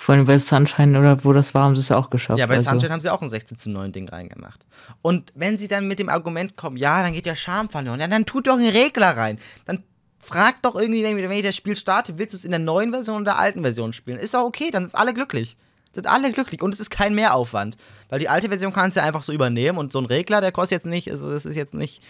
Vor 0.00 0.14
allem 0.14 0.26
bei 0.26 0.38
Sunshine 0.38 0.98
oder 0.98 1.24
wo 1.24 1.32
das 1.32 1.54
war, 1.54 1.64
haben 1.64 1.74
sie 1.74 1.82
es 1.82 1.88
ja 1.88 1.96
auch 1.96 2.08
geschafft. 2.08 2.38
ja, 2.38 2.46
bei 2.46 2.56
also, 2.56 2.70
Sunshine 2.70 2.92
haben 2.92 3.00
sie 3.00 3.10
auch 3.10 3.20
ein 3.20 3.28
16 3.28 3.58
zu 3.58 3.68
9 3.68 3.90
Ding 3.92 4.08
reingemacht. 4.08 4.64
Und 5.02 5.32
wenn 5.34 5.58
sie 5.58 5.66
dann 5.66 5.88
mit 5.88 5.98
dem 5.98 6.08
Argument 6.08 6.56
kommen, 6.56 6.76
ja, 6.76 7.02
dann 7.02 7.12
geht 7.12 7.26
der 7.26 7.34
Charme 7.34 7.68
verloren, 7.68 7.98
ja, 7.98 8.06
dann 8.06 8.24
tut 8.24 8.46
doch 8.46 8.54
einen 8.54 8.70
Regler 8.70 9.16
rein. 9.16 9.40
Dann 9.66 9.82
fragt 10.20 10.64
doch 10.64 10.76
irgendwie, 10.76 11.02
wenn, 11.02 11.30
ich 11.32 11.42
das 11.42 11.56
Spiel 11.56 11.74
starte, 11.74 12.16
willst 12.18 12.32
du 12.32 12.36
es 12.38 12.44
in 12.44 12.52
der 12.52 12.60
neuen 12.60 12.90
Version 12.92 13.16
oder 13.16 13.32
der 13.32 13.38
alten 13.38 13.62
Version 13.62 13.92
spielen? 13.92 14.18
Ist 14.18 14.34
doch 14.34 14.44
okay, 14.44 14.70
dann 14.70 14.84
sind 14.84 14.94
alle 14.94 15.12
glücklich. 15.12 15.56
Sind 15.92 16.06
alle 16.06 16.30
glücklich 16.30 16.62
und 16.62 16.72
es 16.72 16.80
ist 16.80 16.90
kein 16.90 17.14
Mehraufwand. 17.14 17.76
Weil 18.08 18.20
die 18.20 18.28
alte 18.28 18.48
Version 18.48 18.72
kannst 18.72 18.96
du 18.96 19.00
ja 19.00 19.06
einfach 19.06 19.24
so 19.24 19.32
übernehmen 19.32 19.78
und 19.78 19.90
so 19.90 19.98
ein 19.98 20.06
Regler, 20.06 20.40
der 20.40 20.52
kostet 20.52 20.76
jetzt 20.76 20.86
nicht, 20.86 21.10
also 21.10 21.28
das 21.28 21.44
ist 21.44 21.56
jetzt 21.56 21.74
nicht, 21.74 22.02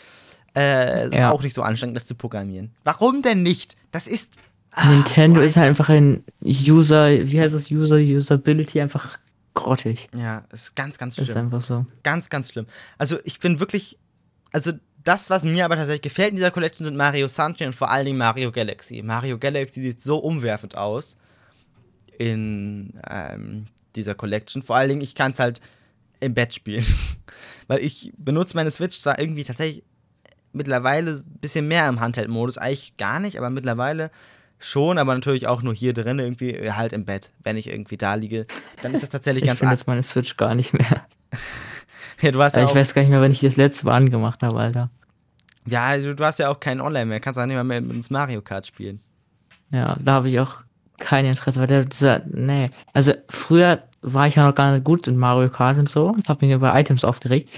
äh, 0.54 1.08
Ja. 1.08 1.30
auch 1.30 1.42
nicht 1.42 1.54
so 1.54 1.62
anstrengend, 1.62 1.96
das 1.96 2.06
zu 2.06 2.14
programmieren. 2.14 2.72
Warum 2.84 3.22
denn 3.22 3.42
nicht? 3.42 3.76
Das 3.92 4.06
ist. 4.06 4.34
Ah, 4.78 4.88
Nintendo 4.90 5.40
ist 5.40 5.56
halt 5.56 5.68
einfach 5.68 5.88
ein 5.88 6.24
User, 6.42 7.08
wie 7.10 7.40
heißt 7.40 7.54
es, 7.54 7.70
User, 7.70 7.96
Usability 7.96 8.80
einfach 8.80 9.18
grottig. 9.54 10.08
Ja, 10.16 10.44
ist 10.52 10.76
ganz, 10.76 10.98
ganz 10.98 11.16
Das 11.16 11.28
ist 11.28 11.32
schlimm. 11.32 11.46
einfach 11.46 11.62
so. 11.62 11.86
Ganz, 12.02 12.30
ganz 12.30 12.50
schlimm. 12.52 12.66
Also 12.96 13.18
ich 13.24 13.40
bin 13.40 13.60
wirklich, 13.60 13.98
also 14.52 14.72
das, 15.04 15.30
was 15.30 15.42
mir 15.44 15.64
aber 15.64 15.76
tatsächlich 15.76 16.02
gefällt 16.02 16.30
in 16.30 16.36
dieser 16.36 16.50
Collection, 16.50 16.84
sind 16.84 16.96
Mario 16.96 17.28
Sunshine 17.28 17.68
und 17.68 17.74
vor 17.74 17.90
allen 17.90 18.06
Dingen 18.06 18.18
Mario 18.18 18.52
Galaxy. 18.52 19.02
Mario 19.02 19.38
Galaxy 19.38 19.80
sieht 19.80 20.02
so 20.02 20.18
umwerfend 20.18 20.76
aus 20.76 21.16
in 22.18 23.00
ähm, 23.08 23.66
dieser 23.96 24.14
Collection. 24.14 24.62
Vor 24.62 24.76
allen 24.76 24.90
Dingen, 24.90 25.00
ich 25.00 25.14
kann 25.14 25.32
es 25.32 25.38
halt 25.38 25.60
im 26.20 26.34
Bett 26.34 26.52
spielen. 26.54 26.84
Weil 27.68 27.80
ich 27.80 28.12
benutze 28.16 28.56
meine 28.56 28.70
Switch 28.70 28.98
zwar 28.98 29.18
irgendwie 29.18 29.44
tatsächlich 29.44 29.84
mittlerweile 30.52 31.12
ein 31.12 31.38
bisschen 31.40 31.68
mehr 31.68 31.88
im 31.88 32.00
Handheld-Modus, 32.00 32.58
eigentlich 32.58 32.96
gar 32.96 33.20
nicht, 33.20 33.38
aber 33.38 33.50
mittlerweile 33.50 34.10
schon, 34.58 34.98
aber 34.98 35.14
natürlich 35.14 35.46
auch 35.46 35.62
nur 35.62 35.74
hier 35.74 35.92
drin, 35.92 36.18
irgendwie 36.18 36.70
halt 36.70 36.92
im 36.92 37.04
Bett. 37.04 37.30
Wenn 37.42 37.56
ich 37.56 37.68
irgendwie 37.68 37.96
da 37.96 38.14
liege, 38.14 38.46
dann 38.82 38.92
ist 38.94 39.02
das 39.02 39.10
tatsächlich 39.10 39.42
Ich 39.44 39.48
ganz 39.48 39.58
finde 39.60 39.70
an- 39.72 39.76
jetzt 39.76 39.86
meine 39.86 40.02
Switch 40.02 40.36
gar 40.36 40.54
nicht 40.54 40.72
mehr. 40.74 41.06
Ja, 42.20 42.32
du 42.32 42.42
hast 42.42 42.56
ja 42.56 42.62
Also 42.62 42.70
ich 42.70 42.76
auch 42.76 42.80
weiß 42.80 42.94
gar 42.94 43.02
nicht 43.02 43.10
mehr, 43.12 43.20
wenn 43.20 43.30
ich 43.30 43.38
das 43.40 43.54
letzte 43.54 43.86
Mal 43.86 43.94
angemacht 43.94 44.42
habe, 44.42 44.58
Alter. 44.58 44.90
Ja, 45.66 45.96
du, 45.96 46.16
du 46.16 46.24
hast 46.24 46.40
ja 46.40 46.48
auch 46.48 46.58
keinen 46.58 46.80
Online 46.80 47.06
mehr. 47.06 47.20
Kannst 47.20 47.38
auch 47.38 47.46
nicht 47.46 47.54
mehr 47.54 47.62
mit 47.62 47.88
uns 47.94 48.10
Mario 48.10 48.42
Kart 48.42 48.66
spielen. 48.66 48.98
Ja, 49.70 49.96
da 50.00 50.14
habe 50.14 50.28
ich 50.28 50.40
auch 50.40 50.56
kein 50.98 51.24
Interesse, 51.24 51.60
weil 51.60 51.66
der, 51.66 51.84
dieser, 51.84 52.22
nee. 52.26 52.70
Also 52.92 53.12
früher 53.28 53.82
war 54.00 54.26
ich 54.26 54.36
ja 54.36 54.44
noch 54.44 54.54
gar 54.54 54.72
nicht 54.72 54.84
gut 54.84 55.08
in 55.08 55.16
Mario 55.16 55.50
Kart 55.50 55.78
und 55.78 55.88
so 55.88 56.08
und 56.08 56.28
habe 56.28 56.46
mich 56.46 56.54
über 56.54 56.78
Items 56.78 57.04
aufgeregt. 57.04 57.50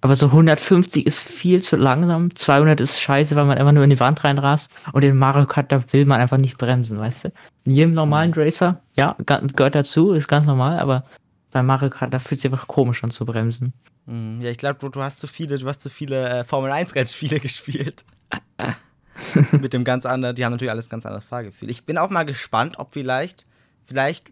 Aber 0.00 0.14
so 0.14 0.26
150 0.26 1.06
ist 1.06 1.18
viel 1.18 1.62
zu 1.62 1.76
langsam, 1.76 2.34
200 2.34 2.80
ist 2.80 3.00
scheiße, 3.00 3.34
weil 3.36 3.46
man 3.46 3.58
immer 3.58 3.72
nur 3.72 3.84
in 3.84 3.90
die 3.90 4.00
Wand 4.00 4.22
reinrast 4.24 4.70
und 4.92 5.04
in 5.04 5.16
Mario 5.16 5.46
Kart, 5.46 5.72
da 5.72 5.82
will 5.92 6.04
man 6.04 6.20
einfach 6.20 6.36
nicht 6.36 6.58
bremsen, 6.58 6.98
weißt 6.98 7.24
du? 7.24 7.28
In 7.64 7.72
jedem 7.72 7.94
normalen 7.94 8.32
Racer, 8.34 8.80
ja, 8.94 9.16
gehört 9.24 9.74
dazu, 9.74 10.12
ist 10.12 10.28
ganz 10.28 10.46
normal, 10.46 10.78
aber 10.78 11.04
bei 11.50 11.62
Mario 11.62 11.90
Kart, 11.90 12.12
da 12.12 12.18
fühlt 12.18 12.40
sich 12.40 12.50
einfach 12.50 12.68
komisch 12.68 13.02
an 13.02 13.10
zu 13.10 13.24
bremsen. 13.24 13.72
Mhm. 14.04 14.40
Ja, 14.42 14.50
ich 14.50 14.58
glaube, 14.58 14.78
du, 14.78 14.88
du 14.88 15.02
hast 15.02 15.18
zu 15.18 15.26
viele, 15.26 15.58
du 15.58 15.66
hast 15.66 15.80
zu 15.80 15.90
viele 15.90 16.28
äh, 16.28 16.44
Formel 16.44 16.70
1 16.70 16.94
Rennspiele 16.94 17.40
gespielt. 17.40 18.04
mit 19.52 19.72
dem 19.72 19.84
ganz 19.84 20.06
anderen, 20.06 20.36
die 20.36 20.44
haben 20.44 20.52
natürlich 20.52 20.70
alles 20.70 20.88
ganz 20.88 21.06
anderes 21.06 21.24
Fahrgefühl. 21.24 21.70
Ich 21.70 21.84
bin 21.84 21.98
auch 21.98 22.10
mal 22.10 22.24
gespannt, 22.24 22.78
ob 22.78 22.92
vielleicht, 22.92 23.46
vielleicht 23.84 24.30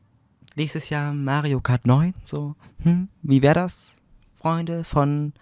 nächstes 0.57 0.91
Jahr 0.91 1.13
Mario 1.13 1.61
Kart 1.61 1.87
9, 1.87 2.15
so, 2.23 2.55
hm, 2.83 3.09
wie 3.23 3.43
wäre 3.43 3.55
das, 3.55 3.95
Freunde 4.33 4.85
von 4.85 5.33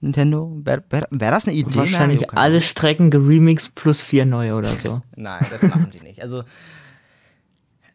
Nintendo? 0.00 0.56
Wäre 0.64 0.82
wär, 0.88 1.02
wär 1.10 1.30
das 1.30 1.46
eine 1.46 1.56
Idee? 1.56 1.78
Wahrscheinlich 1.78 2.20
Mario 2.20 2.28
Kart 2.28 2.38
alle 2.38 2.54
9? 2.54 2.62
Strecken 2.62 3.10
geremixed 3.10 3.74
plus 3.74 4.00
vier 4.00 4.24
neue 4.24 4.54
oder 4.54 4.70
so. 4.70 5.02
Nein, 5.16 5.44
das 5.50 5.62
machen 5.62 5.90
die 5.92 6.00
nicht. 6.00 6.22
Also, 6.22 6.44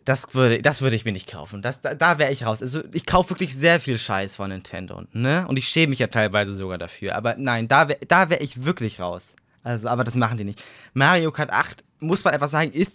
das 0.04 0.36
würde, 0.36 0.62
das 0.62 0.84
würde 0.84 0.96
ich 0.96 1.04
mir 1.04 1.14
nicht 1.14 1.32
kaufen. 1.32 1.64
Das, 1.64 1.82
da 1.82 1.96
da 1.96 2.20
wäre 2.20 2.32
ich 2.32 2.46
raus. 2.46 2.62
Also, 2.62 2.84
ich 2.92 3.08
kaufe 3.08 3.32
wirklich 3.32 3.56
sehr 3.56 3.80
viel 3.80 3.98
Scheiß 3.98 4.36
von 4.36 4.50
Nintendo. 4.50 5.02
Ne? 5.14 5.48
Und 5.48 5.58
ich 5.58 5.68
schäme 5.68 5.90
mich 5.90 6.00
ja 6.00 6.08
teilweise 6.08 6.54
sogar 6.54 6.78
dafür. 6.78 7.16
Aber 7.16 7.36
nein, 7.38 7.68
da 7.68 7.90
wäre 7.90 8.00
da 8.08 8.30
wär 8.30 8.42
ich 8.42 8.66
wirklich 8.66 9.00
raus. 9.00 9.36
Also, 9.66 9.88
aber 9.88 10.04
das 10.04 10.14
machen 10.14 10.38
die 10.38 10.44
nicht. 10.44 10.64
Mario 10.94 11.32
Kart 11.32 11.50
8, 11.52 11.84
muss 12.00 12.24
man 12.24 12.36
einfach 12.36 12.48
sagen, 12.48 12.72
ist, 12.72 12.92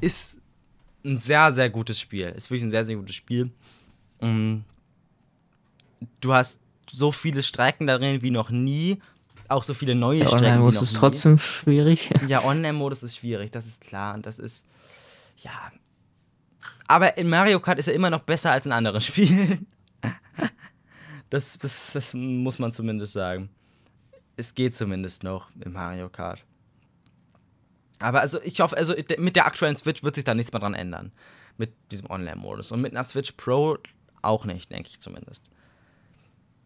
ist 0.00 0.38
ein 1.04 1.18
sehr, 1.18 1.52
sehr 1.52 1.68
gutes 1.68 2.00
Spiel. 2.00 2.28
Ist 2.34 2.48
wirklich 2.50 2.62
ein 2.62 2.70
sehr, 2.70 2.86
sehr 2.86 2.96
gutes 2.96 3.14
Spiel. 3.14 3.50
Mm. 4.22 4.60
Du 6.22 6.32
hast 6.32 6.58
so 6.90 7.12
viele 7.12 7.42
Strecken 7.42 7.86
darin 7.86 8.22
wie 8.22 8.30
noch 8.30 8.48
nie. 8.48 8.98
Auch 9.48 9.62
so 9.62 9.74
viele 9.74 9.94
neue 9.94 10.20
Der 10.20 10.28
Strecken 10.28 10.44
wie 10.44 10.46
Online-Modus 10.48 10.82
ist 10.82 10.92
nie. 10.94 10.98
trotzdem 10.98 11.38
schwierig. 11.38 12.10
Ja, 12.26 12.44
Online-Modus 12.44 13.02
ist 13.02 13.16
schwierig, 13.18 13.50
das 13.50 13.66
ist 13.66 13.82
klar. 13.82 14.14
Und 14.14 14.24
das 14.24 14.38
ist, 14.38 14.64
ja. 15.36 15.70
Aber 16.88 17.18
in 17.18 17.28
Mario 17.28 17.60
Kart 17.60 17.78
ist 17.78 17.88
er 17.88 17.94
immer 17.94 18.08
noch 18.08 18.20
besser 18.20 18.52
als 18.52 18.64
in 18.64 18.72
anderen 18.72 19.00
Spielen. 19.02 19.66
Das, 21.28 21.58
das, 21.58 21.90
das 21.92 22.14
muss 22.14 22.58
man 22.58 22.72
zumindest 22.72 23.12
sagen. 23.12 23.50
Es 24.40 24.54
geht 24.54 24.74
zumindest 24.74 25.22
noch 25.22 25.50
in 25.60 25.72
Mario 25.72 26.08
Kart. 26.08 26.44
Aber 27.98 28.22
also 28.22 28.40
ich 28.42 28.60
hoffe, 28.60 28.76
also 28.76 28.94
mit 29.18 29.36
der 29.36 29.44
aktuellen 29.44 29.76
Switch 29.76 30.02
wird 30.02 30.14
sich 30.14 30.24
da 30.24 30.34
nichts 30.34 30.50
mehr 30.50 30.60
dran 30.60 30.72
ändern. 30.72 31.12
Mit 31.58 31.74
diesem 31.92 32.08
Online-Modus. 32.08 32.72
Und 32.72 32.80
mit 32.80 32.92
einer 32.92 33.04
Switch 33.04 33.32
Pro 33.32 33.76
auch 34.22 34.46
nicht, 34.46 34.72
denke 34.72 34.88
ich 34.88 34.98
zumindest. 34.98 35.50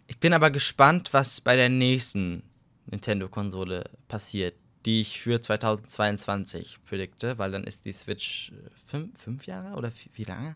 Ich 0.07 0.21
bin 0.21 0.33
aber 0.33 0.53
gespannt, 0.53 1.13
was 1.13 1.41
bei 1.41 1.57
der 1.57 1.69
nächsten 1.69 2.45
Nintendo-Konsole 2.87 3.91
passiert, 4.07 4.55
die 4.87 5.01
ich 5.01 5.21
für 5.21 5.41
2022 5.41 6.79
predikte, 6.85 7.39
weil 7.39 7.51
dann 7.51 7.65
ist 7.65 7.85
die 7.87 7.93
Switch 7.93 8.53
äh, 8.53 8.71
fünf, 8.87 9.19
fünf 9.19 9.47
Jahre 9.47 9.77
oder 9.77 9.91
wie, 10.13 10.25
lange? 10.25 10.55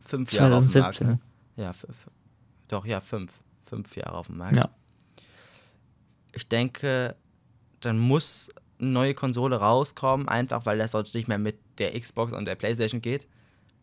Fünf 0.00 0.32
Jahre 0.32 0.56
auf 0.56 0.70
dem 0.70 0.82
Markt. 0.82 0.96
2017. 0.98 1.06
Ne? 1.06 1.20
Ja, 1.56 1.72
fünf, 1.72 1.96
doch, 2.66 2.84
ja, 2.84 3.00
fünf. 3.00 3.32
Fünf 3.64 3.96
Jahre 3.96 4.18
auf 4.18 4.26
dem 4.26 4.36
Markt. 4.36 4.56
Ja. 4.56 4.70
Ich 6.32 6.46
denke, 6.48 7.16
dann 7.80 7.98
muss 7.98 8.48
eine 8.80 8.90
neue 8.90 9.14
Konsole 9.14 9.56
rauskommen, 9.56 10.28
einfach 10.28 10.66
weil 10.66 10.78
das 10.78 10.92
sonst 10.92 11.14
nicht 11.14 11.28
mehr 11.28 11.38
mit 11.38 11.58
der 11.78 11.98
Xbox 11.98 12.32
und 12.32 12.44
der 12.44 12.54
Playstation 12.54 13.00
geht. 13.00 13.26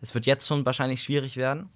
Es 0.02 0.14
wird 0.14 0.26
jetzt 0.26 0.48
schon 0.48 0.66
wahrscheinlich 0.66 1.02
schwierig 1.04 1.38
werden. 1.38 1.70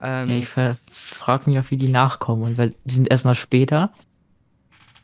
Ähm, 0.00 0.28
Ja, 0.28 0.36
ich 0.36 0.48
frage 0.90 1.50
mich 1.50 1.58
auch, 1.58 1.70
wie 1.70 1.76
die 1.76 1.88
nachkommen, 1.88 2.56
weil 2.58 2.74
die 2.84 2.94
sind 2.94 3.08
erstmal 3.10 3.34
später. 3.34 3.92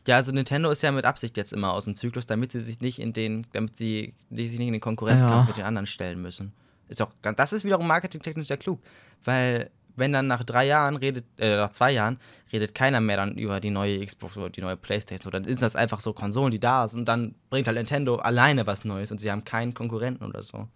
Ja, 0.07 0.17
also 0.17 0.33
Nintendo 0.33 0.71
ist 0.71 0.83
ja 0.83 0.91
mit 0.91 1.05
Absicht 1.05 1.37
jetzt 1.37 1.53
immer 1.53 1.73
aus 1.73 1.85
dem 1.85 1.95
Zyklus, 1.95 2.27
damit 2.27 2.53
sie 2.53 2.63
sich 2.63 2.81
nicht 2.81 2.99
in 2.99 3.13
den, 3.13 3.47
damit 3.53 3.77
sie 3.77 4.15
sich 4.31 4.51
nicht 4.59 4.67
in 4.67 4.73
den 4.73 4.81
Konkurrenzkampf 4.81 5.43
Ja. 5.43 5.45
mit 5.47 5.57
den 5.57 5.65
anderen 5.65 5.87
stellen 5.87 6.21
müssen. 6.23 6.53
Ist 6.89 7.03
auch, 7.03 7.11
das 7.21 7.53
ist 7.53 7.65
wiederum 7.65 7.87
marketingtechnisch 7.87 8.49
sehr 8.49 8.57
klug, 8.57 8.81
weil 9.25 9.71
wenn 9.99 10.13
dann 10.13 10.27
nach 10.27 10.45
drei 10.45 10.67
Jahren 10.67 10.97
redet, 10.97 11.25
äh, 11.39 11.57
nach 11.57 11.71
zwei 11.71 11.93
Jahren 11.93 12.19
redet 12.53 12.75
keiner 12.75 13.01
mehr 13.01 13.17
dann 13.17 13.37
über 13.37 13.61
die 13.61 13.71
neue 13.71 14.05
Xbox 14.05 14.37
oder 14.37 14.51
die 14.51 14.61
neue 14.61 14.77
Playstation, 14.77 15.25
so, 15.25 15.31
dann 15.31 15.45
sind 15.45 15.63
das 15.63 15.77
einfach 15.77 16.01
so 16.01 16.13
Konsolen, 16.13 16.51
die 16.51 16.61
da 16.61 16.89
sind 16.89 17.01
und 17.01 17.09
dann 17.09 17.35
bringt 17.51 17.67
halt 17.67 17.77
Nintendo 17.77 18.17
alleine 18.17 18.67
was 18.67 18.85
Neues 18.85 19.11
und 19.11 19.19
sie 19.19 19.31
haben 19.31 19.45
keinen 19.45 19.75
Konkurrenten 19.75 20.25
oder 20.25 20.43
so. 20.43 20.69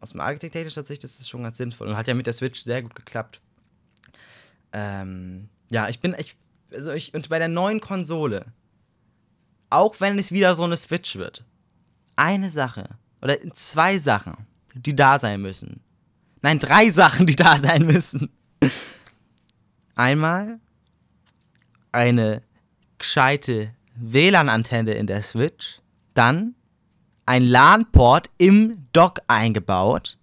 Aus 0.00 0.14
marketingtechnischer 0.14 0.84
Sicht 0.84 1.04
ist 1.04 1.20
das 1.20 1.28
schon 1.28 1.42
ganz 1.42 1.56
sinnvoll 1.56 1.88
und 1.88 1.96
hat 1.96 2.08
ja 2.08 2.14
mit 2.14 2.26
der 2.26 2.32
Switch 2.32 2.60
sehr 2.62 2.82
gut 2.82 2.94
geklappt. 2.94 3.40
Ähm, 4.72 5.48
ja, 5.70 5.88
ich 5.88 6.00
bin, 6.00 6.14
ich, 6.18 6.36
also 6.72 6.92
ich, 6.92 7.12
und 7.14 7.28
bei 7.28 7.38
der 7.38 7.48
neuen 7.48 7.80
Konsole, 7.80 8.46
auch 9.68 10.00
wenn 10.00 10.18
es 10.18 10.32
wieder 10.32 10.54
so 10.54 10.64
eine 10.64 10.76
Switch 10.76 11.16
wird, 11.16 11.44
eine 12.16 12.50
Sache 12.50 12.88
oder 13.22 13.38
zwei 13.52 13.98
Sachen, 13.98 14.36
die 14.74 14.94
da 14.94 15.18
sein 15.18 15.40
müssen. 15.40 15.80
Nein, 16.42 16.58
drei 16.58 16.90
Sachen, 16.90 17.26
die 17.26 17.36
da 17.36 17.58
sein 17.58 17.84
müssen. 17.84 18.30
Einmal 19.94 20.58
eine 21.92 22.42
gescheite 22.98 23.74
WLAN-Antenne 23.96 24.92
in 24.92 25.06
der 25.06 25.22
Switch, 25.22 25.80
dann 26.14 26.54
ein 27.26 27.42
LAN-Port 27.42 28.30
im 28.38 28.86
Dock 28.92 29.20
eingebaut. 29.28 30.16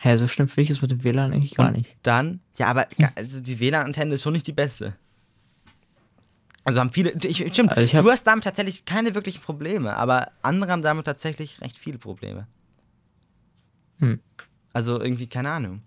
Hä, 0.00 0.16
so 0.16 0.26
stimmt 0.28 0.50
finde 0.50 0.64
ich 0.64 0.70
es 0.70 0.82
mit 0.82 0.90
dem 0.90 1.04
WLAN 1.04 1.32
eigentlich 1.32 1.54
gar 1.54 1.70
nicht. 1.70 1.94
Dann, 2.02 2.40
ja, 2.56 2.68
aber 2.68 2.88
also 3.14 3.40
die 3.40 3.60
WLAN-Antenne 3.60 4.14
ist 4.14 4.22
schon 4.22 4.32
nicht 4.32 4.46
die 4.46 4.52
beste. 4.52 4.96
Also 6.64 6.80
haben 6.80 6.90
viele, 6.90 7.12
ich, 7.24 7.38
stimmt, 7.52 7.70
Also 7.70 7.82
ich 7.82 7.92
du 7.92 8.10
hast 8.10 8.24
damit 8.24 8.44
tatsächlich 8.44 8.84
keine 8.84 9.14
wirklichen 9.14 9.42
Probleme, 9.42 9.96
aber 9.96 10.32
andere 10.42 10.70
haben 10.72 10.82
damit 10.82 11.06
tatsächlich 11.06 11.60
recht 11.60 11.78
viele 11.78 11.98
Probleme. 11.98 12.46
Hm. 13.98 14.20
Also 14.72 15.00
irgendwie, 15.00 15.26
keine 15.26 15.50
Ahnung. 15.50 15.82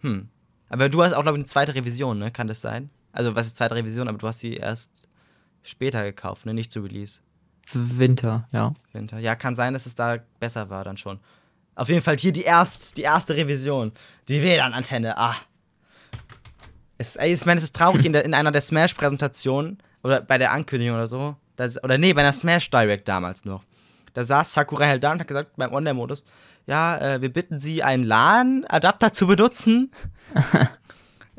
Hm. 0.00 0.28
Aber 0.68 0.88
du 0.88 1.02
hast 1.02 1.12
auch, 1.12 1.22
glaube 1.22 1.38
ich, 1.38 1.42
eine 1.42 1.46
zweite 1.46 1.74
Revision, 1.74 2.18
ne? 2.18 2.30
Kann 2.30 2.46
das 2.46 2.60
sein? 2.60 2.90
Also, 3.12 3.34
was 3.34 3.46
ist 3.46 3.56
zweite 3.56 3.74
Revision, 3.74 4.08
aber 4.08 4.18
du 4.18 4.28
hast 4.28 4.40
sie 4.40 4.54
erst 4.54 5.08
später 5.62 6.04
gekauft, 6.04 6.46
ne? 6.46 6.54
Nicht 6.54 6.72
zu 6.72 6.80
Release. 6.80 7.20
Winter, 7.72 8.48
ja. 8.52 8.74
Winter. 8.92 9.18
Ja, 9.18 9.34
kann 9.34 9.56
sein, 9.56 9.74
dass 9.74 9.86
es 9.86 9.94
da 9.94 10.18
besser 10.40 10.70
war 10.70 10.84
dann 10.84 10.96
schon. 10.96 11.20
Auf 11.74 11.88
jeden 11.88 12.02
Fall 12.02 12.16
hier 12.16 12.32
die, 12.32 12.42
erst, 12.42 12.96
die 12.96 13.02
erste 13.02 13.36
Revision. 13.36 13.92
Die 14.28 14.42
WLAN-Antenne. 14.42 15.16
Ah. 15.16 15.36
Es, 16.96 17.16
ey, 17.16 17.32
ich 17.32 17.46
meine, 17.46 17.58
es 17.58 17.64
ist 17.64 17.76
traurig, 17.76 18.04
in, 18.04 18.12
der, 18.12 18.24
in 18.24 18.34
einer 18.34 18.50
der 18.50 18.60
Smash-Präsentationen 18.60 19.78
oder 20.02 20.20
bei 20.20 20.38
der 20.38 20.52
Ankündigung 20.52 20.96
oder 20.96 21.06
so. 21.06 21.36
Das, 21.56 21.82
oder 21.82 21.98
nee, 21.98 22.12
bei 22.12 22.22
einer 22.22 22.32
Smash 22.32 22.70
Direct 22.70 23.06
damals 23.06 23.44
noch. 23.44 23.62
Da 24.14 24.24
saß 24.24 24.52
Sakurai 24.52 24.88
halt 24.88 25.04
da 25.04 25.12
und 25.12 25.20
hat 25.20 25.28
gesagt, 25.28 25.56
beim 25.56 25.72
Online-Modus, 25.72 26.24
ja, 26.68 26.98
äh, 27.14 27.22
wir 27.22 27.32
bitten 27.32 27.58
Sie, 27.58 27.82
einen 27.82 28.04
LAN-Adapter 28.04 29.12
zu 29.12 29.26
benutzen. 29.26 29.90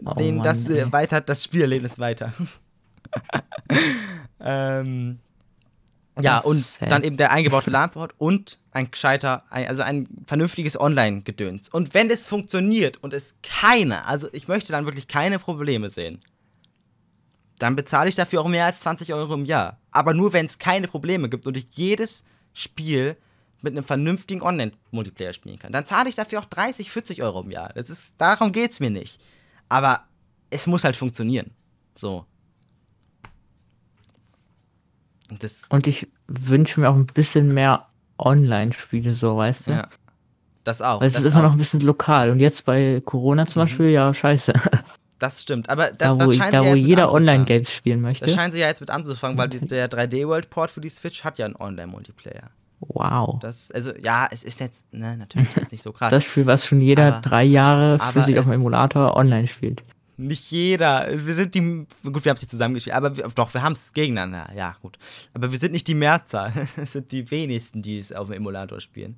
Oh 0.05 0.13
den 0.13 0.35
Mann, 0.35 0.43
das 0.45 0.69
äh, 0.69 0.83
ey. 0.83 0.93
weiter 0.93 1.19
das 1.19 1.43
Spielerlebnis 1.43 1.99
weiter. 1.99 2.31
ähm, 4.39 5.19
ja, 6.21 6.37
und 6.37 6.55
sad. 6.55 6.89
dann 6.89 7.03
eben 7.03 7.17
der 7.17 7.33
eingebaute 7.33 7.69
LAN-Port 7.69 8.13
und 8.17 8.59
ein 8.71 8.91
gescheiter, 8.91 9.43
also 9.49 9.81
ein 9.81 10.07
vernünftiges 10.25 10.79
Online-Gedöns. 10.79 11.67
Und 11.67 11.93
wenn 11.93 12.07
das 12.07 12.27
funktioniert 12.27 12.95
und 13.03 13.13
es 13.13 13.35
keine, 13.43 14.05
also 14.05 14.29
ich 14.31 14.47
möchte 14.47 14.71
dann 14.71 14.85
wirklich 14.85 15.09
keine 15.09 15.37
Probleme 15.37 15.89
sehen, 15.89 16.21
dann 17.57 17.75
bezahle 17.75 18.07
ich 18.07 18.15
dafür 18.15 18.39
auch 18.39 18.47
mehr 18.47 18.67
als 18.67 18.79
20 18.79 19.13
Euro 19.13 19.33
im 19.33 19.43
Jahr. 19.43 19.79
Aber 19.91 20.13
nur, 20.13 20.31
wenn 20.31 20.45
es 20.45 20.59
keine 20.59 20.87
Probleme 20.87 21.27
gibt 21.27 21.45
und 21.45 21.57
ich 21.57 21.67
jedes 21.71 22.23
Spiel 22.53 23.17
mit 23.61 23.73
einem 23.73 23.83
vernünftigen 23.83 24.41
Online-Multiplayer 24.41 25.33
spielen 25.33 25.59
kann. 25.59 25.71
Dann 25.71 25.85
zahle 25.85 26.09
ich 26.09 26.15
dafür 26.15 26.39
auch 26.39 26.45
30, 26.45 26.91
40 26.91 27.21
Euro 27.23 27.41
im 27.41 27.51
Jahr. 27.51 27.71
Das 27.73 27.89
ist, 27.89 28.15
darum 28.17 28.51
geht 28.51 28.71
es 28.71 28.79
mir 28.79 28.89
nicht. 28.89 29.19
Aber 29.67 30.03
es 30.49 30.65
muss 30.67 30.83
halt 30.83 30.95
funktionieren. 30.95 31.51
So. 31.95 32.25
Und 35.29 35.43
das, 35.43 35.63
Und 35.69 35.87
ich 35.87 36.07
wünsche 36.27 36.79
mir 36.79 36.89
auch 36.89 36.95
ein 36.95 37.05
bisschen 37.05 37.53
mehr 37.53 37.87
Online-Spiele, 38.17 39.15
so, 39.15 39.37
weißt 39.37 39.67
du? 39.67 39.71
ja. 39.71 39.89
Das 40.65 40.81
auch. 40.81 40.99
Weil 41.01 41.07
es 41.07 41.15
ist 41.17 41.25
immer 41.25 41.37
auch. 41.37 41.43
noch 41.43 41.51
ein 41.53 41.57
bisschen 41.57 41.79
lokal. 41.81 42.31
Und 42.31 42.39
jetzt 42.39 42.65
bei 42.65 43.01
Corona 43.05 43.45
zum 43.45 43.61
Mhm. 43.61 43.65
Beispiel, 43.65 43.89
ja, 43.89 44.13
scheiße. 44.13 44.53
Das 45.19 45.41
stimmt. 45.41 45.67
Aber 45.67 45.91
da, 45.91 46.15
Da, 46.15 46.25
wo, 46.25 46.31
ich, 46.31 46.39
da, 46.39 46.63
wo 46.63 46.71
mit 46.71 46.79
jeder. 46.79 47.11
Online-Games 47.11 47.69
spielen 47.69 47.99
möchte. 47.99 48.23
Das 48.25 48.33
scheint 48.35 48.53
sie 48.53 48.59
ja 48.59 48.67
jetzt 48.67 48.79
mit 48.79 48.89
anzufangen, 48.89 49.37
weil 49.37 49.49
die, 49.49 49.59
der 49.59 49.89
3D-World-Port 49.89 50.71
für 50.71 50.79
die 50.79 50.87
Switch 50.87 51.25
hat 51.25 51.37
ja 51.37 51.45
einen 51.45 51.57
Online-Multiplayer. 51.57 52.51
Wow. 52.81 53.39
Das, 53.39 53.71
also, 53.71 53.91
ja, 54.01 54.27
es 54.31 54.43
ist 54.43 54.59
jetzt, 54.59 54.91
ne, 54.93 55.17
natürlich 55.17 55.53
jetzt 55.55 55.71
nicht 55.71 55.81
so 55.83 55.91
krass. 55.91 56.11
Das 56.11 56.23
Spiel, 56.23 56.45
was 56.45 56.65
schon 56.65 56.79
jeder 56.79 57.07
Aber- 57.15 57.21
drei 57.21 57.43
Jahre 57.43 57.99
für 58.13 58.21
sich 58.23 58.37
auf 58.39 58.45
dem 58.45 58.53
Emulator 58.53 59.15
online 59.17 59.47
spielt. 59.47 59.83
Nicht 60.17 60.51
jeder. 60.51 61.07
Wir 61.25 61.33
sind 61.33 61.55
die. 61.55 61.61
Gut, 62.03 62.25
wir 62.25 62.29
haben 62.29 62.35
es 62.35 62.41
nicht 62.41 62.49
zusammengespielt, 62.51 62.95
aber 62.95 63.15
wir, 63.15 63.27
doch, 63.29 63.53
wir 63.53 63.61
haben 63.61 63.71
es 63.73 63.93
gegeneinander. 63.93 64.49
Ja, 64.55 64.75
gut. 64.81 64.97
Aber 65.33 65.51
wir 65.51 65.57
sind 65.57 65.71
nicht 65.71 65.87
die 65.87 65.95
Mehrzahl. 65.95 66.51
Es 66.77 66.91
sind 66.91 67.11
die 67.13 67.29
wenigsten, 67.31 67.81
die 67.81 67.99
es 67.99 68.11
auf 68.11 68.27
dem 68.27 68.33
Emulator 68.35 68.81
spielen. 68.81 69.17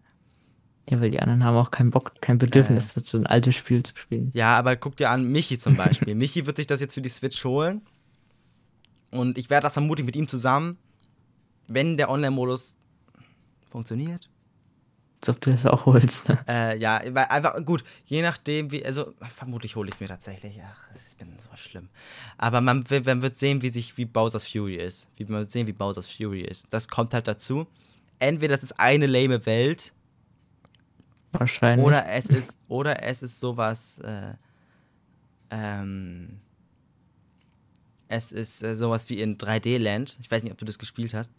Ja, 0.90 1.00
weil 1.02 1.10
die 1.12 1.20
anderen 1.20 1.44
haben 1.44 1.56
auch 1.58 1.72
keinen 1.72 1.90
Bock, 1.92 2.14
kein 2.22 2.38
Bedürfnis, 2.38 2.96
Äh. 2.98 3.02
so 3.04 3.18
ein 3.18 3.26
altes 3.26 3.56
Spiel 3.56 3.82
zu 3.84 3.94
spielen. 3.96 4.30
Ja, 4.34 4.58
aber 4.58 4.76
guck 4.76 4.96
dir 4.98 5.10
an, 5.10 5.26
Michi 5.26 5.58
zum 5.58 5.76
Beispiel. 5.76 6.14
Michi 6.16 6.46
wird 6.46 6.58
sich 6.58 6.68
das 6.68 6.82
jetzt 6.82 6.94
für 6.94 7.02
die 7.02 7.10
Switch 7.10 7.44
holen. 7.46 7.82
Und 9.12 9.38
ich 9.38 9.50
werde 9.50 9.64
das 9.66 9.74
vermutlich 9.74 10.06
mit 10.06 10.16
ihm 10.16 10.28
zusammen, 10.28 10.78
wenn 11.68 11.98
der 11.98 12.10
Online-Modus 12.10 12.76
funktioniert. 13.72 14.30
Als 15.22 15.30
ob 15.30 15.42
du 15.42 15.52
das 15.52 15.66
auch 15.68 15.86
holst. 15.86 16.30
ne? 16.30 16.44
Äh, 16.48 16.78
ja, 16.80 17.00
weil 17.10 17.26
einfach, 17.26 17.64
gut, 17.64 17.84
je 18.06 18.24
nachdem, 18.24 18.72
wie, 18.72 18.84
also 18.84 19.14
vermutlich 19.36 19.76
hole 19.76 19.88
ich 19.88 19.96
es 19.96 20.02
mir 20.02 20.08
tatsächlich. 20.08 20.60
Ach, 20.64 20.96
ich 20.96 21.16
bin 21.16 21.28
so 21.40 21.56
schlimm. 21.56 21.90
Aber 22.38 22.60
man, 22.60 22.84
man 22.90 23.22
wird 23.22 23.36
sehen, 23.36 23.62
wie 23.62 23.70
sich, 23.70 23.98
wie 23.98 24.06
Bowser's 24.06 24.48
Fury 24.48 24.76
ist. 24.78 25.08
Wie, 25.18 25.26
man 25.26 25.42
wird 25.42 25.52
sehen, 25.52 25.68
wie 25.68 25.74
Bowser's 25.74 26.08
Fury 26.12 26.42
ist. 26.42 26.74
Das 26.74 26.88
kommt 26.88 27.14
halt 27.14 27.28
dazu. 27.28 27.68
Entweder 28.18 28.56
das 28.56 28.64
ist 28.64 28.80
eine 28.80 29.06
lame 29.06 29.46
Welt, 29.46 29.94
Wahrscheinlich. 31.34 31.86
oder 31.86 32.08
es 32.08 32.26
ist, 32.26 32.60
oder 32.68 33.04
es 33.04 33.22
ist 33.22 33.40
sowas, 33.40 34.00
äh, 34.00 34.34
ähm, 35.52 36.40
es 38.08 38.32
ist 38.32 38.64
äh, 38.64 38.76
sowas 38.76 39.08
wie 39.10 39.22
in 39.22 39.38
3D-Land. 39.38 40.18
Ich 40.20 40.30
weiß 40.32 40.42
nicht, 40.44 40.52
ob 40.52 40.58
du 40.58 40.66
das 40.66 40.80
gespielt 40.80 41.14
hast. 41.14 41.32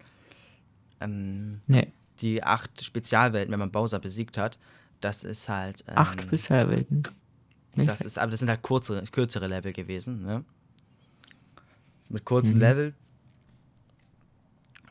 Ähm, 1.01 1.61
nee, 1.66 1.93
die 2.23 2.43
acht 2.43 2.85
Spezialwelten, 2.85 3.53
wenn 3.53 3.59
man 3.59 3.70
Bowser 3.73 3.99
besiegt 3.99 4.39
hat. 4.39 4.59
Das 5.01 5.25
ist 5.25 5.49
halt. 5.49 5.85
Ähm, 5.89 5.99
acht 5.99 6.23
Spezialwelten. 6.23 7.03
Nicht? 7.75 7.91
Das 7.91 8.01
ist, 8.03 8.18
aber 8.18 8.31
das 8.31 8.41
sind 8.41 8.49
halt 8.49 8.62
kurze, 8.62 9.03
kürzere 9.11 9.47
Level 9.49 9.73
gewesen, 9.73 10.23
ne? 10.23 10.45
Mit 12.09 12.25
kurzen 12.25 12.55
Mhm. 12.55 12.61
Level. 12.61 12.95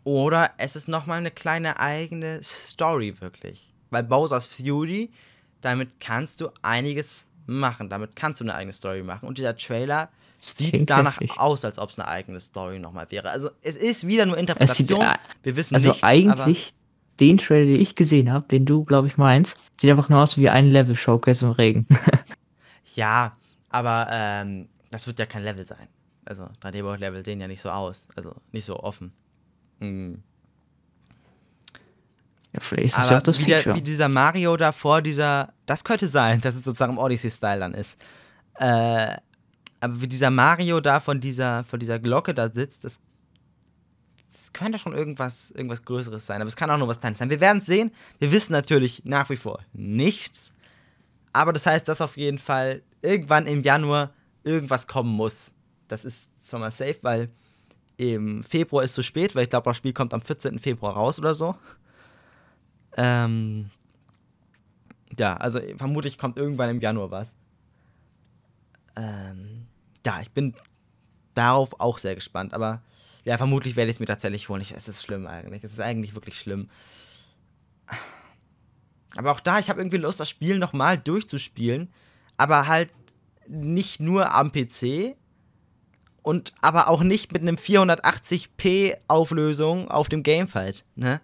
Oder 0.04 0.52
es 0.58 0.76
ist 0.76 0.88
nochmal 0.88 1.20
eine 1.20 1.32
kleine 1.32 1.80
eigene 1.80 2.42
Story, 2.44 3.20
wirklich. 3.22 3.72
Weil 3.92 4.04
Bowser's 4.04 4.48
Fury, 4.48 5.12
damit 5.62 6.00
kannst 6.00 6.42
du 6.42 6.50
einiges 6.64 7.28
machen. 7.46 7.90
Damit 7.90 8.16
kannst 8.16 8.40
du 8.42 8.46
eine 8.46 8.56
eigene 8.56 8.74
Story 8.74 9.04
machen. 9.04 9.28
Und 9.28 9.38
dieser 9.38 9.56
Trailer 9.56 10.10
sieht 10.40 10.70
klingt 10.70 10.90
danach 10.90 11.20
heftig. 11.20 11.38
aus, 11.38 11.64
als 11.64 11.78
ob 11.78 11.92
es 11.92 12.00
eine 12.00 12.08
eigene 12.08 12.40
Story 12.40 12.80
nochmal 12.80 13.06
wäre. 13.12 13.30
Also 13.30 13.52
es 13.62 13.76
ist 13.76 14.08
wieder 14.08 14.26
nur 14.26 14.38
Es 14.38 14.42
sieht, 14.42 14.50
Interpretation. 14.50 15.02
äh, 15.02 15.18
Wir 15.44 15.56
wissen 15.56 15.76
also 15.76 15.90
nichts, 15.90 16.04
eigentlich, 16.04 16.74
den 17.22 17.38
Trailer, 17.38 17.66
den 17.66 17.80
ich 17.80 17.96
gesehen 17.96 18.32
habe, 18.32 18.48
den 18.48 18.66
du, 18.66 18.84
glaube 18.84 19.08
ich, 19.08 19.18
meinst, 19.18 19.58
sieht 19.80 19.92
einfach 19.92 20.10
nur 20.10 20.22
aus 20.22 20.38
wie 20.38 20.50
ein 20.50 20.70
Level-Showcase 20.70 21.46
im 21.46 21.52
Regen. 21.52 21.88
Ja, 22.94 23.38
aber 23.70 24.08
ähm, 24.12 24.68
das 24.90 25.08
wird 25.08 25.18
ja 25.18 25.26
kein 25.26 25.44
Level 25.44 25.66
sein. 25.66 25.88
Also 26.26 26.50
3D-World-Level 26.62 27.24
sehen 27.24 27.40
ja 27.40 27.48
nicht 27.48 27.62
so 27.62 27.70
aus. 27.70 28.08
Also 28.18 28.36
nicht 28.52 28.66
so 28.66 28.78
offen. 28.82 29.14
Mhm. 29.80 30.22
ja, 32.54 32.60
vielleicht 32.60 32.88
ist 32.88 32.98
das 32.98 33.10
ja 33.10 33.18
auch 33.18 33.22
das 33.22 33.40
wie, 33.40 33.46
der, 33.46 33.66
wie 33.74 33.82
dieser 33.82 34.10
Mario 34.10 34.58
da 34.58 34.74
vor 34.74 35.02
dieser, 35.02 35.54
das 35.66 35.86
könnte 35.86 36.10
sein, 36.10 36.42
dass 36.42 36.56
es 36.56 36.64
sozusagen 36.64 36.94
im 36.94 37.00
Odyssey-Style 37.00 37.62
dann 37.62 37.74
ist. 37.74 37.98
Äh, 38.56 39.16
aber 39.80 40.02
wie 40.02 40.08
dieser 40.08 40.30
Mario 40.30 40.82
da 40.82 41.00
von 41.00 41.22
dieser, 41.22 41.64
von 41.64 41.80
dieser 41.80 41.98
Glocke 41.98 42.34
da 42.34 42.50
sitzt, 42.50 42.84
das, 42.84 43.00
könnte 44.54 44.80
schon 44.80 44.94
irgendwas, 44.94 45.52
irgendwas 45.52 45.84
Größeres 45.86 46.26
sein. 46.26 46.42
Aber 46.42 46.48
es 46.48 46.56
kann 46.56 46.70
auch 46.70 46.78
nur 46.78 46.88
was 46.88 47.00
Kleines 47.00 47.20
sein. 47.20 47.30
Wir 47.30 47.40
werden 47.40 47.60
es 47.60 47.66
sehen. 47.66 47.92
Wir 48.20 48.32
wissen 48.32 48.54
natürlich 48.54 49.04
nach 49.06 49.30
wie 49.30 49.38
vor 49.38 49.60
nichts. 49.74 50.54
Aber 51.34 51.54
das 51.54 51.66
heißt, 51.66 51.88
dass 51.88 52.02
auf 52.02 52.18
jeden 52.18 52.38
Fall 52.38 52.82
irgendwann 53.02 53.48
im 53.48 53.64
Januar 53.64 54.14
irgendwas 54.44 54.88
kommen 54.88 55.12
muss. 55.12 55.52
Das 55.88 56.06
ist 56.06 56.30
zwar 56.48 56.60
mal 56.60 56.72
safe, 56.72 56.98
weil 57.02 57.30
im 57.98 58.44
Februar 58.44 58.84
ist 58.84 58.94
zu 58.94 59.04
spät, 59.04 59.36
weil 59.36 59.44
ich 59.44 59.50
glaube, 59.50 59.70
das 59.70 59.78
Spiel 59.78 59.94
kommt 59.94 60.14
am 60.14 60.22
14. 60.22 60.60
Februar 60.60 60.94
raus 60.94 61.20
oder 61.20 61.36
so. 61.36 61.56
Ähm, 62.98 63.70
ja, 65.18 65.38
also 65.38 65.60
vermutlich 65.78 66.18
kommt 66.18 66.38
irgendwann 66.38 66.70
im 66.70 66.80
Januar 66.80 67.12
was. 67.12 67.36
Ähm, 68.96 69.68
ja, 70.06 70.20
ich 70.22 70.32
bin 70.32 70.56
darauf 71.36 71.80
auch 71.80 71.98
sehr 71.98 72.16
gespannt, 72.16 72.54
aber 72.54 72.82
ja, 73.24 73.38
vermutlich 73.38 73.76
werde 73.76 73.92
ich 73.92 73.98
es 73.98 74.00
mir 74.00 74.08
tatsächlich 74.08 74.50
holen. 74.50 74.62
Ich, 74.62 74.74
es 74.74 74.88
ist 74.88 75.04
schlimm 75.04 75.28
eigentlich. 75.28 75.64
Es 75.64 75.74
ist 75.74 75.80
eigentlich 75.80 76.16
wirklich 76.16 76.40
schlimm. 76.40 76.70
Aber 79.16 79.32
auch 79.32 79.40
da, 79.40 79.60
ich 79.60 79.70
habe 79.70 79.80
irgendwie 79.80 79.98
Lust, 79.98 80.20
das 80.20 80.30
Spiel 80.30 80.58
nochmal 80.58 80.98
durchzuspielen, 80.98 81.90
aber 82.38 82.68
halt 82.68 82.90
nicht 83.48 84.00
nur 84.00 84.34
am 84.34 84.52
PC 84.52 85.16
und 86.22 86.54
aber 86.62 86.90
auch 86.90 87.04
nicht 87.04 87.34
mit 87.34 87.42
einem 87.42 87.56
480p 87.56 88.98
Auflösung 89.08 89.90
auf 89.90 90.08
dem 90.08 90.24
Gamepad, 90.24 90.86
ne? 90.96 91.22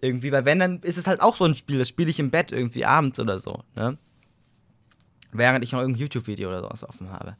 Irgendwie, 0.00 0.32
weil 0.32 0.44
wenn, 0.44 0.58
dann 0.58 0.80
ist 0.80 0.98
es 0.98 1.06
halt 1.06 1.22
auch 1.22 1.36
so 1.36 1.44
ein 1.44 1.54
Spiel, 1.54 1.78
das 1.78 1.88
spiele 1.88 2.10
ich 2.10 2.20
im 2.20 2.30
Bett 2.30 2.52
irgendwie 2.52 2.84
abends 2.84 3.18
oder 3.18 3.38
so, 3.38 3.62
ne? 3.74 3.96
Während 5.32 5.64
ich 5.64 5.72
noch 5.72 5.80
irgendein 5.80 6.02
YouTube-Video 6.02 6.48
oder 6.48 6.60
sowas 6.60 6.86
offen 6.86 7.10
habe. 7.10 7.36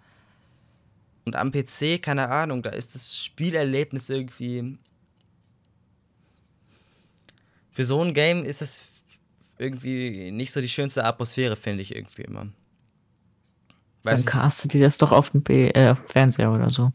Und 1.25 1.37
am 1.37 1.53
PC, 1.53 2.03
keine 2.03 2.29
Ahnung, 2.29 2.63
da 2.63 2.71
ist 2.71 2.95
das 2.95 3.17
Spielerlebnis 3.17 4.11
irgendwie. 4.11 4.79
Für 7.71 7.85
so 7.85 8.03
ein 8.03 8.15
Game 8.15 8.45
ist 8.45 8.63
es 8.63 8.85
irgendwie 9.59 10.31
nicht 10.31 10.53
so 10.53 10.61
die 10.61 10.69
schönste 10.69 11.05
Atmosphäre, 11.05 11.57
finde 11.57 11.83
ich 11.83 11.95
irgendwie 11.95 12.23
immer. 12.23 12.41
Dann 12.41 12.53
Weiß 14.03 14.21
ich, 14.21 14.27
castet 14.27 14.75
ihr 14.75 14.83
das 14.83 14.99
doch 14.99 15.13
auf 15.13 15.31
dem, 15.31 15.43
äh, 15.49 15.89
auf 15.89 16.01
dem 16.01 16.09
Fernseher 16.09 16.53
oder 16.53 16.69
so. 16.69 16.93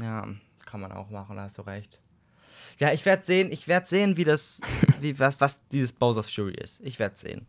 ja, 0.00 0.26
kann 0.66 0.80
man 0.80 0.90
auch 0.92 1.10
machen, 1.10 1.36
da 1.36 1.42
hast 1.42 1.58
du 1.58 1.62
recht. 1.62 2.00
Ja, 2.80 2.92
ich 2.92 3.06
werde 3.06 3.24
sehen, 3.24 3.52
ich 3.52 3.68
werde 3.68 3.86
sehen, 3.86 4.16
wie 4.16 4.24
das, 4.24 4.60
wie, 5.00 5.16
was, 5.18 5.40
was 5.40 5.56
dieses 5.70 5.92
Bowser's 5.92 6.28
Fury 6.28 6.54
ist. 6.54 6.80
Ich 6.80 6.98
werde 6.98 7.16
sehen. 7.16 7.46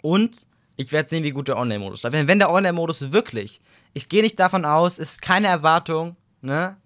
Und 0.00 0.46
ich 0.78 0.92
werde 0.92 1.08
sehen, 1.08 1.24
wie 1.24 1.32
gut 1.32 1.48
der 1.48 1.58
Online-Modus 1.58 2.04
läuft. 2.04 2.14
Wenn, 2.28 2.38
der 2.38 2.50
Online-Modus 2.50 3.10
wirklich, 3.10 3.60
ich 3.94 4.08
gehe 4.08 4.22
nicht 4.22 4.38
davon 4.38 4.64
aus, 4.64 4.98
ist 4.98 5.20
keine 5.20 5.48
Erwartung, 5.48 6.14
ne? 6.40 6.76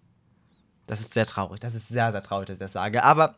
Das 0.86 1.00
ist 1.00 1.12
sehr 1.12 1.26
traurig. 1.26 1.60
Das 1.60 1.74
ist 1.74 1.88
sehr, 1.88 2.10
sehr 2.10 2.22
traurig, 2.22 2.46
dass 2.46 2.54
ich 2.54 2.58
das 2.60 2.72
sage. 2.72 3.04
Aber 3.04 3.34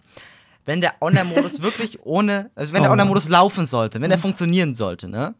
wenn 0.64 0.80
der 0.80 0.94
Online-Modus 1.00 1.61
wirklich 1.62 1.98
ohne, 2.07 2.50
also 2.55 2.72
wenn 2.72 2.82
der 2.82 2.90
Oh. 2.90 2.94
Online-Modus 2.94 3.28
laufen 3.28 3.66
sollte, 3.66 4.00
wenn 4.00 4.11
der 4.11 4.18
funktionieren 4.18 4.76
sollte, 4.76 5.09
ne? 5.09 5.34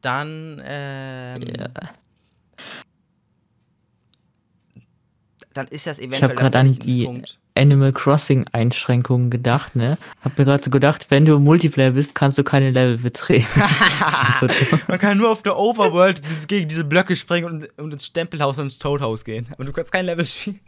Dann, 0.00 0.62
ähm, 0.64 1.42
Ja. 1.42 1.68
dann 5.52 5.66
ist 5.66 5.86
das 5.88 5.98
Ich 5.98 6.06
eventuell 6.06 6.22
habe 6.30 6.34
gerade 6.36 6.58
an 6.60 6.72
die 6.72 7.04
Punkt. 7.06 7.38
Animal 7.54 7.92
Crossing 7.92 8.46
Einschränkungen 8.52 9.30
gedacht, 9.30 9.76
ne? 9.76 9.98
Hab 10.22 10.38
mir 10.38 10.44
gerade 10.44 10.64
so 10.64 10.70
gedacht, 10.70 11.06
wenn 11.10 11.24
du 11.24 11.36
im 11.36 11.44
Multiplayer 11.44 11.92
bist, 11.92 12.14
kannst 12.14 12.38
du 12.38 12.44
keine 12.44 12.70
Level 12.70 12.98
betreten. 12.98 13.46
So. 14.40 14.48
Man 14.88 14.98
kann 14.98 15.18
nur 15.18 15.30
auf 15.30 15.42
der 15.42 15.56
Overworld 15.56 16.24
dieses, 16.24 16.46
gegen 16.48 16.66
diese 16.66 16.84
Blöcke 16.84 17.14
springen 17.14 17.46
und, 17.46 17.78
und 17.78 17.92
ins 17.92 18.06
Stempelhaus 18.06 18.58
und 18.58 18.64
ins 18.64 18.78
Toadhaus 18.78 19.24
gehen. 19.24 19.48
Aber 19.52 19.64
du 19.64 19.72
kannst 19.72 19.92
kein 19.92 20.06
Level 20.06 20.24
spielen. 20.24 20.60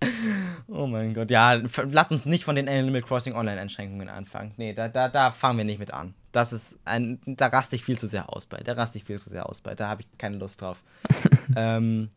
oh 0.68 0.86
mein 0.86 1.14
Gott. 1.14 1.30
Ja, 1.30 1.60
lass 1.90 2.10
uns 2.10 2.24
nicht 2.24 2.44
von 2.44 2.56
den 2.56 2.68
Animal 2.68 3.02
Crossing 3.02 3.34
Online-Einschränkungen 3.34 4.08
anfangen. 4.08 4.52
Nee, 4.56 4.72
da, 4.72 4.88
da, 4.88 5.08
da 5.08 5.30
fangen 5.30 5.58
wir 5.58 5.64
nicht 5.64 5.78
mit 5.78 5.92
an. 5.92 6.14
Das 6.32 6.52
ist 6.52 6.78
ein. 6.84 7.20
Da 7.26 7.48
raste 7.48 7.76
ich 7.76 7.84
viel 7.84 7.98
zu 7.98 8.08
sehr 8.08 8.32
aus 8.34 8.46
bei. 8.46 8.58
Da 8.58 8.72
raste 8.72 8.98
ich 8.98 9.04
viel 9.04 9.20
zu 9.20 9.30
sehr 9.30 9.48
aus 9.48 9.60
bei. 9.60 9.74
Da 9.74 9.88
habe 9.88 10.02
ich 10.02 10.18
keine 10.18 10.38
Lust 10.38 10.62
drauf. 10.62 10.82
ähm, 11.56 12.08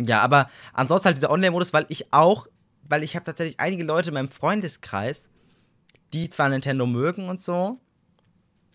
ja, 0.00 0.20
aber 0.20 0.50
ansonsten 0.72 1.06
halt 1.06 1.16
dieser 1.16 1.30
Online-Modus, 1.30 1.72
weil 1.72 1.86
ich 1.88 2.12
auch, 2.12 2.46
weil 2.82 3.02
ich 3.02 3.16
habe 3.16 3.24
tatsächlich 3.24 3.58
einige 3.60 3.84
Leute 3.84 4.08
in 4.08 4.14
meinem 4.14 4.30
Freundeskreis, 4.30 5.28
die 6.12 6.30
zwar 6.30 6.48
Nintendo 6.48 6.86
mögen 6.86 7.28
und 7.28 7.40
so, 7.40 7.80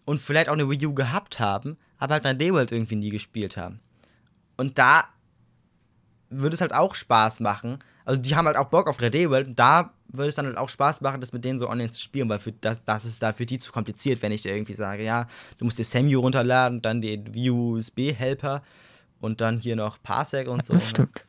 und 0.05 0.19
vielleicht 0.19 0.49
auch 0.49 0.53
eine 0.53 0.69
Wii 0.69 0.87
U 0.87 0.93
gehabt 0.93 1.39
haben, 1.39 1.77
aber 1.97 2.15
halt 2.15 2.25
3D 2.25 2.53
World 2.53 2.71
irgendwie 2.71 2.95
nie 2.95 3.09
gespielt 3.09 3.55
haben. 3.55 3.79
Und 4.57 4.77
da 4.77 5.05
würde 6.29 6.55
es 6.55 6.61
halt 6.61 6.73
auch 6.73 6.95
Spaß 6.95 7.39
machen. 7.39 7.79
Also 8.05 8.19
die 8.19 8.35
haben 8.35 8.47
halt 8.47 8.57
auch 8.57 8.69
Bock 8.69 8.87
auf 8.87 8.99
3D 8.99 9.29
World 9.29 9.47
und 9.47 9.59
da 9.59 9.93
würde 10.07 10.29
es 10.29 10.35
dann 10.35 10.45
halt 10.45 10.57
auch 10.57 10.69
Spaß 10.69 11.01
machen, 11.01 11.21
das 11.21 11.33
mit 11.33 11.45
denen 11.45 11.59
so 11.59 11.69
online 11.69 11.91
zu 11.91 12.01
spielen, 12.01 12.27
weil 12.29 12.39
für 12.39 12.51
das, 12.51 12.83
das 12.83 13.05
ist 13.05 13.21
da 13.21 13.31
für 13.31 13.45
die 13.45 13.59
zu 13.59 13.71
kompliziert, 13.71 14.21
wenn 14.21 14.31
ich 14.31 14.41
dir 14.41 14.53
irgendwie 14.53 14.73
sage, 14.73 15.03
ja, 15.03 15.27
du 15.57 15.65
musst 15.65 15.79
dir 15.79 15.85
SAMU 15.85 16.19
runterladen, 16.19 16.81
dann 16.81 17.01
den 17.01 17.31
USB-Helper 17.35 18.63
und 19.21 19.39
dann 19.39 19.59
hier 19.59 19.75
noch 19.75 20.01
Parsec 20.03 20.47
und 20.47 20.65
so. 20.65 20.73
Das 20.73 20.83
ne? 20.83 20.89
stimmt. 20.89 21.25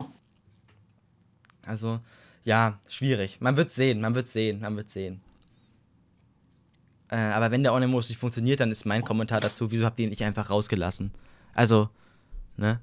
Also, 1.65 2.01
ja, 2.45 2.81
schwierig. 2.89 3.41
Man 3.41 3.57
wird 3.57 3.71
sehen, 3.71 4.01
man 4.01 4.15
wird 4.15 4.29
sehen, 4.29 4.61
man 4.61 4.77
wird 4.77 4.91
sehen. 4.91 5.21
Äh, 7.09 7.17
aber 7.17 7.51
wenn 7.51 7.63
der 7.63 7.73
Online-Modus 7.73 8.09
nicht 8.09 8.19
funktioniert, 8.19 8.59
dann 8.61 8.71
ist 8.71 8.85
mein 8.85 9.05
Kommentar 9.05 9.39
dazu, 9.39 9.71
wieso 9.71 9.85
habt 9.85 10.01
ihr 10.01 10.05
ihn 10.05 10.11
nicht 10.11 10.25
einfach 10.25 10.51
rausgelassen? 10.51 11.13
Also, 11.55 11.91
ne? 12.57 12.81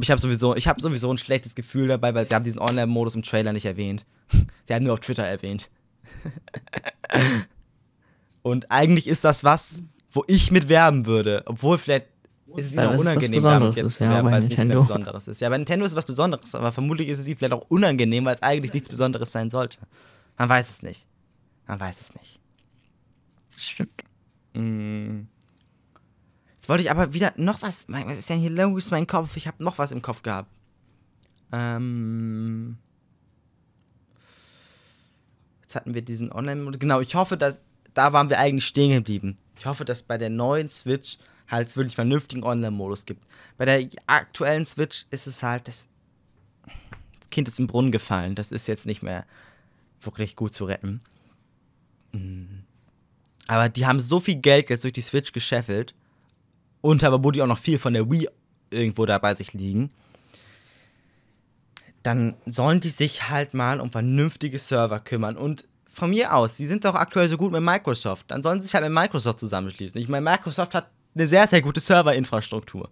Ich 0.00 0.10
habe 0.10 0.20
sowieso, 0.20 0.54
ich 0.54 0.68
habe 0.68 0.80
sowieso 0.80 1.10
ein 1.12 1.18
schlechtes 1.18 1.54
Gefühl 1.54 1.88
dabei, 1.88 2.14
weil 2.14 2.26
sie 2.26 2.34
haben 2.34 2.44
diesen 2.44 2.60
Online-Modus 2.60 3.14
im 3.14 3.22
Trailer 3.22 3.52
nicht 3.52 3.64
erwähnt. 3.64 4.04
sie 4.64 4.74
haben 4.74 4.84
nur 4.84 4.92
auf 4.92 5.00
Twitter 5.00 5.24
erwähnt. 5.24 5.70
Und 8.42 8.70
eigentlich 8.70 9.06
ist 9.06 9.24
das 9.24 9.44
was, 9.44 9.82
wo 10.12 10.24
ich 10.26 10.50
mit 10.50 10.68
werben 10.68 11.06
würde, 11.06 11.42
obwohl 11.46 11.78
vielleicht 11.78 12.06
ist 12.56 12.66
es 12.66 12.72
ihnen 12.74 12.86
auch 12.86 12.98
unangenehm, 12.98 13.42
damit 13.42 13.76
jetzt 13.76 13.86
ist, 13.86 13.98
zu 13.98 14.04
ja, 14.04 14.10
werben, 14.10 14.26
bei 14.26 14.32
weil 14.32 14.42
es 14.42 14.48
nichts 14.48 14.66
mehr. 14.66 14.78
Besonderes 14.78 15.28
ist. 15.28 15.40
Ja, 15.40 15.48
bei 15.48 15.58
Nintendo 15.58 15.84
ist 15.84 15.92
es 15.92 15.96
was 15.96 16.04
Besonderes, 16.04 16.54
aber 16.54 16.72
vermutlich 16.72 17.08
ist 17.08 17.18
es 17.18 17.26
ihnen 17.26 17.36
vielleicht 17.36 17.52
auch 17.52 17.66
unangenehm, 17.68 18.24
weil 18.24 18.34
es 18.34 18.42
eigentlich 18.42 18.72
nichts 18.72 18.88
Besonderes 18.88 19.32
sein 19.32 19.50
sollte. 19.50 19.78
Man 20.38 20.48
weiß 20.48 20.70
es 20.70 20.82
nicht. 20.82 21.06
Man 21.66 21.78
weiß 21.78 22.00
es 22.00 22.14
nicht. 22.14 22.40
Stimmt. 23.56 24.02
Mm. 24.54 25.26
Jetzt 26.54 26.68
wollte 26.68 26.82
ich 26.82 26.90
aber 26.90 27.12
wieder 27.14 27.32
noch 27.36 27.62
was. 27.62 27.86
Was 27.88 28.18
ist 28.18 28.28
denn 28.30 28.40
hier 28.40 28.50
los, 28.50 28.90
mein 28.90 29.06
Kopf? 29.06 29.36
Ich 29.36 29.46
habe 29.46 29.62
noch 29.62 29.78
was 29.78 29.92
im 29.92 30.02
Kopf 30.02 30.22
gehabt. 30.22 30.50
Ähm. 31.52 32.78
Jetzt 35.62 35.76
hatten 35.76 35.94
wir 35.94 36.02
diesen 36.02 36.32
online 36.32 36.70
Genau, 36.72 37.00
ich 37.00 37.14
hoffe, 37.14 37.36
dass. 37.36 37.60
Da 37.94 38.12
waren 38.12 38.30
wir 38.30 38.38
eigentlich 38.38 38.66
stehen 38.66 38.92
geblieben. 38.92 39.36
Ich 39.56 39.66
hoffe, 39.66 39.84
dass 39.84 40.02
bei 40.02 40.16
der 40.16 40.30
neuen 40.30 40.68
Switch 40.68 41.18
halt 41.50 41.68
es 41.68 41.76
wirklich 41.76 41.94
vernünftigen 41.94 42.44
Online-Modus 42.44 43.04
gibt. 43.04 43.24
Bei 43.58 43.64
der 43.64 43.86
aktuellen 44.06 44.66
Switch 44.66 45.06
ist 45.10 45.26
es 45.26 45.42
halt, 45.42 45.68
das 45.68 45.88
Kind 47.30 47.48
ist 47.48 47.58
im 47.58 47.66
Brunnen 47.66 47.92
gefallen. 47.92 48.34
Das 48.34 48.52
ist 48.52 48.68
jetzt 48.68 48.86
nicht 48.86 49.02
mehr 49.02 49.24
wirklich 50.00 50.36
gut 50.36 50.54
zu 50.54 50.64
retten. 50.64 51.00
Mm. 52.12 52.64
Aber 53.46 53.68
die 53.68 53.86
haben 53.86 54.00
so 54.00 54.20
viel 54.20 54.36
Geld 54.36 54.70
jetzt 54.70 54.84
durch 54.84 54.92
die 54.92 55.00
Switch 55.00 55.32
gescheffelt. 55.32 55.94
Und 56.80 57.04
aber 57.04 57.32
die 57.32 57.42
auch 57.42 57.46
noch 57.46 57.58
viel 57.58 57.78
von 57.78 57.92
der 57.92 58.10
Wii 58.10 58.28
irgendwo 58.70 59.06
da 59.06 59.18
bei 59.18 59.34
sich 59.34 59.52
liegen. 59.52 59.90
Dann 62.02 62.36
sollen 62.46 62.80
die 62.80 62.88
sich 62.88 63.28
halt 63.28 63.52
mal 63.52 63.80
um 63.80 63.90
vernünftige 63.90 64.58
Server 64.58 65.00
kümmern. 65.00 65.36
Und 65.36 65.68
von 65.88 66.10
mir 66.10 66.34
aus, 66.34 66.56
die 66.56 66.66
sind 66.66 66.84
doch 66.84 66.94
aktuell 66.94 67.28
so 67.28 67.36
gut 67.36 67.52
mit 67.52 67.60
Microsoft. 67.60 68.30
Dann 68.30 68.42
sollen 68.42 68.60
sie 68.60 68.66
sich 68.66 68.74
halt 68.74 68.84
mit 68.84 68.94
Microsoft 68.94 69.40
zusammenschließen. 69.40 70.00
Ich 70.00 70.08
meine, 70.08 70.24
Microsoft 70.24 70.74
hat 70.74 70.88
eine 71.14 71.26
sehr, 71.26 71.46
sehr 71.46 71.62
gute 71.62 71.80
Serverinfrastruktur. 71.80 72.90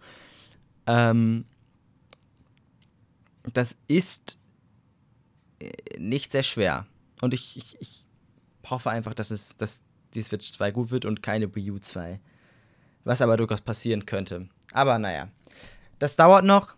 Ähm, 0.86 1.44
das 3.52 3.76
ist 3.86 4.38
äh, 5.60 5.70
nicht 5.98 6.32
sehr 6.32 6.42
schwer. 6.42 6.86
Und 7.20 7.34
ich, 7.34 7.56
ich, 7.56 7.76
ich 7.80 8.04
hoffe 8.68 8.90
einfach, 8.90 9.14
dass 9.14 9.30
es, 9.30 9.56
dass 9.56 9.82
die 10.14 10.22
Switch 10.22 10.50
2 10.52 10.70
gut 10.70 10.90
wird 10.90 11.04
und 11.04 11.22
keine 11.22 11.54
Wii 11.54 11.72
U 11.72 11.78
2. 11.78 12.20
Was 13.04 13.20
aber 13.20 13.36
durchaus 13.36 13.60
passieren 13.60 14.06
könnte. 14.06 14.48
Aber 14.72 14.98
naja. 14.98 15.28
Das 15.98 16.16
dauert 16.16 16.44
noch. 16.44 16.74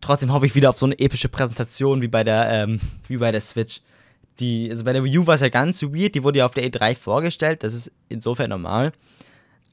Trotzdem 0.00 0.32
hoffe 0.32 0.46
ich 0.46 0.54
wieder 0.54 0.70
auf 0.70 0.78
so 0.78 0.86
eine 0.86 0.98
epische 0.98 1.28
Präsentation 1.28 2.00
wie 2.02 2.08
bei 2.08 2.24
der, 2.24 2.50
ähm, 2.50 2.80
wie 3.08 3.18
bei 3.18 3.30
der 3.30 3.40
Switch. 3.40 3.80
Die, 4.40 4.70
also 4.70 4.84
bei 4.84 4.92
der 4.92 5.04
Wii 5.04 5.18
U 5.18 5.26
war 5.26 5.34
es 5.34 5.40
ja 5.40 5.48
ganz 5.48 5.82
weird, 5.82 6.14
die 6.14 6.24
wurde 6.24 6.38
ja 6.38 6.46
auf 6.46 6.54
der 6.54 6.64
E3 6.64 6.96
vorgestellt, 6.96 7.62
das 7.62 7.74
ist 7.74 7.92
insofern 8.08 8.50
normal. 8.50 8.92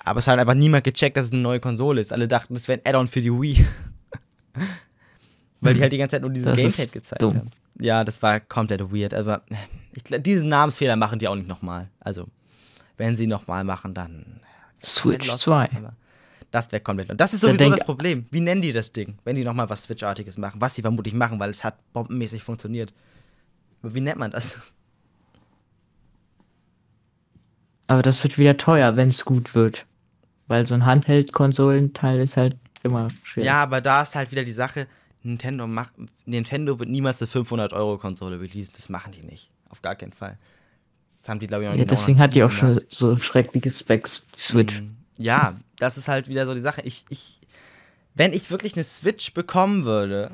Aber 0.09 0.17
es 0.17 0.27
hat 0.27 0.39
einfach 0.39 0.55
niemand 0.55 0.83
gecheckt, 0.83 1.17
dass 1.17 1.25
es 1.25 1.31
eine 1.31 1.41
neue 1.41 1.59
Konsole 1.59 2.01
ist. 2.01 2.11
Alle 2.11 2.27
dachten, 2.27 2.55
das 2.55 2.67
wäre 2.67 2.79
ein 2.79 2.85
Add-on 2.89 3.07
für 3.07 3.21
die 3.21 3.31
Wii. 3.31 3.63
Weil 5.61 5.75
die 5.75 5.81
halt 5.81 5.93
die 5.93 5.99
ganze 5.99 6.15
Zeit 6.15 6.23
nur 6.23 6.31
dieses 6.31 6.49
Das 6.49 6.57
Gamepad 6.57 6.91
gezeigt 6.91 7.21
dumm. 7.21 7.35
haben. 7.35 7.51
Ja, 7.79 8.03
das 8.03 8.19
war 8.23 8.39
komplett 8.39 8.91
weird. 8.91 9.13
Aber 9.13 9.43
ich, 9.93 10.03
glaub, 10.03 10.23
diesen 10.23 10.49
Namensfehler 10.49 10.95
machen 10.95 11.19
die 11.19 11.27
auch 11.27 11.35
nicht 11.35 11.47
nochmal. 11.47 11.89
Also, 11.99 12.27
wenn 12.97 13.17
sie 13.17 13.27
nochmal 13.27 13.63
machen, 13.63 13.93
dann. 13.93 14.39
Switch 14.83 15.27
Lost, 15.27 15.41
2. 15.41 15.69
aber 15.75 15.93
Das 16.49 16.71
wäre 16.71 16.81
komplett. 16.81 17.11
Das 17.15 17.35
ist 17.35 17.41
sowieso 17.41 17.69
das 17.69 17.81
Problem. 17.81 18.25
Wie 18.31 18.41
nennen 18.41 18.63
die 18.63 18.71
das 18.71 18.91
Ding, 18.91 19.19
wenn 19.25 19.35
die 19.35 19.43
nochmal 19.45 19.69
was 19.69 19.83
Switch-artiges 19.83 20.39
machen? 20.39 20.59
Was 20.59 20.73
sie 20.73 20.81
vermutlich 20.81 21.13
machen, 21.13 21.39
weil 21.39 21.51
es 21.51 21.63
hat 21.63 21.75
bombenmäßig 21.93 22.41
funktioniert. 22.41 22.95
Aber 23.83 23.93
wie 23.93 24.01
nennt 24.01 24.17
man 24.17 24.31
das? 24.31 24.57
Aber 27.85 28.01
das 28.01 28.23
wird 28.23 28.39
wieder 28.39 28.57
teuer, 28.57 28.95
wenn 28.95 29.09
es 29.09 29.23
gut 29.23 29.53
wird. 29.53 29.85
Weil 30.49 30.65
so 30.65 30.73
ein 30.73 30.85
Handheld-Konsolenteil 30.85 32.19
ist 32.19 32.35
halt 32.37 32.57
immer 32.83 33.07
schwer. 33.23 33.43
Ja, 33.45 33.63
aber 33.63 33.79
da 33.81 34.01
ist 34.01 34.15
halt 34.15 34.31
wieder 34.31 34.43
die 34.43 34.51
Sache, 34.51 34.87
Nintendo 35.23 35.67
macht, 35.67 35.91
Nintendo 36.25 36.79
wird 36.79 36.89
niemals 36.89 37.21
eine 37.21 37.29
500-Euro-Konsole 37.29 38.39
releasen. 38.39 38.73
Das 38.75 38.89
machen 38.89 39.11
die 39.13 39.21
nicht. 39.25 39.51
Auf 39.69 39.81
gar 39.81 39.95
keinen 39.95 40.13
Fall. 40.13 40.37
Das 41.19 41.29
haben 41.29 41.39
die, 41.39 41.47
glaube 41.47 41.63
ich, 41.63 41.69
noch 41.69 41.75
Ja, 41.75 41.83
nie- 41.83 41.87
deswegen 41.89 42.19
hat 42.19 42.33
die 42.33 42.43
auch 42.43 42.49
nie 42.49 42.55
schon 42.57 42.67
gemacht. 42.75 42.85
so 42.89 43.17
schreckliche 43.17 43.69
Specs, 43.71 44.25
die 44.35 44.41
Switch. 44.41 44.81
Mhm. 44.81 44.95
Ja, 45.17 45.55
das 45.77 45.97
ist 45.97 46.07
halt 46.07 46.27
wieder 46.29 46.45
so 46.45 46.53
die 46.53 46.61
Sache. 46.61 46.81
Ich, 46.83 47.05
ich, 47.09 47.41
wenn 48.15 48.33
ich 48.33 48.49
wirklich 48.49 48.73
eine 48.75 48.83
Switch 48.85 49.33
bekommen 49.33 49.83
würde, 49.83 50.31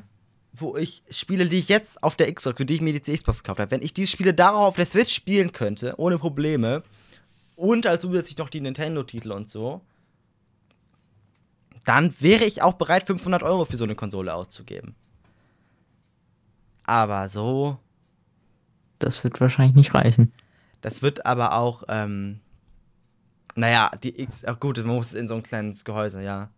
wo 0.53 0.77
ich 0.77 1.03
Spiele, 1.09 1.47
die 1.47 1.57
ich 1.57 1.67
jetzt 1.67 2.01
auf 2.03 2.15
der 2.15 2.31
Xbox, 2.33 2.55
für 2.57 2.65
die 2.65 2.75
ich 2.75 2.81
mir 2.81 2.93
die 2.97 2.99
Xbox 3.17 3.43
gekauft 3.43 3.59
habe, 3.59 3.71
wenn 3.71 3.81
ich 3.81 3.93
diese 3.93 4.09
Spiele 4.11 4.33
darauf 4.33 4.67
auf 4.67 4.75
der 4.77 4.85
Switch 4.85 5.13
spielen 5.13 5.51
könnte, 5.51 5.95
ohne 5.97 6.17
Probleme, 6.17 6.83
und 7.57 7.87
als 7.87 8.03
zusätzlich 8.03 8.37
noch 8.37 8.49
die 8.49 8.61
Nintendo-Titel 8.61 9.31
und 9.31 9.49
so, 9.49 9.81
dann 11.85 12.13
wäre 12.19 12.43
ich 12.43 12.61
auch 12.61 12.73
bereit, 12.73 13.05
500 13.05 13.43
Euro 13.43 13.65
für 13.65 13.77
so 13.77 13.83
eine 13.83 13.95
Konsole 13.95 14.33
auszugeben. 14.33 14.95
Aber 16.83 17.27
so, 17.29 17.79
Das 18.99 19.23
wird 19.23 19.39
wahrscheinlich 19.41 19.75
nicht 19.75 19.93
reichen. 19.93 20.31
Das 20.81 21.01
wird 21.01 21.25
aber 21.25 21.53
auch, 21.53 21.83
ähm, 21.87 22.39
naja, 23.55 23.91
die 24.03 24.19
X, 24.21 24.43
ach 24.45 24.59
gut, 24.59 24.77
man 24.77 24.95
muss 24.95 25.13
in 25.13 25.27
so 25.27 25.35
ein 25.35 25.43
kleines 25.43 25.83
Gehäuse, 25.85 26.21
ja. 26.21 26.49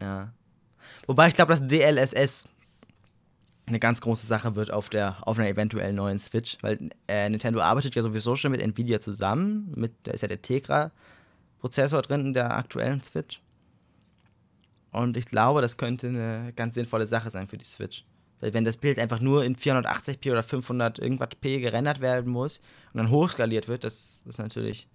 Ja. 0.00 0.32
Wobei 1.06 1.28
ich 1.28 1.34
glaube, 1.34 1.50
dass 1.54 1.66
DLSS 1.66 2.48
eine 3.66 3.78
ganz 3.78 4.00
große 4.00 4.26
Sache 4.26 4.54
wird 4.56 4.70
auf 4.70 4.88
der 4.90 5.16
auf 5.26 5.38
einer 5.38 5.48
eventuell 5.48 5.92
neuen 5.92 6.18
Switch, 6.18 6.58
weil 6.60 6.90
äh, 7.08 7.28
Nintendo 7.30 7.60
arbeitet 7.60 7.94
ja 7.94 8.02
sowieso 8.02 8.36
schon 8.36 8.50
mit 8.52 8.60
Nvidia 8.60 9.00
zusammen, 9.00 9.72
mit 9.74 9.92
da 10.02 10.12
ist 10.12 10.20
ja 10.20 10.28
der 10.28 10.42
Tegra 10.42 10.90
Prozessor 11.60 12.02
drin 12.02 12.26
in 12.26 12.34
der 12.34 12.54
aktuellen 12.54 13.02
Switch. 13.02 13.40
Und 14.94 15.16
ich 15.16 15.26
glaube, 15.26 15.60
das 15.60 15.76
könnte 15.76 16.06
eine 16.06 16.52
ganz 16.54 16.74
sinnvolle 16.74 17.08
Sache 17.08 17.28
sein 17.28 17.48
für 17.48 17.58
die 17.58 17.64
Switch. 17.64 18.04
Weil 18.38 18.54
wenn 18.54 18.64
das 18.64 18.76
Bild 18.76 19.00
einfach 19.00 19.18
nur 19.18 19.44
in 19.44 19.56
480p 19.56 20.30
oder 20.30 20.44
500 20.44 21.00
irgendwas 21.00 21.30
p 21.40 21.58
gerendert 21.58 22.00
werden 22.00 22.30
muss 22.30 22.58
und 22.92 22.98
dann 22.98 23.10
hochskaliert 23.10 23.66
wird, 23.66 23.82
das 23.82 24.22
ist 24.24 24.38
natürlich 24.38 24.86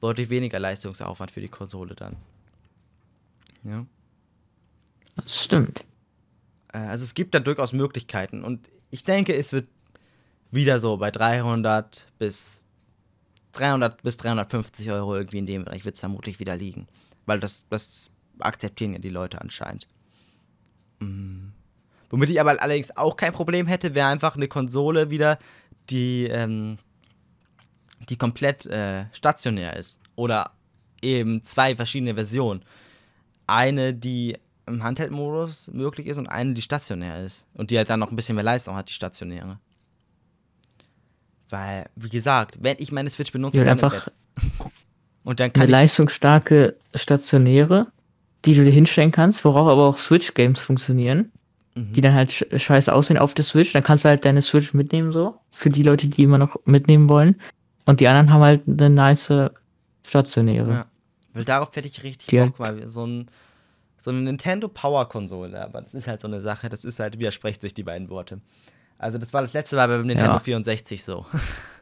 deutlich 0.00 0.30
weniger 0.30 0.60
Leistungsaufwand 0.60 1.32
für 1.32 1.40
die 1.40 1.48
Konsole 1.48 1.96
dann. 1.96 2.16
Ja. 3.64 3.84
Das 5.16 5.42
stimmt. 5.42 5.84
Äh, 6.72 6.78
also 6.78 7.02
es 7.02 7.14
gibt 7.14 7.34
da 7.34 7.40
durchaus 7.40 7.72
Möglichkeiten 7.72 8.44
und 8.44 8.70
ich 8.90 9.02
denke, 9.02 9.34
es 9.34 9.52
wird 9.52 9.66
wieder 10.52 10.78
so 10.78 10.96
bei 10.96 11.10
300 11.10 12.06
bis 12.18 12.62
300 13.52 14.00
bis 14.02 14.16
350 14.16 14.88
Euro 14.92 15.16
irgendwie 15.16 15.38
in 15.38 15.46
dem 15.46 15.64
Bereich 15.64 15.84
wird 15.84 15.96
es 15.96 16.00
vermutlich 16.00 16.38
wieder 16.38 16.56
liegen. 16.56 16.86
Weil 17.26 17.40
das, 17.40 17.64
das 17.68 18.12
akzeptieren 18.42 18.92
ja 18.92 18.98
die 18.98 19.10
Leute 19.10 19.40
anscheinend. 19.40 19.86
Mhm. 21.00 21.52
Womit 22.10 22.30
ich 22.30 22.40
aber 22.40 22.60
allerdings 22.60 22.96
auch 22.96 23.16
kein 23.16 23.32
Problem 23.32 23.66
hätte, 23.66 23.94
wäre 23.94 24.08
einfach 24.08 24.34
eine 24.34 24.48
Konsole 24.48 25.10
wieder, 25.10 25.38
die, 25.90 26.24
ähm, 26.24 26.78
die 28.08 28.16
komplett 28.16 28.66
äh, 28.66 29.04
stationär 29.12 29.76
ist. 29.76 30.00
Oder 30.16 30.50
eben 31.02 31.44
zwei 31.44 31.76
verschiedene 31.76 32.14
Versionen. 32.14 32.64
Eine, 33.46 33.94
die 33.94 34.36
im 34.66 34.82
Handheld-Modus 34.82 35.68
möglich 35.72 36.08
ist 36.08 36.18
und 36.18 36.26
eine, 36.26 36.54
die 36.54 36.62
stationär 36.62 37.24
ist. 37.24 37.46
Und 37.54 37.70
die 37.70 37.78
halt 37.78 37.88
dann 37.90 38.00
noch 38.00 38.10
ein 38.10 38.16
bisschen 38.16 38.34
mehr 38.34 38.44
Leistung 38.44 38.74
hat, 38.76 38.88
die 38.88 38.92
stationäre. 38.92 39.58
Weil, 41.48 41.88
wie 41.96 42.08
gesagt, 42.08 42.58
wenn 42.60 42.76
ich 42.78 42.92
meine 42.92 43.10
Switch 43.10 43.32
benutze, 43.32 43.64
ja, 43.64 43.70
einfach 43.70 44.08
und 45.24 45.40
dann 45.40 45.52
kann 45.52 45.62
eine 45.62 45.72
leistungsstarke 45.72 46.76
stationäre, 46.94 47.88
die 48.44 48.54
du 48.54 48.64
dir 48.64 48.70
hinstellen 48.70 49.12
kannst, 49.12 49.44
worauf 49.44 49.68
aber 49.68 49.88
auch 49.88 49.96
Switch-Games 49.96 50.60
funktionieren, 50.60 51.30
mhm. 51.74 51.92
die 51.92 52.00
dann 52.00 52.14
halt 52.14 52.46
scheiße 52.54 52.92
aussehen 52.92 53.18
auf 53.18 53.34
der 53.34 53.44
Switch. 53.44 53.72
Dann 53.72 53.82
kannst 53.82 54.04
du 54.04 54.08
halt 54.08 54.24
deine 54.24 54.42
Switch 54.42 54.74
mitnehmen, 54.74 55.12
so. 55.12 55.34
Für 55.50 55.70
die 55.70 55.82
Leute, 55.82 56.08
die 56.08 56.22
immer 56.22 56.38
noch 56.38 56.56
mitnehmen 56.64 57.08
wollen. 57.08 57.40
Und 57.86 58.00
die 58.00 58.08
anderen 58.08 58.32
haben 58.32 58.42
halt 58.42 58.62
eine 58.66 58.90
nice 58.90 59.32
stationäre. 60.06 60.70
Ja. 60.70 60.86
Weil 61.34 61.44
darauf 61.44 61.74
hätte 61.76 61.88
ich 61.88 62.02
richtig 62.02 62.28
die 62.28 62.38
Bock, 62.38 62.58
halt 62.58 62.78
mal 62.78 62.88
so 62.88 63.06
ein 63.06 63.30
so 64.00 64.10
eine 64.10 64.20
Nintendo 64.20 64.66
Power 64.66 65.08
Konsole, 65.08 65.62
aber 65.62 65.82
das 65.82 65.92
ist 65.92 66.08
halt 66.08 66.20
so 66.20 66.26
eine 66.26 66.40
Sache, 66.40 66.70
das 66.70 66.84
ist 66.84 66.98
halt, 67.00 67.18
widerspricht 67.18 67.60
sich 67.60 67.74
die 67.74 67.82
beiden 67.82 68.08
Worte. 68.08 68.40
Also 68.96 69.18
das 69.18 69.32
war 69.34 69.42
das 69.42 69.52
letzte 69.52 69.76
Mal 69.76 69.88
beim 69.88 70.06
Nintendo 70.06 70.34
ja. 70.34 70.38
64 70.38 71.04
so. 71.04 71.26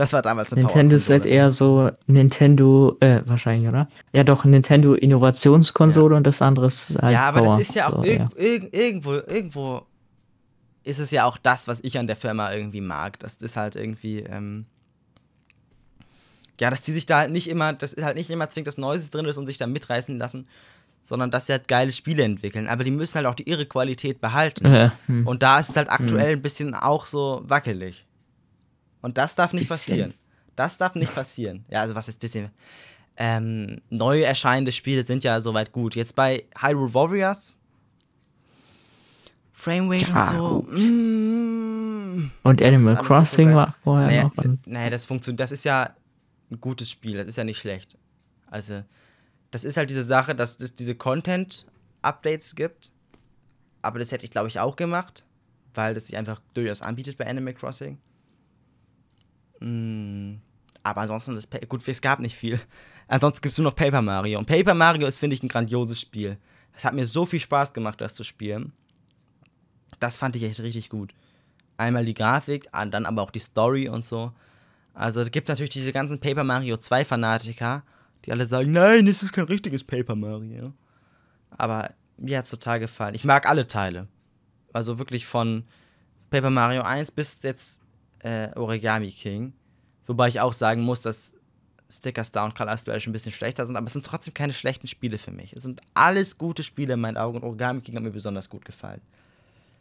Das 0.00 0.14
war 0.14 0.22
damals 0.22 0.50
eine 0.54 0.62
Nintendo 0.62 0.96
ist 0.96 1.10
halt 1.10 1.26
eher 1.26 1.50
so 1.50 1.90
Nintendo, 2.06 2.96
äh, 3.00 3.20
wahrscheinlich, 3.26 3.68
oder? 3.68 3.86
Ja, 4.14 4.24
doch, 4.24 4.46
Nintendo 4.46 4.94
Innovationskonsole 4.94 6.14
ja. 6.14 6.16
und 6.16 6.26
das 6.26 6.40
andere 6.40 6.68
ist 6.68 6.96
halt 7.02 7.12
Ja, 7.12 7.28
aber 7.28 7.42
Power. 7.42 7.58
das 7.58 7.68
ist 7.68 7.74
ja 7.74 7.88
auch 7.88 7.96
so, 7.96 8.04
irg 8.04 8.18
ja. 8.18 8.28
Irg 8.34 8.72
irgendwo, 8.72 9.12
irgendwo 9.12 9.82
ist 10.84 11.00
es 11.00 11.10
ja 11.10 11.26
auch 11.26 11.36
das, 11.36 11.68
was 11.68 11.80
ich 11.80 11.98
an 11.98 12.06
der 12.06 12.16
Firma 12.16 12.50
irgendwie 12.50 12.80
mag. 12.80 13.18
Das 13.18 13.36
ist 13.36 13.58
halt 13.58 13.76
irgendwie, 13.76 14.20
ähm, 14.20 14.64
ja, 16.58 16.70
dass 16.70 16.80
die 16.80 16.92
sich 16.92 17.04
da 17.04 17.18
halt 17.18 17.30
nicht 17.30 17.50
immer, 17.50 17.74
das 17.74 17.92
ist 17.92 18.02
halt 18.02 18.16
nicht 18.16 18.30
immer 18.30 18.48
zwingend 18.48 18.68
das 18.68 18.78
Neueste 18.78 19.10
drin 19.10 19.26
ist 19.26 19.36
und 19.36 19.44
sich 19.44 19.58
da 19.58 19.66
mitreißen 19.66 20.18
lassen, 20.18 20.48
sondern 21.02 21.30
dass 21.30 21.44
sie 21.44 21.52
halt 21.52 21.68
geile 21.68 21.92
Spiele 21.92 22.22
entwickeln. 22.22 22.68
Aber 22.68 22.84
die 22.84 22.90
müssen 22.90 23.16
halt 23.16 23.26
auch 23.26 23.34
die 23.34 23.46
ihre 23.46 23.66
Qualität 23.66 24.22
behalten. 24.22 24.66
Ja, 24.66 24.94
hm. 25.04 25.26
Und 25.26 25.42
da 25.42 25.60
ist 25.60 25.68
es 25.68 25.76
halt 25.76 25.90
aktuell 25.90 26.32
hm. 26.32 26.38
ein 26.38 26.42
bisschen 26.42 26.74
auch 26.74 27.04
so 27.04 27.42
wackelig. 27.44 28.06
Und 29.02 29.18
das 29.18 29.34
darf 29.34 29.52
nicht 29.52 29.68
bisschen. 29.68 29.76
passieren. 29.76 30.14
Das 30.56 30.78
darf 30.78 30.94
nicht 30.94 31.14
passieren. 31.14 31.64
Ja, 31.70 31.82
also 31.82 31.94
was 31.94 32.08
ist 32.08 32.16
ein 32.16 32.20
bisschen. 32.20 32.50
Ähm, 33.16 33.80
neu 33.90 34.22
erscheinende 34.22 34.72
Spiele 34.72 35.04
sind 35.04 35.24
ja 35.24 35.40
soweit 35.40 35.72
gut. 35.72 35.94
Jetzt 35.94 36.14
bei 36.14 36.44
Hyrule 36.58 36.94
Warriors. 36.94 37.58
Framerate 39.52 40.10
ja. 40.10 40.20
und 40.20 40.72
so. 40.72 40.78
Mm, 40.78 42.30
und 42.42 42.62
Animal 42.62 42.96
Crossing 42.96 43.54
war 43.54 43.74
vorher 43.84 44.06
naja, 44.06 44.32
noch. 44.34 44.44
Nee, 44.64 44.88
das 44.88 45.04
funktioniert. 45.04 45.40
Das 45.40 45.52
ist 45.52 45.64
ja 45.64 45.94
ein 46.50 46.60
gutes 46.60 46.90
Spiel. 46.90 47.18
Das 47.18 47.26
ist 47.26 47.36
ja 47.36 47.44
nicht 47.44 47.58
schlecht. 47.58 47.98
Also, 48.46 48.82
das 49.50 49.64
ist 49.64 49.76
halt 49.76 49.90
diese 49.90 50.04
Sache, 50.04 50.34
dass 50.34 50.58
es 50.60 50.74
diese 50.74 50.94
Content-Updates 50.94 52.54
gibt. 52.54 52.92
Aber 53.82 53.98
das 53.98 54.12
hätte 54.12 54.24
ich, 54.24 54.30
glaube 54.30 54.48
ich, 54.48 54.60
auch 54.60 54.76
gemacht, 54.76 55.24
weil 55.74 55.94
das 55.94 56.06
sich 56.06 56.16
einfach 56.16 56.40
durchaus 56.54 56.80
anbietet 56.82 57.18
bei 57.18 57.26
Animal 57.26 57.54
Crossing. 57.54 57.98
Mm, 59.60 60.36
aber 60.82 61.02
ansonsten, 61.02 61.34
das 61.34 61.48
gut, 61.68 61.86
es 61.86 62.00
gab 62.00 62.20
nicht 62.20 62.36
viel. 62.36 62.60
Ansonsten 63.08 63.42
gibt 63.42 63.52
es 63.52 63.58
nur 63.58 63.64
noch 63.64 63.76
Paper 63.76 64.02
Mario. 64.02 64.38
Und 64.38 64.46
Paper 64.46 64.74
Mario 64.74 65.06
ist, 65.06 65.18
finde 65.18 65.34
ich, 65.34 65.42
ein 65.42 65.48
grandioses 65.48 66.00
Spiel. 66.00 66.38
Es 66.76 66.84
hat 66.84 66.94
mir 66.94 67.06
so 67.06 67.26
viel 67.26 67.40
Spaß 67.40 67.72
gemacht, 67.72 68.00
das 68.00 68.14
zu 68.14 68.24
spielen. 68.24 68.72
Das 69.98 70.16
fand 70.16 70.36
ich 70.36 70.44
echt 70.44 70.60
richtig 70.60 70.88
gut. 70.88 71.12
Einmal 71.76 72.04
die 72.04 72.14
Grafik, 72.14 72.68
dann 72.72 73.06
aber 73.06 73.22
auch 73.22 73.30
die 73.30 73.40
Story 73.40 73.88
und 73.88 74.04
so. 74.04 74.32
Also 74.94 75.20
es 75.20 75.30
gibt 75.30 75.48
natürlich 75.48 75.70
diese 75.70 75.92
ganzen 75.92 76.20
Paper 76.20 76.44
Mario 76.44 76.76
2 76.76 77.04
Fanatiker, 77.04 77.82
die 78.24 78.32
alle 78.32 78.46
sagen, 78.46 78.72
nein, 78.72 79.06
es 79.06 79.22
ist 79.22 79.32
kein 79.32 79.44
richtiges 79.44 79.84
Paper 79.84 80.14
Mario. 80.14 80.72
Aber 81.50 81.92
mir 82.16 82.38
hat 82.38 82.44
es 82.44 82.50
total 82.50 82.80
gefallen. 82.80 83.14
Ich 83.14 83.24
mag 83.24 83.48
alle 83.48 83.66
Teile. 83.66 84.08
Also 84.72 84.98
wirklich 84.98 85.26
von 85.26 85.64
Paper 86.30 86.50
Mario 86.50 86.82
1 86.82 87.12
bis 87.12 87.42
jetzt 87.42 87.82
äh, 88.22 88.48
Origami 88.56 89.10
King. 89.10 89.52
Wobei 90.06 90.28
ich 90.28 90.40
auch 90.40 90.52
sagen 90.52 90.82
muss, 90.82 91.02
dass 91.02 91.34
Sticker 91.90 92.24
Star 92.24 92.44
und 92.44 92.54
Color 92.54 92.78
Splash 92.78 93.06
ein 93.06 93.12
bisschen 93.12 93.32
schlechter 93.32 93.66
sind, 93.66 93.76
aber 93.76 93.86
es 93.86 93.92
sind 93.92 94.06
trotzdem 94.06 94.34
keine 94.34 94.52
schlechten 94.52 94.86
Spiele 94.86 95.18
für 95.18 95.32
mich. 95.32 95.52
Es 95.52 95.62
sind 95.62 95.80
alles 95.94 96.38
gute 96.38 96.62
Spiele 96.62 96.94
in 96.94 97.00
meinen 97.00 97.16
Augen 97.16 97.38
und 97.38 97.44
Origami 97.44 97.80
King 97.80 97.96
hat 97.96 98.02
mir 98.02 98.10
besonders 98.10 98.48
gut 98.48 98.64
gefallen. 98.64 99.00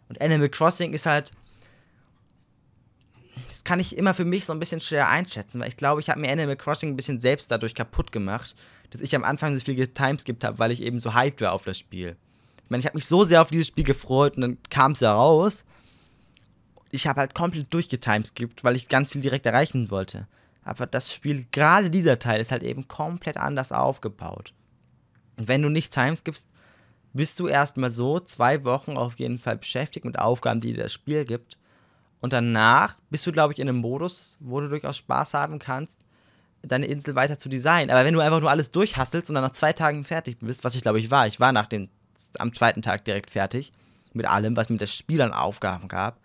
Und 0.08 0.22
Animal 0.22 0.50
Crossing 0.50 0.94
ist 0.94 1.06
halt 1.06 1.32
das 3.48 3.64
kann 3.64 3.80
ich 3.80 3.98
immer 3.98 4.14
für 4.14 4.26
mich 4.26 4.46
so 4.46 4.54
ein 4.54 4.60
bisschen 4.60 4.82
schwer 4.82 5.10
einschätzen, 5.10 5.60
weil 5.60 5.70
ich 5.70 5.78
glaube, 5.78 6.02
ich 6.02 6.10
habe 6.10 6.20
mir 6.20 6.32
Animal 6.32 6.56
Crossing 6.56 6.90
ein 6.90 6.96
bisschen 6.96 7.20
selbst 7.20 7.52
dadurch 7.52 7.74
kaputt 7.74 8.12
gemacht, 8.12 8.56
dass 8.92 9.02
ich 9.02 9.16
am 9.16 9.24
Anfang 9.24 9.56
so 9.56 9.62
viel 9.64 9.76
getimeskippt 9.76 10.44
habe, 10.44 10.60
weil 10.60 10.72
ich 10.72 10.82
eben 10.82 11.00
so 11.00 11.14
hyped 11.14 11.42
war 11.42 11.54
auf 11.54 11.64
das 11.64 11.78
Spiel. 11.78 12.16
Ich 12.64 12.70
meine, 12.70 12.82
ich 12.82 12.86
habe 12.86 12.98
mich 12.98 13.06
so 13.06 13.24
sehr 13.24 13.42
auf 13.42 13.50
dieses 13.50 13.68
Spiel 13.68 13.84
gefreut 13.84 14.36
und 14.36 14.42
dann 14.42 14.58
kam 14.70 14.92
es 14.94 15.00
ja 15.00 15.14
raus. 15.14 15.64
Ich 16.92 17.08
habe 17.08 17.20
halt 17.22 17.36
komplett 17.36 17.74
durchgetimeskippt, 17.74 18.64
weil 18.64 18.76
ich 18.76 18.90
ganz 18.90 19.12
viel 19.12 19.22
direkt 19.22 19.46
erreichen 19.46 19.92
wollte. 19.92 20.28
Aber 20.64 20.86
das 20.86 21.14
Spiel, 21.14 21.46
gerade 21.52 21.90
dieser 21.90 22.20
Teil, 22.20 22.42
ist 22.42 22.52
halt 22.52 22.64
eben 22.64 22.88
komplett 22.88 23.38
anders 23.38 23.72
aufgebaut. 23.72 24.54
Und 25.38 25.48
wenn 25.48 25.62
du 25.62 25.70
nicht 25.70 25.94
timeskippst, 25.94 26.48
bist 27.14 27.40
du 27.40 27.48
erstmal 27.48 27.92
so 27.92 28.20
zwei 28.20 28.64
Wochen 28.64 28.98
auf 28.98 29.18
jeden 29.20 29.40
Fall 29.40 29.58
beschäftigt 29.58 30.06
mit 30.06 30.20
Aufgaben, 30.20 30.62
die 30.62 30.74
dir 30.74 30.84
das 30.84 30.94
Spiel 30.94 31.26
gibt. 31.26 31.58
Und 32.22 32.34
danach 32.34 32.98
bist 33.10 33.26
du, 33.26 33.32
glaube 33.32 33.54
ich, 33.54 33.60
in 33.60 33.70
einem 33.70 33.78
Modus, 33.78 34.38
wo 34.42 34.60
du 34.60 34.68
durchaus 34.68 34.98
Spaß 34.98 35.34
haben 35.34 35.60
kannst, 35.60 36.00
deine 36.62 36.88
Insel 36.88 37.16
weiter 37.16 37.40
zu 37.40 37.50
designen. 37.50 37.90
Aber 37.90 38.04
wenn 38.04 38.14
du 38.14 38.20
einfach 38.20 38.42
nur 38.42 38.50
alles 38.50 38.72
durchhasselst 38.72 39.30
und 39.30 39.36
dann 39.36 39.44
nach 39.44 39.54
zwei 39.54 39.74
Tagen 39.74 40.04
fertig 40.04 40.40
bist, 40.40 40.64
was 40.64 40.76
ich 40.76 40.82
glaube 40.82 41.00
ich 41.00 41.10
war, 41.10 41.26
ich 41.26 41.40
war 41.40 41.52
nach 41.52 41.68
dem, 41.68 41.90
am 42.38 42.54
zweiten 42.54 42.82
Tag 42.82 43.06
direkt 43.06 43.30
fertig 43.30 43.72
mit 44.14 44.26
allem, 44.26 44.58
was 44.58 44.70
mir 44.70 44.78
das 44.78 44.94
Spiel 44.94 45.22
an 45.22 45.32
Aufgaben 45.32 45.88
gab. 45.88 46.20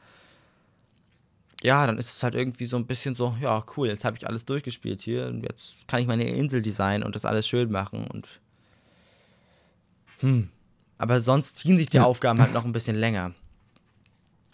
Ja, 1.64 1.86
dann 1.86 1.96
ist 1.96 2.14
es 2.14 2.22
halt 2.22 2.34
irgendwie 2.34 2.66
so 2.66 2.76
ein 2.76 2.84
bisschen 2.84 3.14
so, 3.14 3.34
ja, 3.40 3.64
cool, 3.74 3.88
jetzt 3.88 4.04
habe 4.04 4.18
ich 4.18 4.26
alles 4.26 4.44
durchgespielt 4.44 5.00
hier 5.00 5.28
und 5.28 5.42
jetzt 5.44 5.76
kann 5.88 5.98
ich 5.98 6.06
meine 6.06 6.24
Insel 6.24 6.60
designen 6.60 7.02
und 7.02 7.14
das 7.14 7.24
alles 7.24 7.48
schön 7.48 7.70
machen 7.70 8.06
und. 8.06 8.28
Hm. 10.20 10.50
Aber 10.98 11.20
sonst 11.20 11.56
ziehen 11.56 11.78
sich 11.78 11.88
die 11.88 11.96
ja. 11.96 12.04
Aufgaben 12.04 12.38
halt 12.38 12.52
noch 12.52 12.66
ein 12.66 12.72
bisschen 12.72 12.96
länger. 12.96 13.32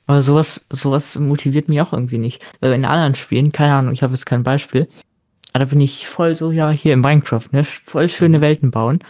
Aber 0.06 0.22
sowas, 0.22 0.64
sowas 0.70 1.18
motiviert 1.18 1.68
mich 1.68 1.80
auch 1.80 1.92
irgendwie 1.92 2.18
nicht. 2.18 2.44
Weil 2.60 2.74
in 2.74 2.84
anderen 2.84 3.16
Spielen, 3.16 3.50
keine 3.50 3.74
Ahnung, 3.74 3.92
ich 3.92 4.04
habe 4.04 4.12
jetzt 4.12 4.24
kein 4.24 4.44
Beispiel, 4.44 4.88
aber 5.52 5.64
da 5.64 5.70
bin 5.70 5.80
ich 5.80 6.06
voll 6.06 6.36
so, 6.36 6.52
ja, 6.52 6.70
hier 6.70 6.94
in 6.94 7.00
Minecraft, 7.00 7.48
ne, 7.50 7.64
voll 7.64 8.08
schöne 8.08 8.38
mhm. 8.38 8.42
Welten 8.42 8.70
bauen. 8.70 9.00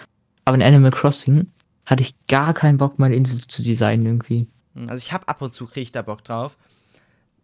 Aber 0.47 0.55
in 0.55 0.63
Animal 0.63 0.91
Crossing 0.91 1.49
hatte 1.85 2.03
ich 2.03 2.15
gar 2.29 2.55
keinen 2.55 2.79
Bock, 2.79 2.99
meine 2.99 3.15
Insel 3.15 3.47
zu 3.47 3.63
designen 3.63 4.07
irgendwie. 4.07 4.47
Also 4.89 5.05
ich 5.05 5.13
habe 5.13 5.29
ab 5.29 5.43
und 5.43 5.53
zu 5.53 5.67
kriege 5.67 5.83
ich 5.83 5.93
da 5.93 6.01
Bock 6.01 6.25
drauf. 6.25 6.57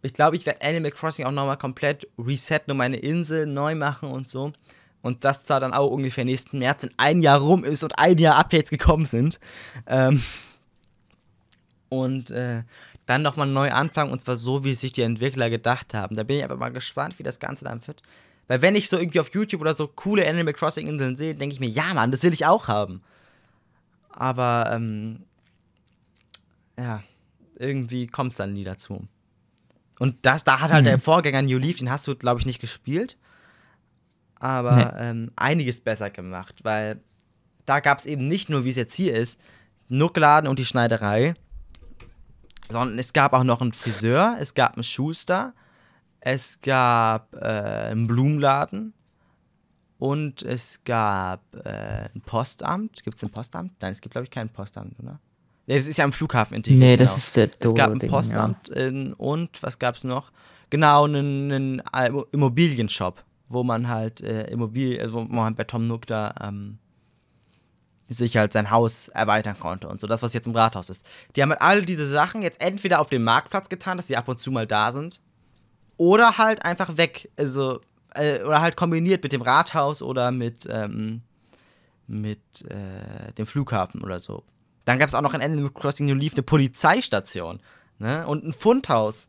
Ich 0.01 0.13
glaube, 0.13 0.35
ich 0.35 0.45
werde 0.45 0.61
Animal 0.61 0.91
Crossing 0.91 1.25
auch 1.25 1.31
nochmal 1.31 1.57
komplett 1.57 2.07
resetten 2.17 2.71
und 2.71 2.77
meine 2.77 2.97
Insel 2.97 3.45
neu 3.45 3.75
machen 3.75 4.09
und 4.09 4.27
so. 4.27 4.53
Und 5.01 5.23
das 5.25 5.43
zwar 5.43 5.59
dann 5.59 5.73
auch 5.73 5.89
ungefähr 5.89 6.25
nächsten 6.25 6.59
März, 6.59 6.83
wenn 6.83 6.93
ein 6.97 7.21
Jahr 7.21 7.39
rum 7.39 7.63
ist 7.63 7.83
und 7.83 7.97
ein 7.97 8.17
Jahr 8.17 8.37
Updates 8.37 8.69
gekommen 8.69 9.05
sind. 9.05 9.39
Ähm 9.87 10.21
und 11.89 12.31
äh, 12.31 12.63
dann 13.05 13.21
nochmal 13.21 13.47
neu 13.47 13.71
anfangen 13.71 14.11
und 14.11 14.19
zwar 14.19 14.35
so, 14.35 14.63
wie 14.63 14.73
es 14.73 14.81
sich 14.81 14.91
die 14.91 15.01
Entwickler 15.01 15.49
gedacht 15.49 15.93
haben. 15.93 16.15
Da 16.15 16.23
bin 16.23 16.37
ich 16.37 16.43
aber 16.43 16.57
mal 16.57 16.71
gespannt, 16.71 17.17
wie 17.19 17.23
das 17.23 17.39
Ganze 17.39 17.65
dann 17.65 17.85
wird. 17.87 18.01
Weil 18.47 18.61
wenn 18.61 18.75
ich 18.75 18.89
so 18.89 18.97
irgendwie 18.97 19.19
auf 19.19 19.33
YouTube 19.33 19.61
oder 19.61 19.75
so 19.75 19.87
coole 19.87 20.27
Animal 20.27 20.53
Crossing 20.53 20.87
Inseln 20.87 21.15
sehe, 21.15 21.35
denke 21.35 21.53
ich 21.53 21.59
mir, 21.59 21.69
ja 21.69 21.93
Mann, 21.93 22.11
das 22.11 22.23
will 22.23 22.33
ich 22.33 22.45
auch 22.45 22.67
haben. 22.67 23.01
Aber 24.09 24.69
ähm, 24.73 25.23
ja, 26.77 27.03
irgendwie 27.55 28.07
kommt 28.07 28.33
es 28.33 28.37
dann 28.37 28.53
nie 28.53 28.63
dazu. 28.63 29.07
Und 29.99 30.17
das, 30.25 30.43
da 30.43 30.59
hat 30.59 30.71
halt 30.71 30.83
mhm. 30.83 30.89
der 30.89 30.99
Vorgänger 30.99 31.41
New 31.41 31.57
Leaf, 31.57 31.77
den 31.77 31.89
hast 31.89 32.07
du, 32.07 32.15
glaube 32.15 32.39
ich, 32.39 32.45
nicht 32.45 32.59
gespielt. 32.59 33.17
Aber 34.39 34.75
nee. 34.75 35.09
ähm, 35.09 35.31
einiges 35.35 35.81
besser 35.81 36.09
gemacht, 36.09 36.63
weil 36.63 37.01
da 37.65 37.79
gab 37.79 37.99
es 37.99 38.05
eben 38.05 38.27
nicht 38.27 38.49
nur, 38.49 38.63
wie 38.65 38.69
es 38.69 38.75
jetzt 38.75 38.93
hier 38.93 39.15
ist, 39.15 39.39
Nuckladen 39.89 40.49
und 40.49 40.59
die 40.59 40.65
Schneiderei, 40.65 41.33
sondern 42.69 42.99
es 42.99 43.13
gab 43.13 43.33
auch 43.33 43.43
noch 43.43 43.61
einen 43.61 43.73
Friseur, 43.73 44.37
es 44.39 44.53
gab 44.53 44.75
einen 44.75 44.83
Schuster, 44.83 45.53
es 46.19 46.61
gab 46.61 47.33
äh, 47.35 47.91
einen 47.91 48.07
Blumenladen 48.07 48.93
und 49.97 50.43
es 50.43 50.83
gab 50.83 51.41
äh, 51.55 52.09
ein 52.13 52.21
Postamt. 52.21 53.03
Gibt 53.03 53.17
es 53.17 53.23
ein 53.23 53.31
Postamt? 53.31 53.73
Nein, 53.81 53.93
es 53.93 54.01
gibt, 54.01 54.13
glaube 54.13 54.25
ich, 54.25 54.31
kein 54.31 54.49
Postamt, 54.49 54.99
oder? 54.99 55.19
Nee, 55.67 55.75
es 55.75 55.85
ist 55.85 55.97
ja 55.97 56.05
am 56.05 56.13
Flughafen 56.13 56.55
integriert. 56.55 56.79
Nee, 56.79 56.97
genau. 56.97 57.09
das 57.09 57.17
ist 57.17 57.35
der 57.35 57.49
Es 57.59 57.75
gab 57.75 57.91
ein 57.91 57.99
Ding, 57.99 58.09
Postamt 58.09 58.69
in, 58.69 59.13
und 59.13 59.61
was 59.61 59.77
gab 59.77 59.95
es 59.95 60.05
noch? 60.05 60.31
Genau, 60.69 61.03
einen, 61.03 61.51
einen 61.91 62.17
Immobilienshop, 62.31 63.23
wo 63.49 63.63
man 63.63 63.89
halt 63.89 64.21
äh, 64.21 64.49
Immobilien, 64.49 65.01
also 65.01 65.17
wo 65.17 65.35
man 65.35 65.55
bei 65.55 65.65
Tom 65.65 65.87
Nook 65.87 66.07
da 66.07 66.33
ähm, 66.41 66.79
sich 68.09 68.37
halt 68.37 68.53
sein 68.53 68.71
Haus 68.71 69.09
erweitern 69.09 69.59
konnte 69.59 69.89
und 69.89 69.99
so, 69.99 70.07
das, 70.07 70.23
was 70.23 70.33
jetzt 70.33 70.47
im 70.47 70.55
Rathaus 70.55 70.89
ist. 70.89 71.05
Die 71.35 71.41
haben 71.41 71.49
halt 71.49 71.61
alle 71.61 71.81
diese 71.83 72.07
Sachen 72.07 72.41
jetzt 72.41 72.61
entweder 72.61 73.01
auf 73.01 73.09
dem 73.09 73.23
Marktplatz 73.23 73.67
getan, 73.67 73.97
dass 73.97 74.07
sie 74.07 74.15
ab 74.15 74.29
und 74.29 74.39
zu 74.39 74.51
mal 74.51 74.65
da 74.65 74.93
sind, 74.93 75.19
oder 75.97 76.37
halt 76.37 76.63
einfach 76.63 76.95
weg, 76.95 77.29
also, 77.35 77.81
äh, 78.13 78.41
oder 78.43 78.61
halt 78.61 78.77
kombiniert 78.77 79.21
mit 79.23 79.33
dem 79.33 79.41
Rathaus 79.41 80.01
oder 80.01 80.31
mit, 80.31 80.65
ähm, 80.71 81.23
mit 82.07 82.39
äh, 82.69 83.33
dem 83.33 83.45
Flughafen 83.45 84.01
oder 84.01 84.21
so. 84.21 84.43
Dann 84.87 84.99
gab 84.99 85.09
es 85.09 85.13
auch 85.15 85.21
noch 85.21 85.33
in 85.33 85.41
Animal 85.41 85.69
Crossing 85.69 86.05
New 86.05 86.13
Leaf 86.13 86.31
eine 86.33 86.43
Polizeistation 86.43 87.59
ne? 87.99 88.25
und 88.25 88.45
ein 88.45 88.53
Fundhaus, 88.53 89.27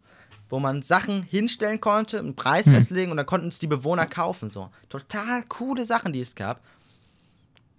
wo 0.48 0.61
man 0.61 0.82
Sachen 0.82 1.24
hinstellen 1.24 1.80
konnte, 1.80 2.20
einen 2.20 2.36
Preis 2.36 2.66
Hm. 2.66 2.74
festlegen 2.74 3.11
und 3.11 3.16
dann 3.16 3.26
konnten 3.26 3.48
es 3.48 3.59
die 3.59 3.66
Bewohner 3.66 4.06
kaufen. 4.06 4.50
So. 4.50 4.70
Total 4.88 5.42
coole 5.48 5.84
Sachen, 5.84 6.12
die 6.12 6.20
es 6.20 6.36
gab, 6.36 6.61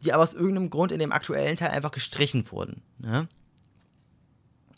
die 0.03 0.11
aber 0.11 0.23
aus 0.23 0.33
irgendeinem 0.33 0.69
Grund 0.69 0.91
in 0.91 0.99
dem 0.99 1.13
aktuellen 1.13 1.55
Teil 1.55 1.69
einfach 1.69 1.91
gestrichen 1.91 2.51
wurden. 2.51 2.81
Ne? 2.97 3.29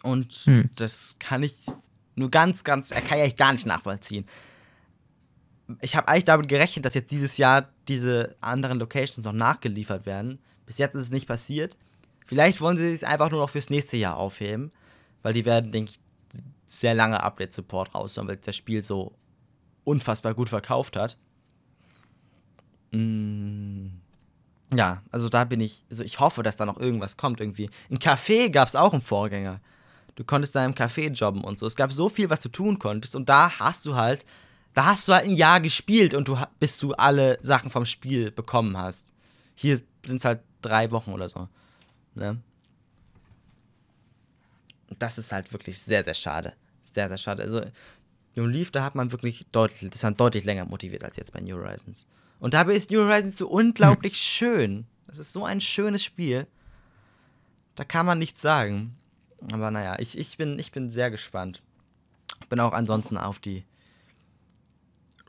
Und 0.04 0.32
Hm. 0.46 0.70
das 0.76 1.16
kann 1.18 1.42
ich 1.42 1.56
nur 2.14 2.30
ganz, 2.30 2.64
ganz, 2.64 2.92
äh, 2.92 3.02
kann 3.02 3.18
ich 3.18 3.36
gar 3.36 3.52
nicht 3.52 3.66
nachvollziehen. 3.66 4.28
Ich 5.82 5.96
habe 5.96 6.08
eigentlich 6.08 6.26
damit 6.26 6.48
gerechnet, 6.50 6.86
dass 6.86 6.94
jetzt 6.94 7.10
dieses 7.10 7.38
Jahr 7.38 7.68
diese 7.88 8.36
anderen 8.42 8.78
Locations 8.78 9.26
noch 9.26 9.34
nachgeliefert 9.34 10.06
werden. 10.06 10.38
Bis 10.68 10.78
jetzt 10.78 10.94
ist 10.94 11.02
es 11.02 11.10
nicht 11.12 11.28
passiert. 11.28 11.80
Vielleicht 12.26 12.62
wollen 12.62 12.78
sie 12.78 12.94
es 12.94 13.04
einfach 13.04 13.30
nur 13.30 13.42
noch 13.42 13.50
fürs 13.50 13.70
nächste 13.70 13.98
Jahr 13.98 14.18
aufheben, 14.18 14.72
weil 15.22 15.34
die 15.34 15.46
werden, 15.46 15.72
denke 15.72 15.92
ich, 15.92 16.00
sehr 16.66 16.94
lange 16.94 17.22
Update-Support 17.22 17.94
raushauen, 17.94 18.28
weil 18.28 18.38
das 18.38 18.56
Spiel 18.56 18.84
so 18.84 19.14
unfassbar 19.84 20.34
gut 20.34 20.50
verkauft 20.50 20.96
hat. 20.96 21.18
Mm, 22.92 23.88
ja, 24.74 25.02
also 25.12 25.30
da 25.30 25.44
bin 25.44 25.60
ich, 25.60 25.84
also 25.90 26.04
ich 26.04 26.20
hoffe, 26.20 26.44
dass 26.44 26.56
da 26.56 26.66
noch 26.66 26.80
irgendwas 26.80 27.18
kommt 27.18 27.42
irgendwie. 27.42 27.70
Im 27.90 28.00
Café 28.00 28.50
gab 28.50 28.68
es 28.68 28.76
auch 28.76 28.94
einen 28.94 29.02
Vorgänger. 29.02 29.60
Du 30.16 30.24
konntest 30.24 30.56
da 30.56 30.66
im 30.66 30.76
Café 30.76 31.12
jobben 31.12 31.44
und 31.44 31.60
so. 31.60 31.66
Es 31.66 31.76
gab 31.76 31.92
so 31.92 32.10
viel, 32.10 32.30
was 32.30 32.42
du 32.42 32.50
tun 32.50 32.80
konntest 32.80 33.16
und 33.16 33.30
da 33.30 33.60
hast 33.60 33.86
du 33.86 33.96
halt, 33.96 34.26
da 34.74 34.86
hast 34.86 35.08
du 35.08 35.14
halt 35.14 35.26
ein 35.26 35.36
Jahr 35.36 35.60
gespielt 35.60 36.14
und 36.14 36.28
du 36.28 36.38
bis 36.60 36.78
du 36.78 36.94
alle 36.94 37.38
Sachen 37.42 37.70
vom 37.70 37.86
Spiel 37.86 38.32
bekommen 38.32 38.78
hast. 38.78 39.14
Hier 39.56 39.78
sind 40.06 40.18
es 40.18 40.26
halt 40.26 40.42
drei 40.62 40.92
Wochen 40.92 41.12
oder 41.12 41.28
so. 41.28 41.48
Ne? 42.16 42.38
Das 45.00 45.18
ist 45.18 45.32
halt 45.32 45.52
wirklich 45.54 45.80
sehr, 45.80 46.04
sehr 46.04 46.14
schade. 46.14 46.54
Sehr, 46.84 47.08
sehr 47.08 47.18
schade. 47.18 47.44
Also, 47.44 47.62
New 48.36 48.46
Leaf, 48.46 48.72
da 48.72 48.84
hat 48.84 48.96
man 48.96 49.12
wirklich 49.12 49.46
deutlich, 49.52 49.90
das 49.90 49.96
ist 49.96 50.04
dann 50.04 50.16
deutlich 50.16 50.46
länger 50.46 50.66
motiviert 50.66 51.04
als 51.04 51.18
jetzt 51.18 51.34
bei 51.34 51.42
New 51.42 51.58
Horizons. 51.58 52.08
Und 52.40 52.54
dabei 52.54 52.74
ist 52.74 52.92
New 52.92 53.02
Horizons 53.02 53.38
so 53.38 53.48
unglaublich 53.48 54.18
schön. 54.18 54.86
Das 55.08 55.20
ist 55.20 55.34
so 55.34 55.44
ein 55.44 55.62
schönes 55.62 56.04
Spiel. 56.04 56.48
Da 57.76 57.84
kann 57.84 58.06
man 58.06 58.20
nichts 58.20 58.42
sagen. 58.42 58.96
Aber 59.52 59.72
naja, 59.72 59.96
ich, 60.00 60.18
ich, 60.18 60.38
bin, 60.38 60.60
ich 60.60 60.72
bin 60.72 60.90
sehr 60.90 61.12
gespannt. 61.12 61.62
Bin 62.50 62.60
auch 62.60 62.74
ansonsten 62.74 63.18
auf 63.18 63.40
die 63.40 63.64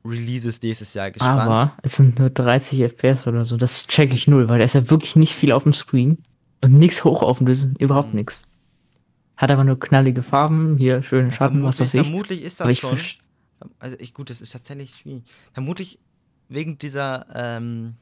Releases 0.05 0.61
nächstes 0.63 0.95
Jahr 0.95 1.11
gespannt. 1.11 1.41
Aber 1.41 1.77
es 1.83 1.95
sind 1.95 2.19
nur 2.19 2.31
30 2.31 2.81
FPS 2.81 3.27
oder 3.27 3.45
so. 3.45 3.57
Das 3.57 3.87
check 3.87 4.13
ich 4.13 4.27
null, 4.27 4.49
weil 4.49 4.59
da 4.59 4.65
ist 4.65 4.75
ja 4.75 4.91
wirklich 4.91 5.17
nicht 5.17 5.35
viel 5.35 5.53
auf 5.53 5.63
dem 5.63 5.73
Screen. 5.73 6.19
Und 6.63 6.79
nichts 6.79 7.05
hochauflösen, 7.05 7.77
überhaupt 7.79 8.11
Mhm. 8.11 8.21
nichts. 8.21 8.45
Hat 9.37 9.51
aber 9.51 9.65
nur 9.65 9.79
knallige 9.79 10.23
Farben, 10.23 10.77
hier 10.77 11.03
schöne 11.03 11.31
Schatten, 11.31 11.65
was 11.65 11.81
weiß 11.81 11.95
ich. 11.95 12.03
vermutlich 12.03 12.43
ist 12.43 12.61
Aber 12.61 12.71
das 12.71 12.75
ich 12.77 12.81
schon. 12.81 12.99
Also 13.79 13.97
ich, 13.99 14.15
gut, 14.15 14.31
das 14.31 14.41
ist 14.41 14.53
tatsächlich 14.53 14.95
schwierig. 14.97 15.25
Vermutlich 15.53 15.99
wegen 16.49 16.79
dieser 16.79 17.27
ähm, 17.35 17.95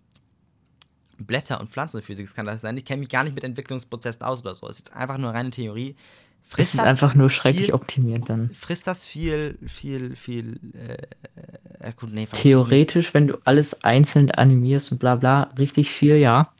Blätter- 1.19 1.61
und 1.61 1.71
Pflanzenphysik 1.71 2.35
kann 2.35 2.47
das 2.47 2.63
sein. 2.63 2.77
Ich 2.77 2.85
kenne 2.85 3.01
mich 3.01 3.09
gar 3.09 3.25
nicht 3.25 3.35
mit 3.35 3.45
Entwicklungsprozessen 3.45 4.23
aus 4.23 4.41
oder 4.43 4.55
so. 4.55 4.69
Es 4.69 4.79
ist 4.79 4.95
einfach 4.95 5.19
nur 5.19 5.33
reine 5.33 5.51
Theorie. 5.51 5.97
Das 6.43 6.53
Frisst 6.53 6.75
ist 6.75 6.81
einfach 6.81 7.15
nur 7.15 7.31
schrecklich 7.31 7.67
viel, 7.67 7.75
optimiert 7.75 8.29
dann. 8.29 8.51
Frisst 8.55 8.87
das 8.87 9.05
viel, 9.05 9.59
viel, 9.67 10.17
viel, 10.17 10.59
äh, 10.75 11.89
äh, 11.89 11.93
gut, 11.93 12.11
nee, 12.13 12.27
vermutlich 12.27 12.43
Theoretisch, 12.43 13.15
wenn 13.15 13.29
du 13.29 13.39
alles 13.45 13.85
einzeln 13.85 14.31
animierst 14.31 14.91
und 14.93 14.99
bla 14.99 15.17
bla, 15.17 15.45
richtig 15.59 15.91
viel, 15.91 16.17
ja. 16.17 16.53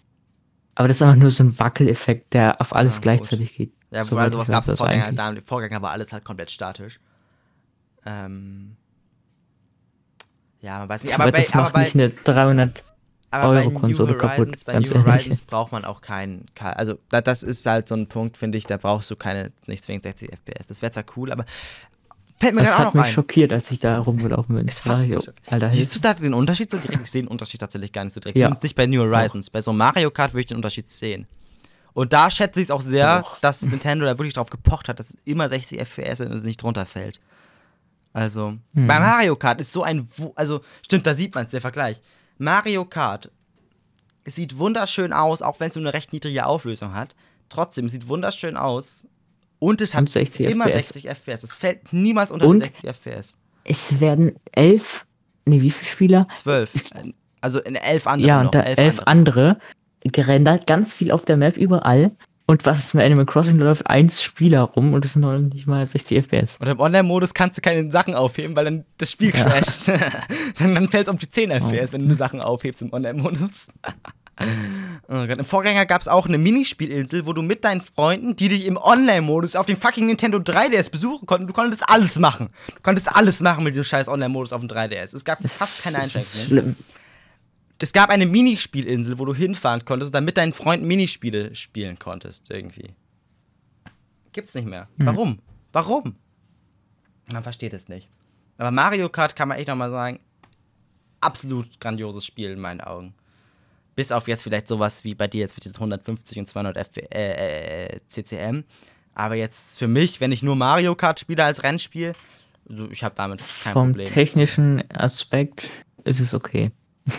Aber 0.81 0.89
das 0.89 0.97
ist 0.97 1.03
einfach 1.03 1.17
nur 1.17 1.29
so 1.29 1.45
ein 1.45 1.59
Wackeleffekt, 1.59 2.33
der 2.33 2.59
auf 2.59 2.75
alles 2.75 2.97
Ja, 2.97 3.01
gleichzeitig 3.03 3.55
geht. 3.55 3.71
Ja, 3.91 4.03
Soweit 4.03 4.25
weil 4.25 4.33
sowas 4.33 4.49
gab 4.49 4.67
es 4.67 4.79
Vorgänger, 4.79 5.13
da, 5.13 5.35
Vorgänger 5.45 5.83
war 5.83 5.91
alles 5.91 6.11
halt 6.11 6.25
komplett 6.25 6.51
statisch. 6.51 7.01
Ähm, 8.07 8.77
ja, 10.63 10.79
man 10.79 10.89
weiß 10.89 11.03
nicht, 11.03 11.13
aber, 11.13 11.25
Aber, 11.25 11.33
bei, 11.33 11.41
das 11.41 11.53
aber 11.53 11.65
macht 11.65 11.73
bei, 11.75 11.83
nicht 11.83 11.97
eine 11.97 12.09
300 12.09 12.83
Aber 13.31 13.53
bei 13.53 13.61
Euro-Konsole 13.61 14.13
New 14.13 14.19
kaputt, 14.19 14.65
bei 14.65 14.73
ganz 14.73 14.89
New 14.89 14.97
ehrlich. 14.97 15.13
Horizons 15.13 15.43
braucht 15.43 15.71
man 15.71 15.85
auch 15.85 16.01
keinen, 16.01 16.47
kein, 16.55 16.73
also 16.73 16.99
da, 17.11 17.21
das 17.21 17.43
ist 17.43 17.67
halt 17.67 17.87
so 17.87 17.95
ein 17.95 18.07
Punkt, 18.07 18.39
finde 18.39 18.57
ich, 18.57 18.65
da 18.65 18.79
brauchst 18.79 19.11
du 19.11 19.17
keine, 19.17 19.53
nicht 19.67 19.85
zwingend 19.85 20.05
60 20.05 20.31
FPS. 20.33 20.69
Das 20.69 20.81
wäre 20.81 20.93
zwar 20.93 21.05
cool, 21.15 21.31
aber 21.31 21.45
fällt 22.41 22.55
mir 22.55 22.63
Das 22.63 22.71
gerade 22.71 22.83
auch 22.83 22.87
hat 22.89 22.95
noch 22.95 23.03
mich 23.03 23.11
ein. 23.11 23.15
schockiert, 23.15 23.53
als 23.53 23.71
ich 23.71 23.79
da 23.79 23.99
rumgelaufen 24.01 24.57
bin. 24.57 24.67
Es 24.69 24.79
Da 24.79 24.85
hat 24.87 24.93
dachte 24.93 25.03
mich 25.03 25.11
ich, 25.13 25.17
oh, 25.19 25.21
schockiert. 25.23 25.53
Alter, 25.53 25.69
Siehst 25.71 25.95
du 25.95 26.01
da 26.01 26.15
den 26.15 26.35
Unterschied 26.35 26.71
so 26.71 26.79
direkt? 26.79 27.03
Ich 27.05 27.11
sehe 27.11 27.23
den 27.23 27.29
Unterschied 27.29 27.61
tatsächlich 27.61 27.93
gar 27.93 28.03
nicht 28.05 28.15
so 28.15 28.21
direkt. 28.21 28.37
Ja. 28.39 28.47
Zumindest 28.47 28.63
nicht 28.65 28.75
bei 28.75 28.87
New 28.87 29.01
Horizons. 29.03 29.51
Bei 29.51 29.61
so 29.61 29.73
Mario 29.73 30.11
Kart 30.11 30.33
würde 30.33 30.41
ich 30.41 30.47
den 30.47 30.57
Unterschied 30.57 30.89
sehen. 30.89 31.27
Und 31.93 32.13
da 32.13 32.31
schätze 32.31 32.61
ich 32.61 32.67
es 32.67 32.71
auch 32.71 32.83
sehr, 32.83 33.21
Doch. 33.21 33.39
dass 33.41 33.63
Nintendo 33.63 34.05
da 34.07 34.17
wirklich 34.19 34.35
drauf 34.35 34.49
gepocht 34.51 34.89
hat, 34.89 34.99
dass 34.99 35.11
es 35.11 35.17
immer 35.25 35.49
60 35.49 35.79
FPS 35.81 36.19
sind 36.19 36.31
und 36.31 36.37
es 36.37 36.45
nicht 36.45 36.63
drunter 36.63 36.87
fällt. 36.87 37.21
Also, 38.13 38.55
Hm. 38.75 38.87
bei 38.87 38.99
Mario 38.99 39.37
Kart 39.37 39.61
ist 39.61 39.73
so 39.73 39.83
ein, 39.83 40.09
also 40.35 40.61
stimmt, 40.83 41.07
da 41.07 41.15
sieht 41.15 41.35
man 41.35 41.45
es, 41.45 41.51
der 41.51 41.61
Vergleich. 41.61 42.01
Mario 42.39 42.85
Kart, 42.85 43.31
sieht 44.25 44.59
wunderschön 44.59 45.13
aus, 45.13 45.43
auch 45.43 45.59
wenn 45.61 45.71
es 45.71 45.77
nur 45.77 45.85
eine 45.85 45.95
recht 45.95 46.13
niedrige 46.13 46.47
Auflösung 46.47 46.95
hat. 46.95 47.15
Trotzdem, 47.49 47.89
sieht 47.89 48.07
wunderschön 48.09 48.57
aus. 48.57 49.07
Und 49.61 49.81
es 49.81 49.95
hat 49.95 50.01
Und 50.01 50.11
60 50.11 50.47
immer 50.51 50.65
FPS. 50.67 50.89
60 50.89 51.09
FPS. 51.09 51.45
Es 51.45 51.55
fällt 51.55 51.93
niemals 51.93 52.33
unter 52.33 52.47
Und? 52.49 52.63
60 52.63 52.91
FPS. 52.91 53.37
Es 53.63 54.01
werden 54.01 54.33
elf, 54.53 55.07
nee, 55.45 55.61
wie 55.61 55.71
viele 55.71 55.91
Spieler? 55.91 56.27
12. 56.33 56.73
Also 57.41 57.61
in 57.61 57.77
elf 57.77 58.07
andere 58.07 58.29
ja, 58.29 58.41
und 58.41 58.55
da 58.55 58.63
elf, 58.63 59.01
andere 59.05 59.59
gerendert, 60.03 60.67
ganz 60.67 60.93
viel 60.93 61.13
auf 61.13 61.25
der 61.25 61.37
Map 61.37 61.57
überall. 61.57 62.11
Und 62.47 62.67
was 62.67 62.81
ist 62.81 62.95
mit 62.95 63.05
Animal 63.05 63.27
Crossing? 63.27 63.59
Da 63.59 63.65
läuft 63.67 63.87
eins 63.87 64.23
Spieler 64.23 64.63
rum 64.63 64.93
und 64.93 65.05
es 65.05 65.13
sind 65.13 65.23
noch 65.23 65.39
nicht 65.39 65.69
mal 65.69 65.87
60 65.87 66.19
FPS. 66.25 66.57
Und 66.57 66.67
im 66.67 66.81
Online-Modus 66.81 67.33
kannst 67.33 67.57
du 67.59 67.63
keine 67.63 67.89
Sachen 67.93 68.15
aufheben, 68.15 68.57
weil 68.57 68.65
dann 68.65 68.85
das 68.99 69.13
Spiel 69.13 69.31
Ja. 69.33 69.45
crasht. 69.45 69.89
dann 70.59 70.75
dann 70.75 70.89
fällt 70.89 71.07
es 71.07 71.09
auf 71.15 71.21
die 71.21 71.29
10 71.29 71.51
FPS, 71.53 71.91
Oh. 71.91 71.93
wenn 71.93 72.09
du 72.09 72.15
Sachen 72.15 72.41
aufhebst 72.41 72.83
im 72.83 72.93
Online-Modus. 72.93 73.69
Oh. 75.09 75.15
Im 75.15 75.45
Vorgänger 75.45 75.87
gab 75.87 76.01
es 76.01 76.09
auch 76.09 76.27
eine 76.27 76.39
Minispielinsel, 76.39 77.27
wo 77.27 77.33
du 77.33 77.43
mit 77.43 77.65
deinen 77.65 77.81
Freunden, 77.81 78.37
die 78.37 78.49
dich 78.49 78.67
im 78.67 78.77
Online-Modus 78.77 79.57
auf 79.57 79.67
dem 79.67 79.77
fucking 79.77 80.07
Nintendo 80.07 80.39
3DS 80.39 80.91
besuchen 80.91 81.27
konnten, 81.27 81.47
du 81.47 81.53
konntest 81.53 81.89
alles 81.89 82.19
machen. 82.19 82.51
Du 82.75 82.81
konntest 82.83 83.15
alles 83.15 83.41
machen 83.41 83.65
mit 83.65 83.75
diesem 83.75 83.85
scheiß 83.85 84.09
Online-Modus 84.09 84.53
auf 84.53 84.61
dem 84.61 84.69
3DS. 84.69 85.15
Es 85.15 85.25
gab 85.25 85.39
fast 85.49 85.83
keine 85.83 85.99
Einschränkungen. 85.99 86.77
Es 87.83 87.93
gab 87.95 88.11
eine 88.11 88.27
Minispielinsel, 88.27 89.19
wo 89.19 89.25
du 89.25 89.35
hinfahren 89.35 89.85
konntest 89.85 90.11
und 90.11 90.15
dann 90.15 90.25
mit 90.27 90.37
deinen 90.37 90.53
Freunden 90.53 90.87
Minispiele 90.87 91.55
spielen 91.55 91.99
konntest, 91.99 92.51
irgendwie. 92.51 92.95
Gibt's 94.33 94.55
nicht 94.55 94.67
mehr. 94.67 94.89
Hm. 94.99 95.07
Warum? 95.07 95.39
Warum? 95.73 96.17
Man 97.33 97.43
versteht 97.43 97.73
es 97.73 97.89
nicht. 97.89 98.09
Aber 98.59 98.71
Mario 98.71 99.09
Kart 99.09 99.35
kann 99.35 99.49
man 99.49 99.57
echt 99.57 99.69
nochmal 99.69 99.91
sagen, 99.91 100.21
absolut 101.21 101.81
grandioses 101.81 102.27
Spiel 102.27 102.51
in 102.51 102.61
meinen 102.61 102.83
Augen. 102.83 103.15
Bis 104.01 104.13
auf 104.13 104.29
jetzt 104.29 104.45
vielleicht 104.45 104.67
sowas 104.67 105.05
wie 105.05 105.15
bei 105.15 105.29
dir 105.29 105.41
jetzt 105.41 105.57
mit 105.57 105.65
diesen 105.67 105.77
150 105.77 106.39
und 106.39 106.49
200 106.49 106.75
F 106.79 106.97
äh, 106.97 107.85
äh, 107.85 108.01
CCM. 108.07 108.65
Aber 109.13 109.35
jetzt 109.35 109.79
für 109.79 109.89
mich, 109.89 110.23
wenn 110.23 110.33
ich 110.33 110.43
nur 110.43 110.57
Mario 110.57 110.95
Kart 110.95 111.21
spiele 111.21 111.45
als 111.45 111.63
Rennspiel, 111.63 112.15
also 112.67 112.91
ich 112.91 113.05
habe 113.05 113.15
damit 113.15 113.43
kein 113.63 113.75
Vom 113.75 113.89
Problem. 113.89 114.07
technischen 114.07 114.91
Aspekt 114.91 115.69
ist 116.05 116.19
es 116.19 116.33
okay. 116.33 116.71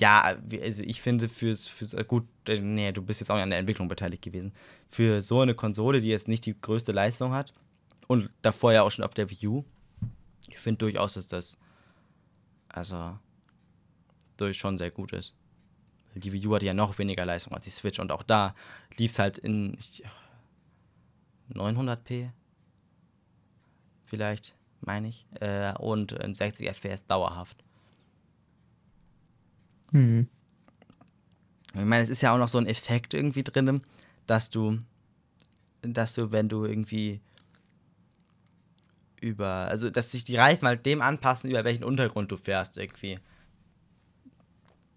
Ja, 0.00 0.36
also 0.62 0.84
ich 0.84 1.02
finde 1.02 1.28
fürs, 1.28 1.66
fürs 1.66 1.94
äh, 1.94 2.04
gut, 2.06 2.28
äh, 2.46 2.60
nee, 2.60 2.92
du 2.92 3.02
bist 3.02 3.18
jetzt 3.18 3.28
auch 3.28 3.34
nicht 3.34 3.42
an 3.42 3.50
der 3.50 3.58
Entwicklung 3.58 3.88
beteiligt 3.88 4.22
gewesen. 4.22 4.52
Für 4.88 5.22
so 5.22 5.40
eine 5.40 5.56
Konsole, 5.56 6.00
die 6.00 6.10
jetzt 6.10 6.28
nicht 6.28 6.46
die 6.46 6.54
größte 6.58 6.92
Leistung 6.92 7.32
hat 7.32 7.52
und 8.06 8.30
davor 8.42 8.72
ja 8.72 8.82
auch 8.82 8.92
schon 8.92 9.04
auf 9.04 9.14
der 9.14 9.30
Wii 9.30 9.48
U, 9.48 9.64
ich 10.48 10.60
finde 10.60 10.78
durchaus, 10.78 11.14
dass 11.14 11.26
das 11.26 11.58
also 12.68 13.18
durch 14.36 14.58
schon 14.58 14.76
sehr 14.76 14.92
gut 14.92 15.12
ist. 15.12 15.34
Die 16.14 16.32
Wii 16.32 16.46
U 16.46 16.54
hatte 16.54 16.66
ja 16.66 16.74
noch 16.74 16.98
weniger 16.98 17.24
Leistung 17.24 17.54
als 17.54 17.64
die 17.64 17.70
Switch 17.70 17.98
und 17.98 18.10
auch 18.10 18.22
da 18.22 18.54
lief 18.96 19.12
es 19.12 19.18
halt 19.18 19.38
in 19.38 19.74
ich, 19.78 20.04
900p 21.54 22.30
vielleicht, 24.04 24.56
meine 24.80 25.08
ich, 25.08 25.24
äh, 25.40 25.72
und 25.78 26.12
in 26.12 26.34
60 26.34 26.68
FPS 26.68 27.06
dauerhaft. 27.06 27.62
Hm. 29.92 30.28
Ich 31.74 31.80
meine, 31.80 32.02
es 32.02 32.10
ist 32.10 32.22
ja 32.22 32.34
auch 32.34 32.38
noch 32.38 32.48
so 32.48 32.58
ein 32.58 32.66
Effekt 32.66 33.14
irgendwie 33.14 33.44
drin, 33.44 33.82
dass 34.26 34.50
du, 34.50 34.80
dass 35.82 36.14
du, 36.14 36.32
wenn 36.32 36.48
du 36.48 36.64
irgendwie 36.64 37.20
über, 39.20 39.68
also 39.68 39.90
dass 39.90 40.10
sich 40.10 40.24
die 40.24 40.36
Reifen 40.36 40.66
halt 40.66 40.86
dem 40.86 41.02
anpassen, 41.02 41.50
über 41.50 41.64
welchen 41.64 41.84
Untergrund 41.84 42.32
du 42.32 42.36
fährst 42.36 42.78
irgendwie. 42.78 43.20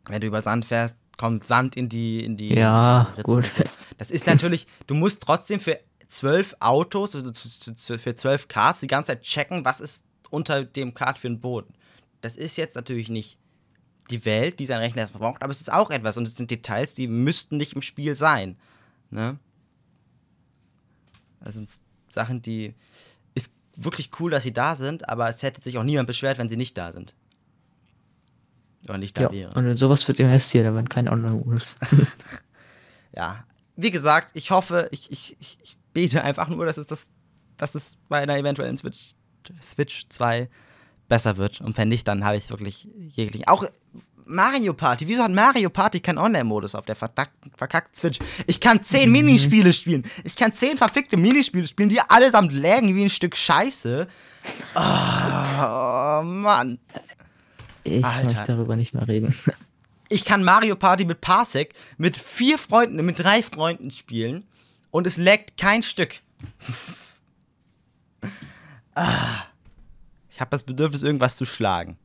Wenn 0.05 0.21
du 0.21 0.27
über 0.27 0.41
Sand 0.41 0.65
fährst, 0.65 0.95
kommt 1.17 1.45
Sand 1.45 1.75
in 1.75 1.89
die, 1.89 2.23
in 2.23 2.37
die, 2.37 2.53
Ja, 2.53 3.09
in 3.11 3.15
die 3.17 3.21
gut. 3.23 3.45
so. 3.53 3.63
Das 3.97 4.11
ist 4.11 4.27
natürlich, 4.27 4.67
du 4.87 4.95
musst 4.95 5.21
trotzdem 5.21 5.59
für 5.59 5.79
zwölf 6.07 6.55
Autos, 6.59 7.15
also 7.15 7.31
für 7.97 8.15
zwölf 8.15 8.47
Karts 8.47 8.79
die 8.81 8.87
ganze 8.87 9.13
Zeit 9.13 9.21
checken, 9.23 9.65
was 9.65 9.79
ist 9.79 10.03
unter 10.29 10.63
dem 10.63 10.93
Kart 10.93 11.17
für 11.17 11.27
ein 11.27 11.39
Boden. 11.39 11.73
Das 12.21 12.37
ist 12.37 12.57
jetzt 12.57 12.75
natürlich 12.75 13.09
nicht 13.09 13.37
die 14.09 14.25
Welt, 14.25 14.59
die 14.59 14.65
sein 14.65 14.79
Rechner 14.79 15.03
erstmal 15.03 15.21
braucht, 15.21 15.43
aber 15.43 15.51
es 15.51 15.61
ist 15.61 15.71
auch 15.71 15.89
etwas 15.89 16.17
und 16.17 16.27
es 16.27 16.35
sind 16.35 16.51
Details, 16.51 16.93
die 16.93 17.07
müssten 17.07 17.57
nicht 17.57 17.73
im 17.73 17.81
Spiel 17.81 18.15
sein. 18.15 18.57
Ne? 19.09 19.37
Das 21.41 21.55
sind 21.55 21.69
Sachen, 22.09 22.41
die 22.41 22.73
ist 23.33 23.53
wirklich 23.75 24.09
cool, 24.19 24.31
dass 24.31 24.43
sie 24.43 24.53
da 24.53 24.75
sind, 24.75 25.09
aber 25.09 25.29
es 25.29 25.43
hätte 25.43 25.61
sich 25.61 25.77
auch 25.77 25.83
niemand 25.83 26.07
beschwert, 26.07 26.37
wenn 26.37 26.49
sie 26.49 26.57
nicht 26.57 26.77
da 26.77 26.91
sind. 26.91 27.15
Oder 28.87 28.97
nicht 28.97 29.17
da 29.17 29.23
Ja. 29.23 29.31
wären. 29.31 29.53
Und 29.53 29.67
in 29.67 29.77
sowas 29.77 30.07
wird 30.07 30.19
investiert, 30.19 30.67
aber 30.67 30.79
in 30.79 30.89
kein 30.89 31.07
Online-Modus. 31.07 31.77
ja, 33.15 33.43
wie 33.75 33.91
gesagt, 33.91 34.31
ich 34.33 34.51
hoffe, 34.51 34.89
ich, 34.91 35.11
ich, 35.11 35.37
ich, 35.39 35.77
bete 35.93 36.23
einfach 36.23 36.47
nur, 36.47 36.65
dass 36.65 36.77
es, 36.77 36.87
das, 36.87 37.05
dass 37.55 37.75
es 37.75 37.97
bei 38.09 38.19
einer 38.19 38.35
eventuellen 38.37 38.77
Switch, 38.77 39.13
Switch 39.61 40.07
2 40.09 40.49
besser 41.07 41.37
wird. 41.37 41.61
Und 41.61 41.77
wenn 41.77 41.87
nicht, 41.87 42.07
dann 42.07 42.25
habe 42.25 42.37
ich 42.37 42.49
wirklich 42.49 42.87
jeglichen. 43.11 43.47
Auch 43.47 43.65
Mario 44.25 44.73
Party. 44.73 45.07
Wieso 45.07 45.23
hat 45.23 45.31
Mario 45.31 45.69
Party 45.69 45.99
keinen 45.99 46.17
Online-Modus 46.17 46.75
auf 46.75 46.85
der 46.85 46.95
verdackten, 46.95 47.51
verkackten 47.55 47.95
Switch? 47.95 48.19
Ich 48.47 48.59
kann 48.59 48.81
zehn 48.83 49.11
Minispiele 49.11 49.73
spielen. 49.73 50.03
Ich 50.23 50.35
kann 50.35 50.53
zehn 50.53 50.77
verfickte 50.77 51.17
Minispiele 51.17 51.67
spielen, 51.67 51.89
die 51.89 51.99
allesamt 51.99 52.53
lägen 52.53 52.95
wie 52.95 53.03
ein 53.03 53.09
Stück 53.09 53.35
Scheiße. 53.35 54.07
Oh, 54.75 56.21
Mann. 56.23 56.79
Ich 57.83 58.03
Alter. 58.03 58.23
möchte 58.23 58.53
darüber 58.53 58.75
nicht 58.75 58.93
mehr 58.93 59.07
reden. 59.07 59.35
ich 60.09 60.25
kann 60.25 60.43
Mario 60.43 60.75
Party 60.75 61.05
mit 61.05 61.21
Parsec 61.21 61.73
mit 61.97 62.17
vier 62.17 62.57
Freunden, 62.57 63.03
mit 63.05 63.19
drei 63.19 63.41
Freunden 63.41 63.91
spielen 63.91 64.45
und 64.91 65.07
es 65.07 65.17
laggt 65.17 65.57
kein 65.57 65.83
Stück. 65.83 66.21
ah, 68.95 69.43
ich 70.29 70.39
habe 70.39 70.51
das 70.51 70.63
Bedürfnis, 70.63 71.03
irgendwas 71.03 71.35
zu 71.35 71.45
schlagen. 71.45 71.97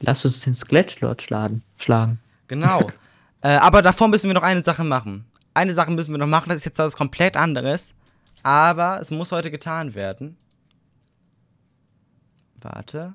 Lass 0.00 0.24
uns 0.24 0.40
den 0.40 0.54
Skletchlord 0.54 1.22
schlagen. 1.22 1.62
schlagen. 1.78 2.18
Genau. 2.48 2.90
äh, 3.40 3.48
aber 3.48 3.82
davor 3.82 4.08
müssen 4.08 4.28
wir 4.28 4.34
noch 4.34 4.42
eine 4.42 4.62
Sache 4.62 4.84
machen. 4.84 5.26
Eine 5.54 5.72
Sache 5.72 5.90
müssen 5.90 6.12
wir 6.12 6.18
noch 6.18 6.26
machen, 6.26 6.48
das 6.48 6.58
ist 6.58 6.64
jetzt 6.66 6.78
was 6.78 6.96
komplett 6.96 7.36
anderes. 7.36 7.94
Aber 8.42 9.00
es 9.00 9.10
muss 9.10 9.32
heute 9.32 9.50
getan 9.50 9.94
werden. 9.94 10.36
Warte. 12.60 13.14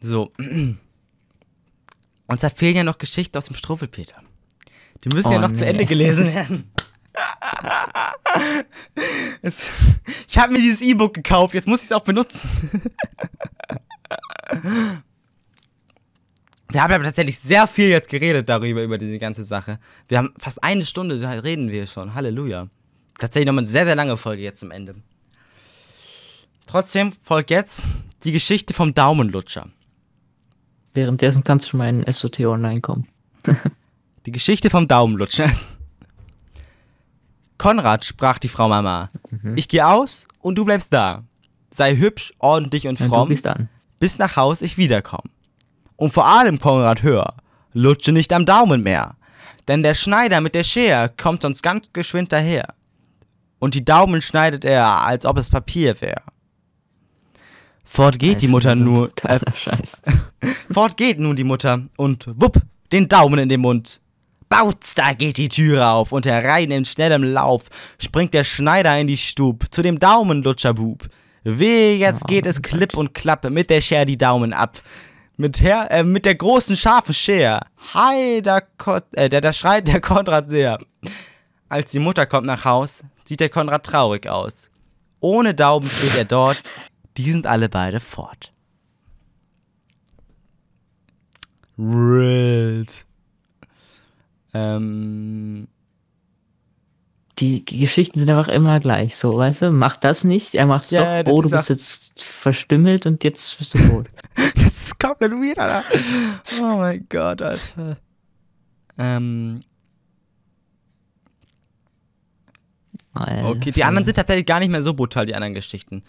So. 0.00 0.32
Uns 2.26 2.40
da 2.40 2.50
fehlen 2.50 2.76
ja 2.76 2.84
noch 2.84 2.98
Geschichten 2.98 3.36
aus 3.38 3.46
dem 3.46 3.56
Struffelpeter. 3.56 4.22
Die 5.04 5.08
müssen 5.08 5.30
ja 5.32 5.38
Oh, 5.38 5.42
noch 5.42 5.52
zu 5.52 5.64
nee. 5.64 5.70
Ende 5.70 5.86
gelesen 5.86 6.26
werden. 6.26 6.70
es, 9.42 9.62
ich 10.28 10.38
habe 10.38 10.52
mir 10.52 10.60
dieses 10.60 10.82
E-Book 10.82 11.14
gekauft, 11.14 11.54
jetzt 11.54 11.66
muss 11.66 11.80
ich 11.80 11.86
es 11.86 11.92
auch 11.92 12.02
benutzen. 12.04 12.48
Wir 16.70 16.82
haben 16.82 16.92
aber 16.92 17.04
tatsächlich 17.04 17.38
sehr 17.38 17.66
viel 17.66 17.88
jetzt 17.88 18.10
geredet 18.10 18.48
darüber, 18.48 18.82
über 18.82 18.98
diese 18.98 19.18
ganze 19.18 19.42
Sache. 19.42 19.78
Wir 20.06 20.18
haben 20.18 20.34
fast 20.38 20.62
eine 20.62 20.84
Stunde 20.84 21.18
so 21.18 21.26
reden 21.26 21.70
wir 21.70 21.86
schon. 21.86 22.14
Halleluja. 22.14 22.68
Tatsächlich 23.18 23.46
nochmal 23.46 23.62
eine 23.62 23.68
sehr, 23.68 23.84
sehr 23.84 23.96
lange 23.96 24.16
Folge 24.16 24.42
jetzt 24.42 24.60
zum 24.60 24.70
Ende. 24.70 24.94
Trotzdem 26.66 27.12
folgt 27.22 27.50
jetzt 27.50 27.86
die 28.24 28.32
Geschichte 28.32 28.74
vom 28.74 28.92
Daumenlutscher. 28.92 29.70
Währenddessen 30.98 31.44
kannst 31.44 31.72
du 31.72 31.76
mal 31.76 31.88
in 31.88 32.12
SOT 32.12 32.40
online 32.40 32.80
kommen. 32.80 33.06
Die 34.26 34.32
Geschichte 34.32 34.68
vom 34.68 34.88
Daumenlutscher. 34.88 35.48
Konrad, 37.56 38.04
sprach 38.04 38.38
die 38.38 38.48
Frau 38.48 38.68
Mama. 38.68 39.10
Ich 39.54 39.68
gehe 39.68 39.86
aus 39.86 40.26
und 40.40 40.56
du 40.56 40.64
bleibst 40.64 40.92
da. 40.92 41.22
Sei 41.70 41.96
hübsch, 41.96 42.32
ordentlich 42.40 42.88
und 42.88 42.98
fromm, 42.98 43.32
bis 44.00 44.18
nach 44.18 44.34
Haus 44.34 44.60
ich 44.60 44.76
wiederkomme. 44.76 45.30
Und 45.94 46.12
vor 46.12 46.26
allem, 46.26 46.58
Konrad, 46.58 47.04
hör, 47.04 47.34
lutsche 47.74 48.10
nicht 48.10 48.32
am 48.32 48.44
Daumen 48.44 48.82
mehr. 48.82 49.14
Denn 49.68 49.84
der 49.84 49.94
Schneider 49.94 50.40
mit 50.40 50.56
der 50.56 50.64
Schere 50.64 51.12
kommt 51.16 51.42
sonst 51.42 51.62
ganz 51.62 51.88
geschwind 51.92 52.32
daher. 52.32 52.74
Und 53.60 53.76
die 53.76 53.84
Daumen 53.84 54.20
schneidet 54.20 54.64
er, 54.64 55.06
als 55.06 55.26
ob 55.26 55.38
es 55.38 55.48
Papier 55.48 56.00
wär. 56.00 56.22
Fort 57.90 58.18
geht 58.18 58.42
die 58.42 58.48
Mutter 58.48 58.74
nur, 58.74 59.10
äh, 59.22 59.40
Scheiß. 59.52 60.02
Fort 60.70 60.96
geht 60.96 61.18
nun 61.18 61.34
die 61.34 61.44
Mutter 61.44 61.80
und 61.96 62.28
wupp, 62.34 62.60
den 62.92 63.08
Daumen 63.08 63.40
in 63.40 63.48
den 63.48 63.60
Mund. 63.60 64.00
Bautz, 64.48 64.94
da 64.94 65.14
geht 65.14 65.38
die 65.38 65.48
Türe 65.48 65.88
auf 65.88 66.12
und 66.12 66.26
herein 66.26 66.70
in 66.70 66.84
schnellem 66.84 67.24
Lauf 67.24 67.64
springt 67.98 68.34
der 68.34 68.44
Schneider 68.44 68.98
in 68.98 69.06
die 69.06 69.16
Stub 69.16 69.64
zu 69.70 69.82
dem 69.82 69.98
Daumenlutscherbub. 69.98 71.08
Weh, 71.44 71.96
jetzt 71.96 72.24
Oh 72.24 72.28
geht 72.28 72.46
es 72.46 72.62
klipp 72.62 72.96
und 72.96 73.14
klapp 73.14 73.48
mit 73.50 73.70
der 73.70 73.80
Schere 73.80 74.06
die 74.06 74.18
Daumen 74.18 74.52
ab. 74.52 74.80
Mit, 75.36 75.60
her, 75.60 75.88
äh, 75.90 76.02
mit 76.02 76.24
der 76.26 76.34
großen 76.34 76.76
scharfen 76.76 77.14
Schere. 77.14 77.62
Hei, 77.94 78.40
da, 78.42 78.60
äh, 79.12 79.28
da, 79.28 79.40
da 79.40 79.52
schreit 79.52 79.88
der 79.88 80.00
Konrad 80.00 80.50
sehr. 80.50 80.78
Als 81.68 81.92
die 81.92 82.00
Mutter 82.00 82.26
kommt 82.26 82.46
nach 82.46 82.64
Haus, 82.64 83.02
sieht 83.24 83.40
der 83.40 83.48
Konrad 83.48 83.84
traurig 83.84 84.28
aus. 84.28 84.68
Ohne 85.20 85.54
Daumen 85.54 85.88
steht 85.88 86.16
er 86.16 86.24
dort, 86.24 86.62
die 87.16 87.30
sind 87.30 87.46
alle 87.46 87.68
beide 87.68 88.00
fort. 88.00 88.52
Wild. 91.76 93.04
Ähm, 94.54 95.68
Die 97.38 97.64
Geschichten 97.64 98.18
sind 98.18 98.30
einfach 98.30 98.48
immer 98.48 98.80
gleich, 98.80 99.16
so, 99.16 99.36
weißt 99.36 99.62
du? 99.62 99.70
Mach 99.70 99.96
das 99.96 100.24
nicht, 100.24 100.54
er 100.56 100.66
macht's 100.66 100.90
Ja, 100.90 101.22
doch. 101.22 101.32
Oh, 101.32 101.42
du 101.42 101.50
bist 101.50 101.68
jetzt 101.68 102.20
verstümmelt 102.22 103.06
und 103.06 103.22
jetzt 103.22 103.58
bist 103.58 103.74
du 103.74 103.78
tot. 103.88 104.10
das 104.56 104.64
ist 104.64 104.98
komplett 104.98 105.32
weird, 105.32 105.58
Alter. 105.58 105.84
Oh 106.60 106.76
mein 106.78 107.06
Gott, 107.08 107.42
Alter. 107.42 107.98
Ähm, 108.98 109.60
Alter. 113.14 113.48
okay, 113.50 113.70
die 113.70 113.84
anderen 113.84 114.04
sind 114.04 114.14
tatsächlich 114.16 114.46
gar 114.46 114.58
nicht 114.58 114.70
mehr 114.70 114.82
so 114.82 114.94
brutal, 114.94 115.24
die 115.26 115.34
anderen 115.36 115.54
Geschichten. 115.54 116.02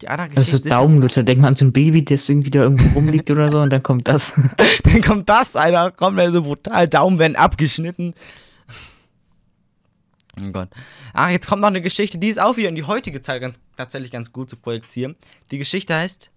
Die 0.00 0.08
anderen 0.08 0.34
Das 0.34 0.46
ist 0.46 0.50
so 0.50 0.56
Geschichten 0.56 0.68
sind 0.68 0.72
Daumenlutscher. 0.72 1.22
Denk 1.22 1.40
mal 1.40 1.48
an 1.48 1.56
so 1.56 1.64
ein 1.64 1.72
Baby, 1.72 2.04
das 2.04 2.28
irgendwie 2.28 2.50
da 2.50 2.62
irgendwo 2.62 2.88
rumliegt 2.94 3.30
oder 3.30 3.50
so 3.50 3.60
und 3.60 3.70
dann 3.70 3.82
kommt 3.82 4.08
das. 4.08 4.34
Dann 4.84 5.00
kommt 5.00 5.28
das, 5.28 5.56
Alter, 5.56 5.90
komplett 5.92 6.32
so 6.32 6.42
brutal. 6.42 6.88
Daumen 6.88 7.18
werden 7.18 7.36
abgeschnitten. 7.36 8.14
Oh 10.40 10.50
Gott. 10.50 10.68
Ach, 11.12 11.30
jetzt 11.30 11.46
kommt 11.46 11.62
noch 11.62 11.68
eine 11.68 11.80
Geschichte, 11.80 12.18
die 12.18 12.28
ist 12.28 12.40
auch 12.40 12.56
wieder 12.56 12.68
in 12.68 12.74
die 12.74 12.82
heutige 12.84 13.22
Zeit 13.22 13.40
ganz, 13.40 13.56
tatsächlich 13.76 14.10
ganz 14.10 14.32
gut 14.32 14.50
zu 14.50 14.56
projizieren. 14.56 15.16
Die 15.50 15.58
Geschichte 15.58 15.94
heißt 15.94 16.30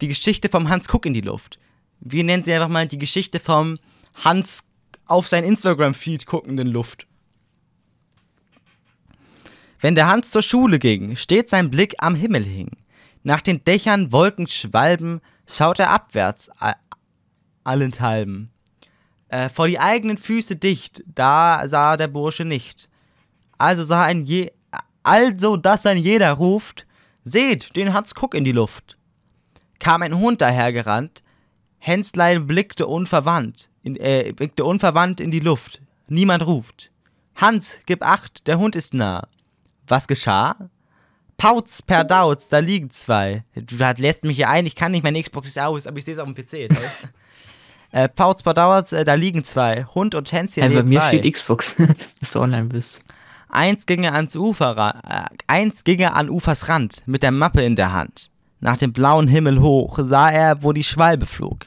Die 0.00 0.08
Geschichte 0.08 0.48
vom 0.48 0.68
Hans 0.68 0.88
Guck 0.88 1.06
in 1.06 1.14
die 1.14 1.20
Luft. 1.20 1.58
Wir 2.00 2.24
nennen 2.24 2.42
sie 2.42 2.52
einfach 2.52 2.68
mal 2.68 2.86
die 2.86 2.98
Geschichte 2.98 3.38
vom 3.40 3.78
Hans 4.24 4.64
auf 5.06 5.28
sein 5.28 5.44
Instagram-Feed 5.44 6.26
guckenden 6.26 6.68
Luft. 6.68 7.06
Wenn 9.86 9.94
der 9.94 10.08
Hans 10.08 10.32
zur 10.32 10.42
Schule 10.42 10.80
ging, 10.80 11.14
steht 11.14 11.48
sein 11.48 11.70
Blick 11.70 11.94
am 11.98 12.16
Himmel 12.16 12.42
hing. 12.42 12.72
Nach 13.22 13.40
den 13.40 13.62
Dächern, 13.62 14.10
Wolken, 14.10 14.48
Schwalben 14.48 15.20
schaut 15.46 15.78
er 15.78 15.90
abwärts, 15.90 16.50
allenthalben. 17.62 18.50
Äh, 19.28 19.48
vor 19.48 19.68
die 19.68 19.78
eigenen 19.78 20.18
Füße 20.18 20.56
dicht, 20.56 21.04
da 21.06 21.68
sah 21.68 21.96
der 21.96 22.08
Bursche 22.08 22.44
nicht. 22.44 22.90
Also 23.58 23.84
sah 23.84 24.02
ein 24.02 24.24
je, 24.24 24.50
also 25.04 25.56
dass 25.56 25.86
ein 25.86 25.98
jeder 25.98 26.32
ruft, 26.32 26.84
seht, 27.22 27.76
den 27.76 27.94
Hans 27.94 28.16
Guck 28.16 28.34
in 28.34 28.42
die 28.42 28.50
Luft. 28.50 28.98
Kam 29.78 30.02
ein 30.02 30.18
Hund 30.18 30.40
dahergerannt, 30.40 31.22
Hänslein 31.78 32.48
blickte 32.48 32.88
unverwandt, 32.88 33.70
in, 33.84 33.94
äh, 33.94 34.32
blickte 34.34 34.64
unverwandt 34.64 35.20
in 35.20 35.30
die 35.30 35.38
Luft. 35.38 35.80
Niemand 36.08 36.44
ruft. 36.44 36.90
Hans, 37.36 37.78
gib 37.86 38.02
acht, 38.02 38.48
der 38.48 38.58
Hund 38.58 38.74
ist 38.74 38.92
nah. 38.92 39.28
Was 39.86 40.06
geschah? 40.06 40.56
Pauz 41.36 41.82
per 41.82 42.04
Dauz, 42.04 42.48
da 42.48 42.58
liegen 42.58 42.90
zwei. 42.90 43.44
Du 43.54 43.76
lässt 43.76 44.24
mich 44.24 44.36
hier 44.36 44.48
ein, 44.48 44.66
ich 44.66 44.74
kann 44.74 44.92
nicht, 44.92 45.04
meine 45.04 45.20
Xbox 45.20 45.50
ist 45.50 45.58
aus, 45.58 45.86
aber 45.86 45.98
ich 45.98 46.04
sehe 46.04 46.14
es 46.14 46.20
auf 46.20 46.26
dem 46.26 46.34
PC. 46.34 46.70
Ne? 46.70 46.78
äh, 47.92 48.08
Pauz 48.08 48.42
per 48.42 48.54
Dauz, 48.54 48.92
äh, 48.92 49.04
da 49.04 49.14
liegen 49.14 49.44
zwei. 49.44 49.84
Hund 49.94 50.14
und 50.14 50.32
Hänschen 50.32 50.62
Hey, 50.62 50.74
bei 50.74 50.82
mir 50.82 51.02
steht 51.02 51.30
Xbox, 51.30 51.76
dass 52.20 52.32
du 52.32 52.40
online 52.40 52.66
bist. 52.66 53.02
Eins 53.48 53.86
ginge 53.86 54.12
ans 54.12 54.34
Ufer, 54.34 54.94
äh, 55.08 55.34
eins 55.46 55.84
ginge 55.84 56.14
an 56.14 56.30
Ufers 56.30 56.68
Rand, 56.68 57.02
mit 57.06 57.22
der 57.22 57.32
Mappe 57.32 57.62
in 57.62 57.76
der 57.76 57.92
Hand. 57.92 58.30
Nach 58.60 58.78
dem 58.78 58.92
blauen 58.92 59.28
Himmel 59.28 59.60
hoch 59.60 59.98
sah 60.02 60.30
er, 60.30 60.62
wo 60.62 60.72
die 60.72 60.84
Schwalbe 60.84 61.26
flog. 61.26 61.66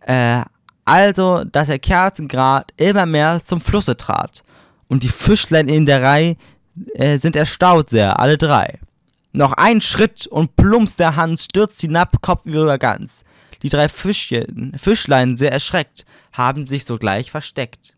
Äh, 0.00 0.42
also, 0.84 1.44
dass 1.44 1.68
er 1.68 1.78
Kerzengrad 1.78 2.72
immer 2.76 3.06
mehr 3.06 3.40
zum 3.44 3.60
Flusse 3.60 3.96
trat. 3.96 4.42
Und 4.88 5.04
die 5.04 5.08
Fischlein 5.08 5.68
in 5.68 5.86
der 5.86 6.02
Reihe 6.02 6.36
äh, 6.94 7.18
sind 7.18 7.36
erstaunt 7.36 7.90
sehr, 7.90 8.18
alle 8.20 8.38
drei. 8.38 8.78
Noch 9.32 9.52
ein 9.54 9.80
Schritt 9.80 10.26
und 10.26 10.56
plumps 10.56 10.96
der 10.96 11.16
Hans 11.16 11.44
stürzt 11.44 11.80
hinab, 11.80 12.20
kopfüber 12.20 12.78
ganz. 12.78 13.24
Die 13.62 13.68
drei 13.68 13.88
Fischchen, 13.88 14.74
Fischlein, 14.76 15.36
sehr 15.36 15.52
erschreckt, 15.52 16.04
haben 16.32 16.66
sich 16.66 16.84
sogleich 16.84 17.30
versteckt. 17.30 17.96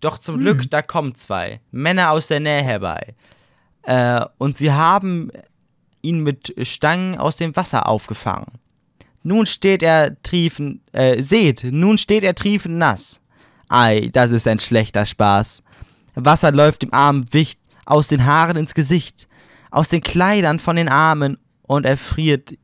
Doch 0.00 0.18
zum 0.18 0.38
Glück, 0.38 0.70
da 0.70 0.82
kommen 0.82 1.14
zwei 1.14 1.60
Männer 1.72 2.12
aus 2.12 2.28
der 2.28 2.40
Nähe 2.40 2.62
herbei. 2.62 3.14
Äh, 3.82 4.24
und 4.38 4.56
sie 4.56 4.70
haben 4.72 5.32
ihn 6.02 6.22
mit 6.22 6.54
Stangen 6.62 7.18
aus 7.18 7.38
dem 7.38 7.56
Wasser 7.56 7.88
aufgefangen. 7.88 8.58
Nun 9.22 9.46
steht 9.46 9.82
er 9.82 10.22
triefen, 10.22 10.82
äh, 10.92 11.20
seht, 11.22 11.64
nun 11.64 11.98
steht 11.98 12.22
er 12.22 12.34
triefend 12.34 12.78
nass. 12.78 13.20
Ei, 13.68 14.08
das 14.12 14.30
ist 14.30 14.46
ein 14.46 14.60
schlechter 14.60 15.04
Spaß. 15.04 15.62
Wasser 16.14 16.52
läuft 16.52 16.82
dem 16.82 16.92
armen 16.92 17.32
Wicht 17.32 17.60
aus 17.84 18.08
den 18.08 18.24
Haaren 18.24 18.56
ins 18.56 18.74
Gesicht, 18.74 19.28
aus 19.70 19.88
den 19.88 20.00
Kleidern 20.00 20.58
von 20.58 20.76
den 20.76 20.88
Armen 20.88 21.38
und 21.62 21.86
er 21.86 21.96
friert, 21.96 22.54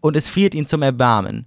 und 0.00 0.16
es 0.16 0.28
friert 0.28 0.54
ihn 0.54 0.66
zum 0.66 0.82
Erbarmen. 0.82 1.46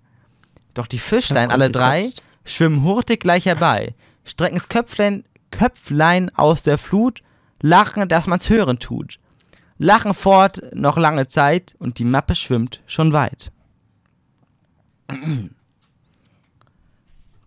Doch 0.74 0.88
die 0.88 1.00
Fischlein, 1.00 1.52
alle 1.52 1.70
drei, 1.70 2.02
gekotzt. 2.02 2.24
schwimmen 2.46 2.84
hurtig 2.84 3.20
gleich 3.20 3.46
herbei, 3.46 3.96
strecken's 4.24 4.70
Köpflein, 4.70 5.24
Köpflein 5.52 6.30
aus 6.36 6.64
der 6.64 6.78
Flut, 6.78 7.22
lachen, 7.62 8.08
dass 8.08 8.28
man's 8.28 8.50
hören 8.50 8.80
tut. 8.80 9.20
Lachen 9.78 10.14
fort 10.14 10.62
noch 10.74 10.98
lange 10.98 11.28
Zeit 11.28 11.76
und 11.80 12.00
die 12.00 12.06
Mappe 12.06 12.36
schwimmt 12.36 12.82
schon 12.86 13.14
weit. 13.14 13.52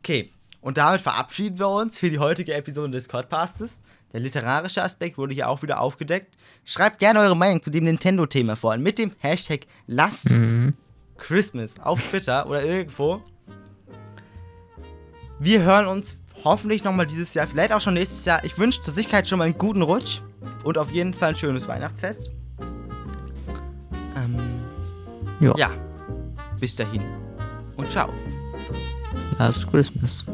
Okay, 0.05 0.33
und 0.63 0.79
damit 0.79 1.03
verabschieden 1.03 1.59
wir 1.59 1.69
uns 1.69 1.99
für 1.99 2.09
die 2.09 2.19
heutige 2.19 2.55
Episode 2.55 2.93
des 2.93 3.09
Codcastes. 3.09 3.81
Der 4.15 4.21
literarische 4.21 4.83
Aspekt 4.83 5.19
wurde 5.19 5.35
hier 5.35 5.49
auch 5.49 5.63
wieder 5.63 5.81
aufgedeckt. 5.81 6.37
Schreibt 6.65 6.99
gerne 6.99 7.21
eure 7.21 7.37
Meinung 7.37 7.63
zu 7.63 7.71
dem 7.71 7.85
Nintendo-Thema 7.85 8.57
vor 8.57 8.77
mit 8.79 8.99
dem 8.99 9.13
Hashtag 9.19 9.67
Last 9.87 10.31
Mhm. 10.31 10.75
Christmas 11.19 11.79
auf 11.81 12.01
Twitter 12.09 12.47
oder 12.49 12.65
irgendwo. 12.65 13.23
Wir 15.39 15.63
hören 15.63 15.87
uns 15.87 16.17
hoffentlich 16.45 16.85
nochmal 16.85 17.07
dieses 17.07 17.33
Jahr, 17.35 17.47
vielleicht 17.47 17.73
auch 17.73 17.81
schon 17.81 17.95
nächstes 17.95 18.25
Jahr. 18.25 18.45
Ich 18.45 18.59
wünsche 18.59 18.81
zur 18.81 18.93
Sicherheit 18.95 19.27
schon 19.29 19.39
mal 19.39 19.45
einen 19.45 19.59
guten 19.59 19.83
Rutsch 19.83 20.21
und 20.65 20.79
auf 20.79 20.91
jeden 20.91 21.15
Fall 21.15 21.31
ein 21.31 21.37
schönes 21.37 21.67
Weihnachtsfest. 21.69 22.31
Ähm, 24.17 24.37
Ja. 25.41 25.55
ja, 25.57 25.71
bis 26.61 26.77
dahin 26.77 27.03
und 27.77 27.91
ciao. 27.91 28.13
Last 29.39 29.69
Christmas. 29.71 30.25